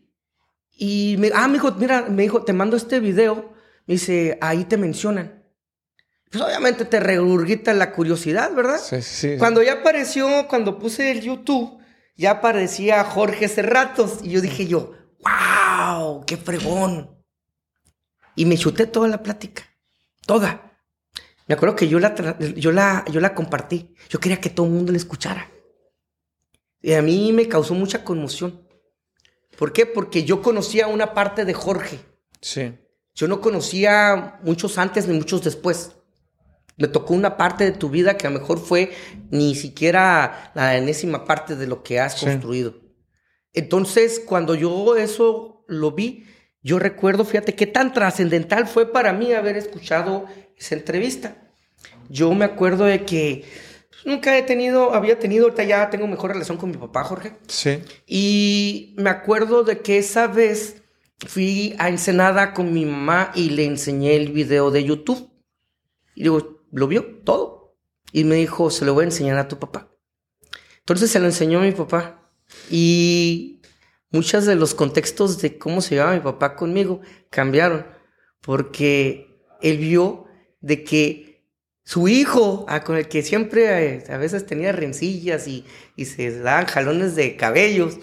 [0.76, 3.52] Y me, ah, me dijo, mira, me dijo, te mando este video.
[3.86, 5.42] Me dice, ahí te mencionan.
[6.30, 8.78] Pues obviamente te regurgita la curiosidad, ¿verdad?
[8.78, 9.36] Sí, sí.
[9.38, 11.78] Cuando ya apareció, cuando puse el YouTube,
[12.16, 14.20] ya aparecía Jorge Cerratos.
[14.22, 17.22] Y yo dije yo, wow, qué fregón.
[18.34, 19.64] Y me chuté toda la plática.
[20.24, 20.72] Toda.
[21.46, 23.94] Me acuerdo que yo la, yo la, yo la compartí.
[24.08, 25.50] Yo quería que todo el mundo la escuchara.
[26.80, 28.66] Y a mí me causó mucha conmoción.
[29.62, 29.86] ¿Por qué?
[29.86, 32.00] Porque yo conocía una parte de Jorge.
[32.40, 32.74] Sí.
[33.14, 35.92] Yo no conocía muchos antes ni muchos después.
[36.76, 38.90] Me tocó una parte de tu vida que a lo mejor fue
[39.30, 42.74] ni siquiera la enésima parte de lo que has construido.
[43.52, 46.26] Entonces, cuando yo eso lo vi,
[46.60, 50.24] yo recuerdo, fíjate qué tan trascendental fue para mí haber escuchado
[50.56, 51.36] esa entrevista.
[52.08, 53.44] Yo me acuerdo de que
[54.04, 57.36] Nunca he tenido, había tenido, ahorita ya tengo mejor relación con mi papá, Jorge.
[57.46, 57.82] Sí.
[58.06, 60.82] Y me acuerdo de que esa vez
[61.26, 65.30] fui a Ensenada con mi mamá y le enseñé el video de YouTube.
[66.14, 67.76] Y digo, ¿lo vio todo?
[68.12, 69.90] Y me dijo, se lo voy a enseñar a tu papá.
[70.80, 72.28] Entonces se lo enseñó a mi papá.
[72.70, 73.60] Y
[74.10, 77.00] muchos de los contextos de cómo se llevaba mi papá conmigo
[77.30, 77.86] cambiaron.
[78.40, 80.26] Porque él vio
[80.60, 81.31] de que
[81.92, 86.38] su hijo, ah, con el que siempre eh, a veces tenía rencillas y, y se
[86.38, 87.98] daban jalones de cabellos,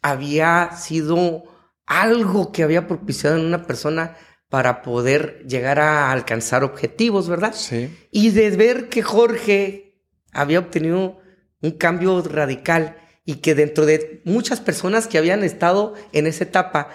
[0.00, 1.44] había sido
[1.84, 4.16] algo que había propiciado en una persona
[4.48, 7.52] para poder llegar a alcanzar objetivos, ¿verdad?
[7.52, 7.94] Sí.
[8.10, 10.00] Y de ver que Jorge
[10.32, 11.20] había obtenido
[11.60, 16.88] un cambio radical y que dentro de muchas personas que habían estado en esa etapa,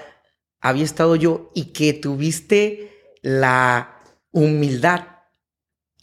[0.59, 5.18] había estado yo y que tuviste la humildad,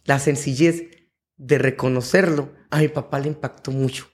[0.06, 0.84] la sencillez
[1.36, 4.08] de reconocerlo, a mi papá le impactó mucho.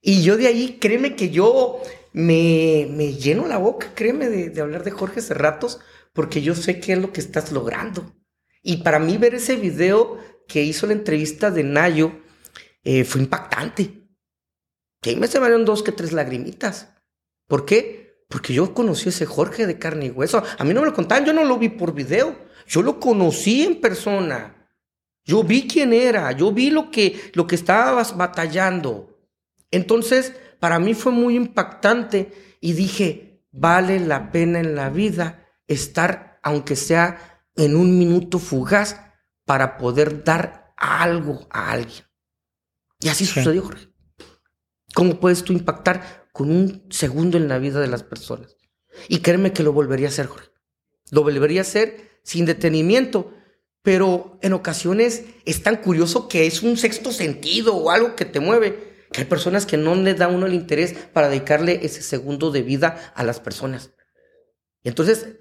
[0.00, 1.80] Y yo de ahí, créeme que yo
[2.12, 5.80] me, me lleno la boca, créeme, de, hablar de Jorge Cerratos,
[6.12, 8.14] porque yo sé qué es lo que estás logrando.
[8.62, 10.18] Y para mí ver ese video
[10.48, 12.12] que hizo la entrevista de Nayo
[12.84, 14.08] eh, fue impactante.
[15.00, 16.94] Que me se salieron dos que tres lagrimitas.
[17.48, 18.24] ¿Por qué?
[18.28, 20.42] Porque yo conocí a ese Jorge de carne y hueso.
[20.58, 22.36] A mí no me lo contaban, yo no lo vi por video.
[22.66, 24.61] Yo lo conocí en persona.
[25.24, 29.18] Yo vi quién era, yo vi lo que, lo que estabas batallando.
[29.70, 36.40] Entonces, para mí fue muy impactante y dije, vale la pena en la vida estar,
[36.42, 39.00] aunque sea en un minuto fugaz,
[39.44, 42.04] para poder dar algo a alguien.
[43.00, 43.34] Y así Sí.
[43.34, 43.88] sucedió, Jorge.
[44.94, 48.56] ¿Cómo puedes tú impactar con un segundo en la vida de las personas?
[49.08, 50.50] Y créeme que lo volvería a hacer, Jorge.
[51.10, 53.32] Lo volvería a hacer sin detenimiento.
[53.82, 58.40] Pero en ocasiones es tan curioso que es un sexto sentido o algo que te
[58.40, 59.06] mueve.
[59.12, 62.62] Que hay personas que no le da uno el interés para dedicarle ese segundo de
[62.62, 63.90] vida a las personas.
[64.84, 65.36] Entonces,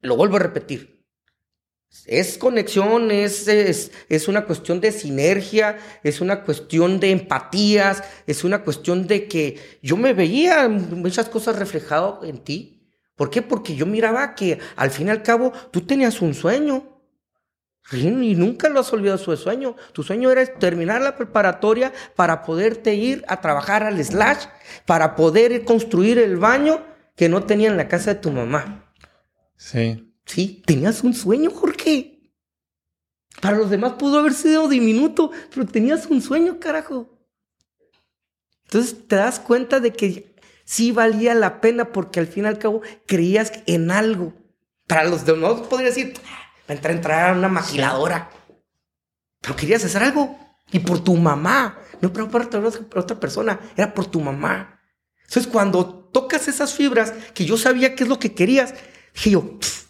[0.00, 1.00] lo vuelvo a repetir.
[2.06, 8.44] Es conexión, es, es, es una cuestión de sinergia, es una cuestión de empatías, es
[8.44, 12.88] una cuestión de que yo me veía muchas cosas reflejado en ti.
[13.16, 13.42] ¿Por qué?
[13.42, 16.99] Porque yo miraba que al fin y al cabo tú tenías un sueño.
[17.92, 19.74] Y nunca lo has olvidado su sueño.
[19.92, 24.46] Tu sueño era terminar la preparatoria para poderte ir a trabajar al slash,
[24.86, 26.84] para poder construir el baño
[27.16, 28.92] que no tenía en la casa de tu mamá.
[29.56, 30.06] Sí.
[30.24, 32.20] Sí, tenías un sueño, Jorge.
[33.40, 37.08] Para los demás pudo haber sido diminuto, pero tenías un sueño, carajo.
[38.64, 42.58] Entonces te das cuenta de que sí valía la pena porque al fin y al
[42.58, 44.32] cabo creías en algo.
[44.86, 46.14] Para los demás podría decir,
[46.72, 48.30] entrar, entrar a una maquiladora.
[49.40, 50.38] Pero querías hacer algo.
[50.72, 51.78] Y por tu mamá.
[52.00, 54.80] No pero por otra, persona, era por tu mamá.
[55.24, 58.74] Entonces cuando tocas esas fibras que yo sabía qué es lo que querías,
[59.14, 59.86] dije yo, "Pff,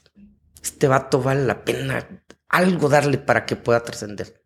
[0.63, 2.07] este vato vale la pena
[2.49, 4.45] algo darle para que pueda trascender.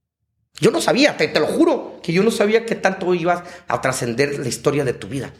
[0.60, 3.80] Yo no sabía, te, te lo juro, que yo no sabía que tanto ibas a
[3.80, 5.32] trascender la historia de tu vida.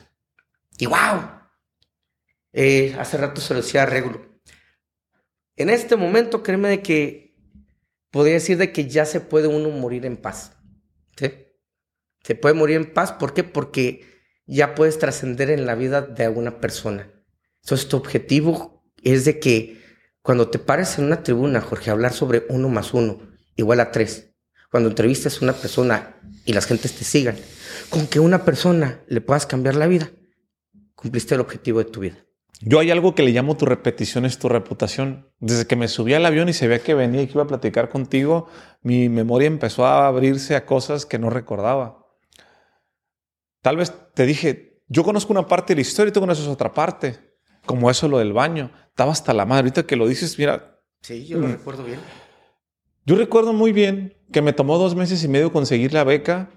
[0.77, 1.31] Y wow,
[2.53, 4.34] eh, hace rato se lo decía a Regulo.
[5.57, 7.37] En este momento, créeme de que
[8.11, 10.53] podría decir de que ya se puede uno morir en paz.
[11.17, 11.33] ¿sí?
[12.23, 13.45] Se puede morir en paz, ¿por qué?
[13.45, 14.05] Porque
[14.47, 17.11] ya puedes trascender en la vida de alguna persona.
[17.63, 19.83] Entonces, tu objetivo es de que
[20.23, 23.21] cuando te pares en una tribuna, Jorge, hablar sobre uno más uno
[23.57, 24.35] igual a tres,
[24.71, 27.37] cuando entrevistes a una persona y las gentes te sigan,
[27.91, 30.11] con que una persona le puedas cambiar la vida,
[30.95, 32.27] cumpliste el objetivo de tu vida.
[32.61, 35.29] Yo hay algo que le llamo tu repetición es tu reputación.
[35.39, 37.47] Desde que me subí al avión y se veía que venía y que iba a
[37.49, 38.49] platicar contigo,
[38.83, 42.07] mi memoria empezó a abrirse a cosas que no recordaba.
[43.61, 46.73] Tal vez te dije, yo conozco una parte de la historia y tú conoces otra
[46.73, 47.19] parte,
[47.67, 48.71] como eso lo del baño.
[48.89, 49.63] Estaba hasta la madre.
[49.63, 50.71] Ahorita que lo dices, mira,
[51.03, 51.53] Sí, yo lo Mm.
[51.53, 51.99] recuerdo bien.
[53.05, 56.49] yo recuerdo muy bien que me tomó dos meses y medio conseguir la beca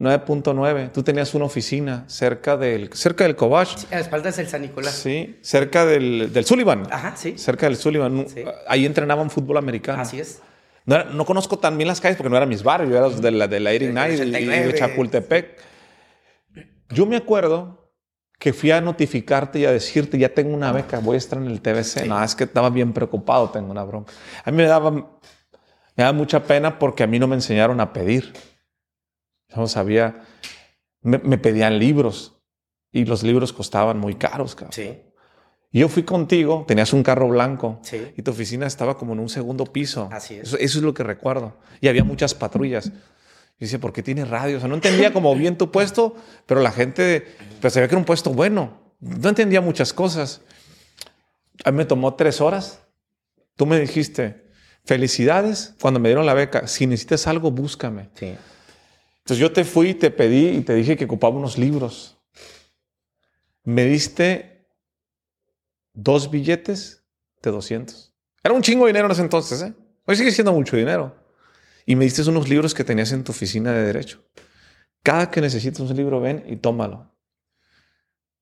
[0.00, 0.90] 9.9.
[0.92, 3.76] Tú tenías una oficina cerca del, cerca del Cobach.
[3.76, 4.94] Sí, a la espalda es el San Nicolás.
[4.94, 6.88] Sí, cerca del, del Sullivan.
[6.90, 7.36] Ajá, sí.
[7.36, 8.26] Cerca del Sullivan.
[8.28, 8.42] Sí.
[8.66, 10.00] Ahí entrenaban fútbol americano.
[10.02, 10.40] Así es.
[10.86, 12.90] No, no conozco tan bien las calles porque no eran mis barrios.
[12.90, 14.66] Yo era de la, de la 89 y de- y 89.
[14.72, 15.58] de Chapultepec.
[16.90, 17.92] Yo me acuerdo
[18.38, 21.46] que fui a notificarte y a decirte, ya tengo una beca, voy a estar en
[21.46, 22.06] el TBC.
[22.06, 24.12] No, es que estaba bien preocupado, tengo una bronca.
[24.42, 25.04] A mí me daba, me
[25.94, 28.32] daba mucha pena porque a mí no me enseñaron a pedir.
[29.50, 30.22] Yo no sabía,
[31.02, 32.36] me, me pedían libros
[32.92, 34.54] y los libros costaban muy caros.
[34.54, 34.72] cabrón.
[34.72, 34.98] Sí,
[35.72, 38.12] Y yo fui contigo, tenías un carro blanco sí.
[38.16, 40.08] y tu oficina estaba como en un segundo piso.
[40.12, 40.48] Así es.
[40.48, 41.56] Eso, eso es lo que recuerdo.
[41.80, 42.86] Y había muchas patrullas.
[43.58, 44.56] Y dice, ¿por qué tiene radio?
[44.56, 46.16] O sea, no entendía como bien tu puesto,
[46.46, 47.26] pero la gente,
[47.60, 48.94] pues se ve que era un puesto bueno.
[49.00, 50.40] No entendía muchas cosas.
[51.64, 52.80] A mí me tomó tres horas.
[53.56, 54.46] Tú me dijiste,
[54.84, 56.66] felicidades cuando me dieron la beca.
[56.66, 58.08] Si necesitas algo, búscame.
[58.14, 58.34] Sí.
[59.30, 62.18] Entonces yo te fui, te pedí y te dije que ocupaba unos libros.
[63.62, 64.66] Me diste
[65.92, 67.04] dos billetes
[67.40, 68.12] de 200.
[68.42, 69.72] Era un chingo de dinero en ese entonces, ¿eh?
[70.04, 71.14] Hoy sigue siendo mucho dinero.
[71.86, 74.20] Y me diste unos libros que tenías en tu oficina de derecho.
[75.04, 77.14] Cada que necesites un libro, ven y tómalo.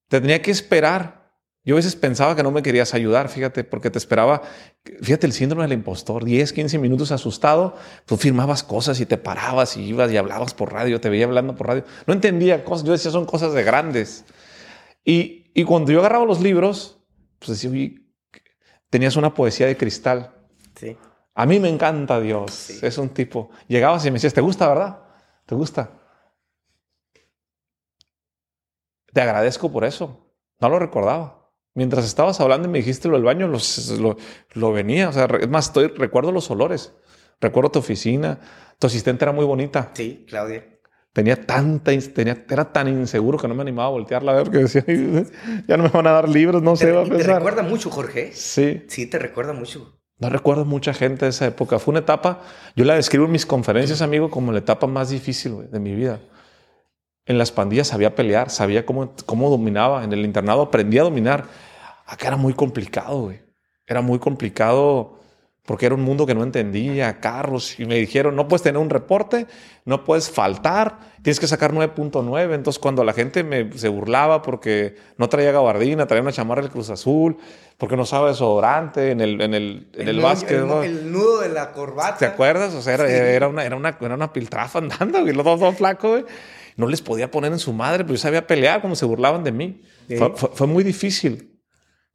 [0.08, 1.17] Te tenía que esperar.
[1.68, 4.40] Yo a veces pensaba que no me querías ayudar, fíjate, porque te esperaba,
[5.02, 7.76] fíjate el síndrome del impostor, 10, 15 minutos asustado,
[8.06, 11.54] tú firmabas cosas y te parabas y ibas y hablabas por radio, te veía hablando
[11.54, 11.84] por radio.
[12.06, 14.24] No entendía cosas, yo decía, son cosas de grandes.
[15.04, 17.00] Y, y cuando yo agarraba los libros,
[17.38, 18.00] pues decía, oye,
[18.88, 20.32] tenías una poesía de cristal.
[20.74, 20.96] Sí.
[21.34, 22.50] A mí me encanta Dios.
[22.50, 22.78] Sí.
[22.80, 23.50] Es un tipo.
[23.66, 25.02] Llegabas y me decías, ¿te gusta, verdad?
[25.44, 25.90] ¿Te gusta?
[29.12, 30.32] Te agradezco por eso.
[30.60, 31.37] No lo recordaba.
[31.78, 34.16] Mientras estabas hablando y me dijiste lo del baño, los- lo,
[34.54, 35.08] lo venía.
[35.08, 36.92] O sea, es más, estoy, recuerdo los olores.
[37.40, 38.40] Recuerdo tu oficina.
[38.80, 39.90] Tu asistente era muy bonita.
[39.94, 40.64] Sí, Claudia.
[41.12, 44.58] Tenía tanta, tenía, era tan inseguro que no me animaba a voltearla a ver porque
[44.58, 45.24] decía, "Ay,
[45.68, 47.36] ya no me van a dar libros, no sé, Te, va a y te pensar.
[47.36, 48.32] recuerda mucho, Jorge.
[48.34, 48.82] Sí.
[48.88, 49.98] Sí, te recuerda mucho.
[50.18, 51.78] No recuerdo mucha gente de esa época.
[51.78, 52.40] Fue una etapa,
[52.74, 55.94] yo la describo en mis conferencias, amigo, como la etapa más difícil güey, de mi
[55.94, 56.18] vida.
[57.26, 60.02] En las pandillas sabía pelear, sabía cómo, cómo dominaba.
[60.02, 61.44] En el internado aprendí a dominar.
[62.08, 63.40] Acá era muy complicado, güey.
[63.86, 65.14] Era muy complicado
[65.64, 67.78] porque era un mundo que no entendía, carros.
[67.78, 69.46] Y me dijeron, no puedes tener un reporte,
[69.84, 72.54] no puedes faltar, tienes que sacar 9.9.
[72.54, 76.70] Entonces, cuando la gente me, se burlaba porque no traía gabardina, traía una chamarra del
[76.70, 77.36] Cruz Azul,
[77.76, 80.52] porque no usaba desodorante en el, en el, en el, nudo- básquet.
[80.58, 80.82] el, ¿no?
[80.82, 82.16] el nudo de la corbata.
[82.16, 82.72] ¿Te acuerdas?
[82.72, 83.12] O sea, era, Sí.
[83.12, 85.34] era, una, era, una, era una piltrafa andando, güey.
[85.34, 86.24] Los dos, dos flacos, güey.
[86.76, 89.52] No les podía poner en su madre, pero yo sabía pelear, como se burlaban de
[89.52, 89.82] mí.
[90.08, 90.16] Sí.
[90.16, 91.57] Fue, fue- fue muy difícil.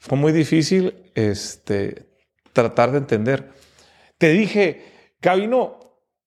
[0.03, 2.09] Fue muy difícil este,
[2.51, 3.53] tratar de entender.
[4.17, 5.79] Te dije, Gabino,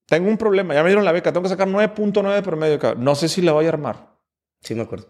[0.07, 0.73] tengo un problema.
[0.73, 1.31] Ya me dieron la beca.
[1.31, 2.79] Tengo que sacar 9.9 de promedio.
[2.79, 3.05] cabrón.
[3.05, 4.17] No sé si la voy a armar.
[4.63, 5.09] Sí, me acuerdo.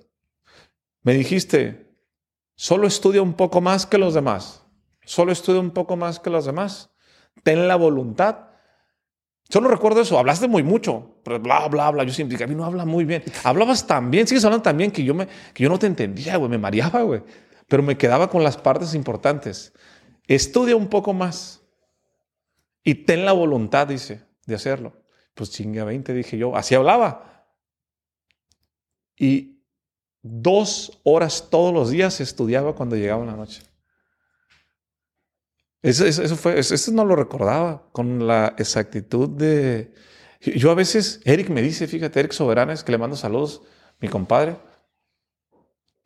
[1.02, 1.94] Me dijiste,
[2.56, 4.64] solo estudia un poco más que los demás.
[5.05, 6.90] Solo estudia un poco más que los demás.
[7.44, 8.48] Ten la voluntad.
[9.48, 10.18] Solo recuerdo eso.
[10.18, 11.20] Hablaste muy mucho.
[11.22, 12.02] Pero bla, bla, bla.
[12.02, 13.22] Yo siempre dije, no habla muy bien.
[13.44, 16.36] Hablabas tan bien, sigues hablando tan bien que yo, me, que yo no te entendía,
[16.36, 16.51] güey.
[16.51, 17.22] Me mareaba, güey.
[17.66, 19.72] Pero me quedaba con las partes importantes.
[20.26, 21.62] Estudia un poco más.
[22.82, 24.93] Y ten la voluntad, dice, de hacerlo.
[25.34, 26.56] Pues chinga 20, dije yo.
[26.56, 27.47] Así hablaba.
[29.16, 29.60] Y
[30.22, 33.62] dos horas todos los días estudiaba cuando llegaba en la noche.
[35.82, 39.94] Eso, eso, no lo recordaba con la exactitud de...
[40.40, 43.62] Yo a veces, Eric me dice, fíjate, Eric Soberanes, que le mando saludos,
[44.01, 44.56] mi compadre.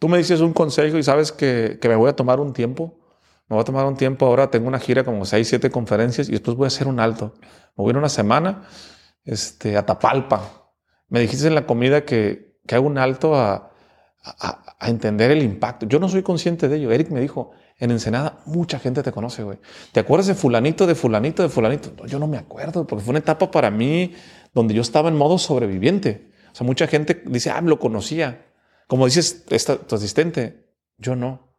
[0.00, 2.98] Tú me dices un consejo y sabes que, que me voy a tomar un tiempo.
[3.48, 6.32] Me voy a tomar un tiempo ahora, tengo una gira como seis, siete conferencias y
[6.32, 7.34] después voy a hacer un alto.
[7.76, 8.62] Me voy a una semana
[9.24, 10.72] este, a Tapalpa.
[11.08, 13.72] Me dijiste en la comida que, que hago un alto a,
[14.24, 15.86] a, entender el impacto.
[15.86, 16.90] Yo no soy consciente de ello.
[16.92, 19.58] Eric me dijo, en Ensenada mucha gente te conoce, güey.
[19.92, 22.06] ¿Te acuerdas de fulanito, de fulanito, de fulanito?
[22.06, 24.14] Yo no me acuerdo, porque fue una etapa para mí
[24.54, 26.30] donde yo estaba en modo sobreviviente.
[26.52, 28.46] O sea, mucha gente dice, ah, lo conocía.
[28.90, 30.64] Como dices, esta, tu asistente,
[30.98, 31.54] yo no.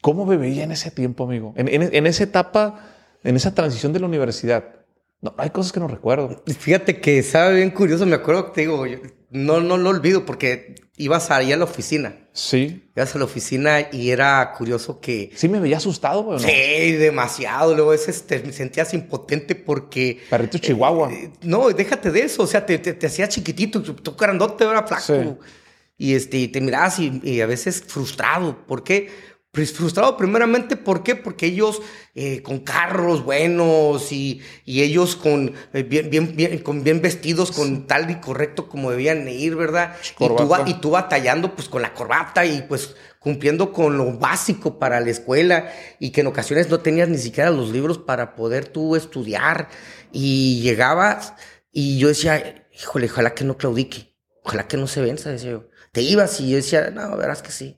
[0.00, 1.52] ¿Cómo me veía en ese tiempo, amigo?
[1.56, 2.94] En, en, en esa etapa,
[3.24, 4.76] en esa transición de la universidad.
[5.20, 6.44] No, hay cosas que no recuerdo.
[6.46, 8.98] Fíjate que sabe bien curioso, me acuerdo que te digo, yo
[9.30, 12.14] no, no lo olvido porque ibas ahí a la oficina.
[12.32, 12.88] Sí.
[12.94, 15.32] Ibas a la oficina y era curioso que...
[15.34, 16.40] Sí, me veía asustado, güey.
[16.40, 16.46] ¿no?
[16.46, 17.74] Sí, demasiado.
[17.74, 20.20] Luego a veces te sentías impotente porque...
[20.30, 21.12] Perrito chihuahua.
[21.12, 22.44] Eh, no, déjate de eso.
[22.44, 25.02] O sea, te, te, te hacías chiquitito, tú grandote, era flaco.
[25.02, 25.14] Sí.
[25.98, 28.66] Y este, te mirabas y, y a veces frustrado.
[28.66, 29.10] ¿Por qué?
[29.50, 31.16] Pues frustrado primeramente, ¿por qué?
[31.16, 31.82] Porque ellos
[32.14, 37.50] eh, con carros buenos y, y ellos con, eh, bien, bien, bien, con bien vestidos,
[37.50, 39.96] con tal y correcto como debían ir, ¿verdad?
[40.20, 44.78] Y tú, y tú, batallando pues con la corbata y pues cumpliendo con lo básico
[44.78, 48.68] para la escuela y que en ocasiones no tenías ni siquiera los libros para poder
[48.68, 49.70] tú estudiar
[50.12, 51.32] y llegabas
[51.72, 54.14] y yo decía, híjole, ojalá que no claudique,
[54.44, 55.67] ojalá que no se venza, decía yo.
[55.92, 57.76] Te ibas y yo decía, no, verás que sí.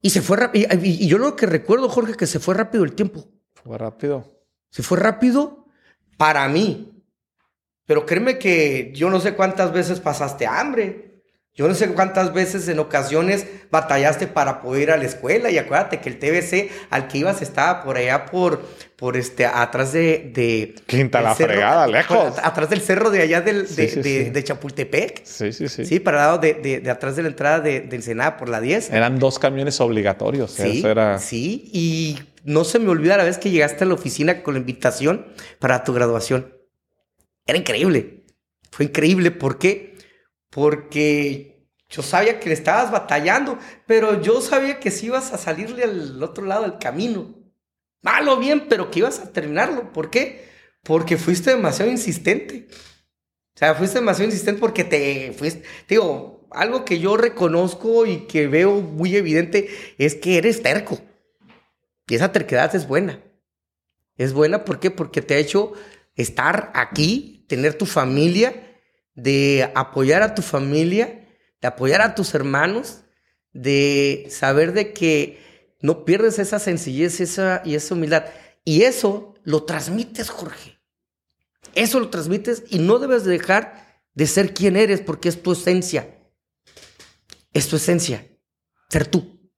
[0.00, 0.68] Y se fue rápido.
[0.82, 3.26] Y, y, yo lo que recuerdo, Jorge, que se fue rápido el tiempo.
[3.54, 4.24] Fue rápido.
[4.70, 5.66] Se fue rápido
[6.16, 6.92] para mí.
[7.86, 11.05] Pero créeme que yo no sé cuántas veces pasaste hambre.
[11.56, 15.56] Yo no sé cuántas veces en ocasiones batallaste para poder ir a la escuela y
[15.56, 18.60] acuérdate que el TBC al que ibas estaba por allá por,
[18.94, 20.30] por este, atrás de...
[20.34, 22.34] de Quinta la fregada, lejos.
[22.42, 25.24] atrás del cerro de allá del, de, Chapultepec.
[25.24, 25.86] Sí, sí, sí.
[25.86, 28.90] Sí, para lado de, de, atrás de la entrada de, de Ensenada por la 10.
[28.92, 30.50] Eran dos camiones obligatorios.
[30.50, 31.18] Sí, era...
[31.18, 34.60] sí, y no se me olvida la vez que llegaste a la oficina con la
[34.60, 35.26] invitación
[35.58, 36.54] para tu graduación.
[37.46, 38.24] Era increíble.
[38.70, 39.30] Fue increíble.
[39.30, 39.95] ¿Por qué?
[40.50, 45.84] Porque yo sabía que le estabas batallando, pero yo sabía que si ibas a salirle
[45.84, 47.34] al otro lado del camino.
[48.02, 49.92] Malo bien, pero que ibas a terminarlo.
[49.92, 50.48] ¿Por qué?
[50.82, 52.68] Porque fuiste demasiado insistente.
[52.70, 58.48] O sea, fuiste demasiado insistente porque te fuiste, digo, algo que yo reconozco y que
[58.48, 59.68] veo muy evidente
[59.98, 61.00] es que eres terco.
[62.08, 63.20] Y esa terquedad es buena.
[64.16, 64.90] Es buena, ¿por qué?
[64.90, 65.72] Porque te ha hecho
[66.14, 68.65] estar aquí, tener tu familia,
[69.16, 71.26] de apoyar a tu familia,
[71.60, 73.00] de apoyar a tus hermanos,
[73.52, 75.40] de saber de que
[75.80, 78.26] no pierdes esa sencillez esa, y esa humildad.
[78.64, 80.78] Y eso lo transmites, Jorge.
[81.74, 86.18] Eso lo transmites y no debes dejar de ser quien eres porque es tu esencia.
[87.52, 88.26] Es tu esencia.
[88.88, 89.50] Ser tú.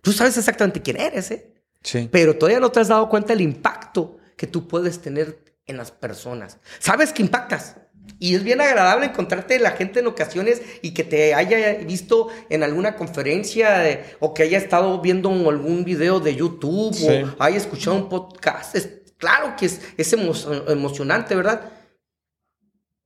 [0.00, 1.54] Tú sabes exactamente quién eres, ¿eh?
[1.82, 2.08] Sí.
[2.10, 5.90] Pero todavía no te has dado cuenta del impacto que tú puedes tener en las
[5.90, 6.58] personas.
[6.78, 7.76] Sabes que impactas.
[8.18, 12.62] Y es bien agradable encontrarte la gente en ocasiones y que te haya visto en
[12.62, 16.96] alguna conferencia o que haya estado viendo algún video de YouTube
[17.38, 18.74] o haya escuchado un podcast.
[18.74, 18.88] Es,
[19.18, 21.72] claro que es, es emocionante, ¿verdad?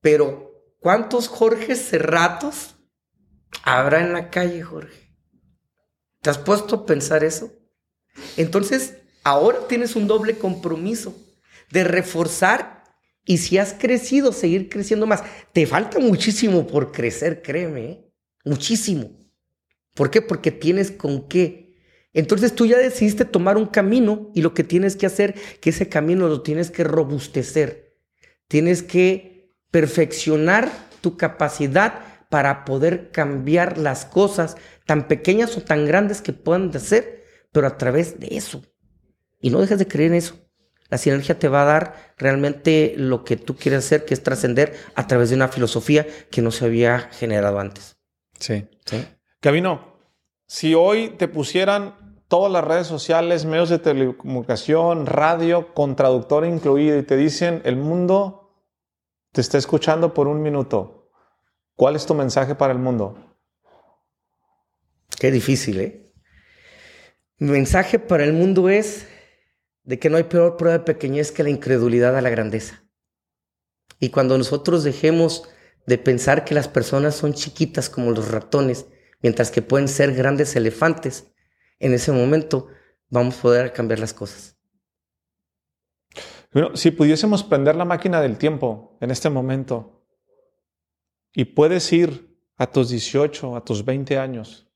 [0.00, 2.76] Pero, ¿cuántos Jorge Cerratos
[3.62, 5.14] habrá en la calle, Jorge?
[6.22, 7.52] ¿Te has puesto a pensar eso?
[8.36, 11.14] Entonces, ahora tienes un doble compromiso
[11.70, 12.79] de reforzar
[13.30, 15.22] y si has crecido, seguir creciendo más.
[15.52, 18.12] Te falta muchísimo por crecer, créeme, ¿eh?
[18.44, 19.12] muchísimo.
[19.94, 20.20] ¿Por qué?
[20.20, 21.76] Porque tienes con qué.
[22.12, 25.88] Entonces tú ya decidiste tomar un camino y lo que tienes que hacer, que ese
[25.88, 27.94] camino lo tienes que robustecer.
[28.48, 30.68] Tienes que perfeccionar
[31.00, 32.00] tu capacidad
[32.30, 37.78] para poder cambiar las cosas tan pequeñas o tan grandes que puedan ser, pero a
[37.78, 38.64] través de eso.
[39.40, 40.49] Y no dejes de creer en eso.
[40.90, 44.76] La sinergia te va a dar realmente lo que tú quieres hacer, que es trascender
[44.94, 47.96] a través de una filosofía que no se había generado antes.
[48.38, 48.68] Sí.
[48.84, 49.06] ¿Sí?
[49.40, 49.96] Gabino,
[50.46, 56.98] si hoy te pusieran todas las redes sociales, medios de telecomunicación, radio, con traductor incluido,
[56.98, 58.52] y te dicen, el mundo
[59.32, 61.10] te está escuchando por un minuto,
[61.76, 63.36] ¿cuál es tu mensaje para el mundo?
[65.18, 66.12] Qué difícil, ¿eh?
[67.38, 69.08] Mi mensaje para el mundo es
[69.90, 72.84] de que no hay peor prueba de pequeñez que la incredulidad a la grandeza.
[73.98, 75.48] Y cuando nosotros dejemos
[75.84, 78.86] de pensar que las personas son chiquitas como los ratones,
[79.20, 81.32] mientras que pueden ser grandes elefantes,
[81.80, 82.68] en ese momento
[83.08, 84.56] vamos a poder cambiar las cosas.
[86.52, 90.04] Bueno, si pudiésemos prender la máquina del tiempo en este momento
[91.32, 94.68] y puedes ir a tus 18, a tus 20 años,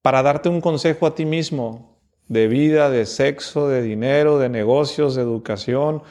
[0.00, 1.91] para darte un consejo a ti mismo
[2.28, 6.02] de vida, de sexo, de dinero, de negocios, de educación.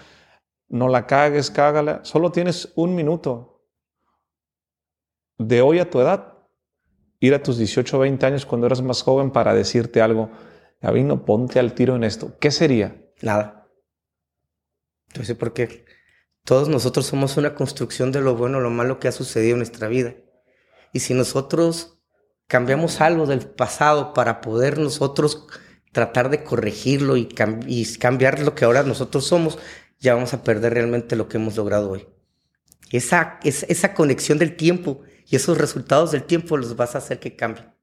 [0.70, 2.02] No la cagues, cágala.
[2.04, 3.64] Solo tienes un minuto
[5.38, 6.34] de hoy a tu edad.
[7.20, 10.32] Ir a tus 18 o 20 años cuando eras más joven para decirte algo.
[10.82, 12.38] Gabino, ponte al tiro en esto.
[12.40, 13.06] ¿Qué sería?
[13.22, 13.68] Nada.
[15.10, 15.86] Entonces, porque
[16.44, 19.60] todos nosotros somos una construcción de lo bueno o lo malo que ha sucedido en
[19.60, 20.16] nuestra vida.
[20.94, 22.00] Y si nosotros
[22.48, 25.48] cambiamos algo del pasado para poder nosotros
[25.92, 29.60] tratar de corregirlo y, cambiar lo que ahora nosotros somos,
[30.00, 32.08] ya vamos a perder realmente lo que hemos logrado hoy.
[32.92, 37.36] Esa, esa conexión del tiempo y esos resultados del tiempo los vas a hacer que
[37.36, 37.74] cambien.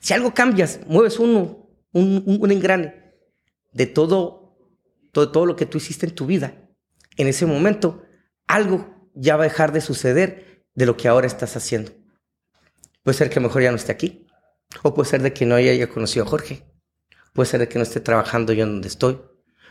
[0.00, 3.14] Si algo cambias, mueves uno, un, un, engrane
[3.72, 4.58] de todo,
[5.12, 6.68] todo, todo lo que tú hiciste en tu vida,
[7.16, 8.02] en ese momento
[8.46, 11.92] algo ya va a dejar de suceder de lo que ahora estás haciendo.
[13.02, 14.26] Puede ser que mejor ya no esté aquí,
[14.82, 16.64] o puede ser de que no haya conocido a Jorge,
[17.38, 19.20] Puede ser de que no esté trabajando yo en donde estoy.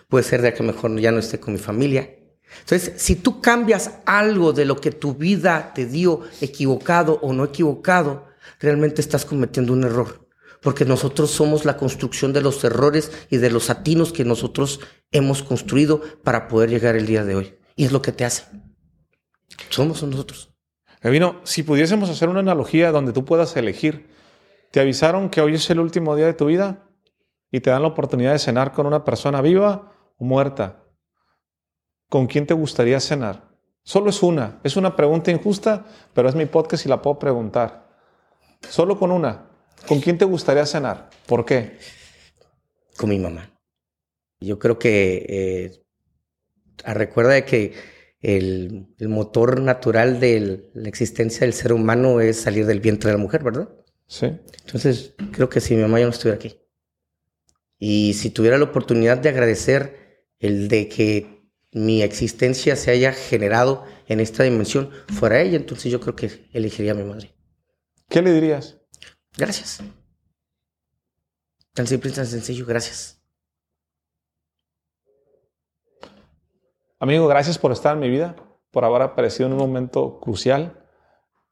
[0.07, 2.17] Puede ser de que mejor ya no esté con mi familia.
[2.61, 7.43] Entonces, si tú cambias algo de lo que tu vida te dio equivocado o no
[7.43, 8.25] equivocado,
[8.61, 10.29] realmente estás cometiendo un error.
[10.61, 14.79] Porque nosotros somos la construcción de los errores y de los atinos que nosotros
[15.11, 17.57] hemos construido para poder llegar el día de hoy.
[17.75, 18.45] Y es lo que te hace.
[19.71, 20.53] Somos nosotros.
[21.01, 24.07] Evino, si pudiésemos hacer una analogía donde tú puedas elegir,
[24.71, 26.85] ¿te avisaron que hoy es el último día de tu vida?
[27.51, 30.83] Y te dan la oportunidad de cenar con una persona viva o muerta,
[32.09, 33.47] ¿con quién te gustaría cenar?
[33.83, 34.59] Solo es una.
[34.63, 37.87] Es una pregunta injusta, pero es mi podcast y la puedo preguntar.
[38.67, 39.49] Solo con una.
[39.87, 41.09] ¿Con quién te gustaría cenar?
[41.25, 41.77] ¿Por qué?
[42.97, 43.49] Con mi mamá.
[44.41, 45.85] Yo creo que eh,
[46.93, 47.73] recuerda de que
[48.19, 53.17] el, el, motor natural de la existencia del ser humano es salir del vientre de
[53.17, 53.69] la mujer, ¿verdad?
[54.05, 54.37] Sí.
[54.65, 56.59] Entonces, creo que si mi mamá ya no estuviera aquí.
[57.79, 61.37] Y si tuviera la oportunidad de agradecer el de que
[61.71, 66.93] mi existencia se haya generado en esta dimensión fuera ella, entonces yo creo que elegiría
[66.93, 67.35] a mi madre.
[68.09, 68.79] ¿Qué le dirías?
[69.37, 69.83] Gracias.
[71.73, 73.21] Tan simple y tan sencillo, gracias.
[76.99, 78.35] Amigo, gracias por estar en mi vida,
[78.71, 80.83] por haber aparecido en un momento crucial,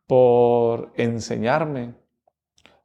[0.07, 1.95] por enseñarme.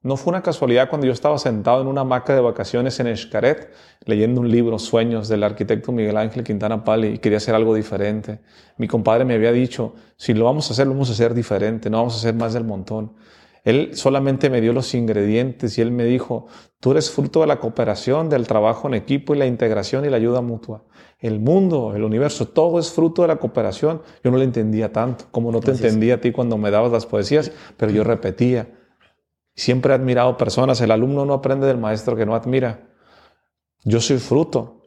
[0.03, 3.71] No fue una casualidad cuando yo estaba sentado en una hamaca de vacaciones en Escaret,
[4.07, 8.41] leyendo un libro, Sueños, del arquitecto Miguel Ángel Quintana Pali, y quería hacer algo diferente.
[8.79, 11.91] Mi compadre me había dicho, si lo vamos a hacer, lo vamos a hacer diferente,
[11.91, 13.13] no vamos a hacer más del montón.
[13.63, 16.47] Él solamente me dio los ingredientes y él me dijo,
[16.81, 20.17] tú eres fruto de la cooperación, del trabajo en equipo y la integración y la
[20.17, 20.83] ayuda mutua.
[21.19, 24.01] El mundo, el universo, todo es fruto de la cooperación.
[24.25, 27.05] Yo no lo entendía tanto, como no te entendía a ti cuando me dabas las
[27.05, 28.80] poesías, pero yo repetía.
[29.61, 30.81] Siempre he admirado personas.
[30.81, 32.89] El alumno no aprende del maestro que no admira.
[33.85, 34.85] Yo soy fruto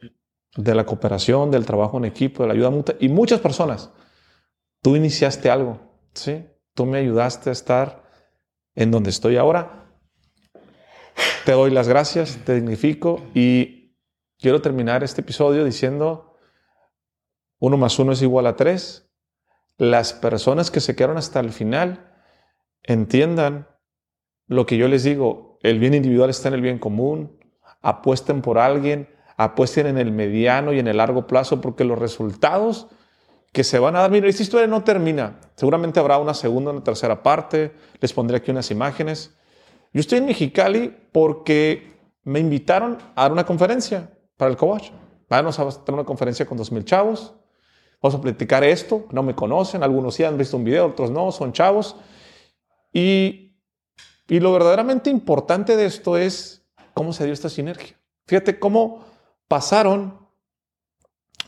[0.56, 2.96] de la cooperación, del trabajo en equipo, de la ayuda mutua.
[2.98, 3.92] Y muchas personas,
[4.82, 5.78] tú iniciaste algo,
[6.12, 6.44] ¿sí?
[6.74, 8.10] Tú me ayudaste a estar
[8.74, 9.94] en donde estoy ahora.
[11.44, 13.96] Te doy las gracias, te dignifico y
[14.40, 16.36] quiero terminar este episodio diciendo,
[17.60, 19.08] uno más uno es igual a tres.
[19.76, 22.12] Las personas que se quedaron hasta el final
[22.82, 23.68] entiendan
[24.54, 27.38] lo que yo les digo, el bien individual está en el bien común,
[27.82, 32.88] apuesten por alguien, apuesten en el mediano y en el largo plazo, porque los resultados
[33.54, 34.10] que se van a dar.
[34.10, 35.38] Mira, esta historia no termina.
[35.54, 37.72] Seguramente habrá una segunda, una tercera parte.
[38.00, 39.32] Les pondré aquí unas imágenes.
[39.92, 41.94] Yo estoy en Mexicali porque
[42.24, 44.90] me invitaron a dar una conferencia para el coach.
[45.28, 47.32] Vamos a tener una conferencia con dos mil chavos.
[48.02, 49.06] Vamos a platicar esto.
[49.12, 49.84] No me conocen.
[49.84, 51.30] Algunos sí han visto un video, otros no.
[51.30, 51.94] Son chavos.
[52.92, 53.43] Y,
[54.28, 56.64] y lo verdaderamente importante de esto es
[56.94, 57.98] cómo se dio esta sinergia.
[58.26, 59.04] Fíjate cómo
[59.48, 60.18] pasaron.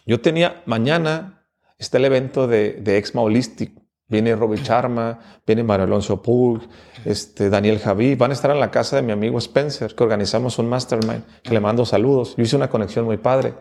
[0.05, 1.37] Yo tenía mañana
[1.79, 3.73] Está el evento de, de Exma Holistic.
[4.09, 6.63] Viene Robbie Charma, viene Mario Alonso Pug,
[7.05, 8.15] este, Daniel Javí.
[8.15, 11.53] Van a estar en la casa de mi amigo Spencer, que organizamos un mastermind, que
[11.53, 12.37] le mando saludos.
[12.37, 13.55] Yo hice una conexión muy padre.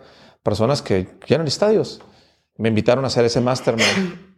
[0.43, 1.99] Personas que llenan estadios.
[2.57, 4.37] Me invitaron a hacer ese mastermind.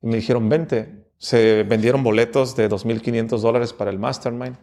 [0.00, 1.05] Y me dijeron, vente.
[1.18, 4.56] Se vendieron boletos de 2.500 dólares para el mastermind.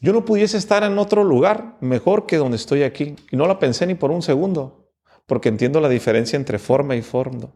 [0.00, 3.16] Yo no pudiese estar en otro lugar mejor que donde estoy aquí.
[3.30, 4.78] Y no la pensé ni por un segundo
[5.28, 7.52] porque entiendo la diferencia entre forma y fondo.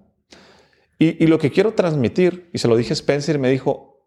[0.99, 4.07] Y, lo que quiero transmitir, y se lo dije a Spencer, me dijo,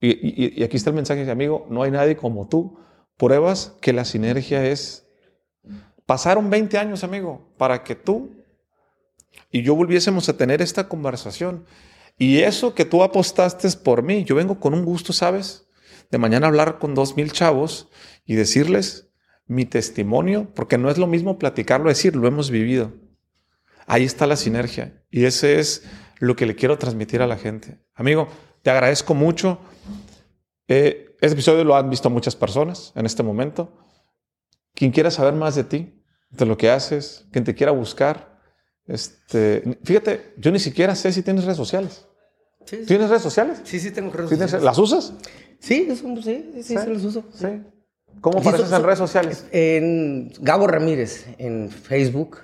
[0.00, 2.78] y, y aquí está el mensaje, amigo, no hay nadie como tú.
[3.16, 5.08] Pruebas que la sinergia es...
[6.04, 8.30] Pasaron 20 años, amigo, para que tú
[9.50, 11.64] y yo volviésemos a tener esta conversación.
[12.18, 15.68] Y eso que tú apostaste por mí, yo vengo con un gusto, ¿sabes?
[16.10, 17.88] De mañana hablar con dos mil chavos
[18.24, 19.10] y decirles
[19.46, 22.94] mi testimonio, porque no es lo mismo platicarlo, decir, lo hemos vivido.
[23.86, 25.84] Ahí está la sinergia y ese es
[26.18, 27.78] lo que le quiero transmitir a la gente.
[27.94, 28.28] Amigo,
[28.62, 29.60] te agradezco mucho.
[30.66, 33.78] Eh, este episodio lo han visto muchas personas en este momento.
[34.74, 38.40] Quien quiera saber más de ti, de lo que haces, quien te quiera buscar,
[38.86, 42.05] este, fíjate, yo ni siquiera sé si tienes redes sociales.
[42.66, 43.60] ¿Tienes redes sociales?
[43.64, 44.62] Sí, sí, tengo redes sociales.
[44.62, 45.12] ¿Las usas?
[45.58, 47.24] Sí, sí, sí, sí, las uso.
[47.32, 47.46] Sí.
[48.20, 49.46] ¿Cómo apareces en redes sociales?
[49.52, 52.38] En Gabo Ramírez, en Facebook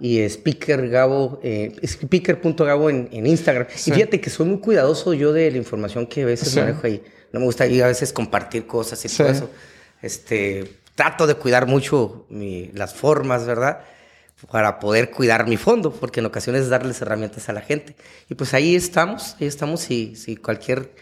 [0.00, 3.66] y Speaker Gabo, eh, speaker.gabo en, en Instagram.
[3.86, 7.02] Y fíjate que soy muy cuidadoso yo de la información que a veces manejo ahí.
[7.32, 9.50] No me gusta ir a veces compartir cosas y todo eso.
[10.00, 13.80] Este, trato de cuidar mucho las formas, ¿verdad?
[14.50, 17.96] Para poder cuidar mi fondo, porque en ocasiones darles herramientas a la gente.
[18.28, 19.80] Y pues ahí estamos, ahí estamos.
[19.80, 20.94] Si, si cualquier,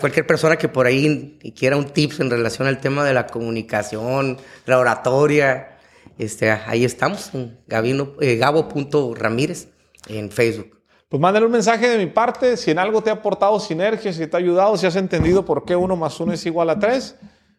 [0.00, 4.38] cualquier persona que por ahí quiera un tips en relación al tema de la comunicación,
[4.66, 5.78] la oratoria,
[6.18, 9.68] este, ahí estamos, eh, Gabo.ramírez
[10.08, 10.80] en Facebook.
[11.08, 14.26] Pues mándale un mensaje de mi parte, si en algo te ha aportado sinergia, si
[14.26, 17.16] te ha ayudado, si has entendido por qué uno más uno es igual a tres,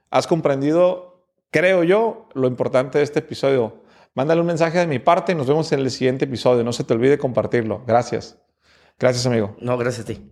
[0.10, 3.83] has comprendido, creo yo, lo importante de este episodio.
[4.16, 6.64] Mándale un mensaje de mi parte y nos vemos en el siguiente episodio.
[6.64, 7.84] No se te olvide compartirlo.
[7.86, 8.40] Gracias.
[9.00, 9.56] Gracias, amigo.
[9.60, 10.32] No, gracias a ti.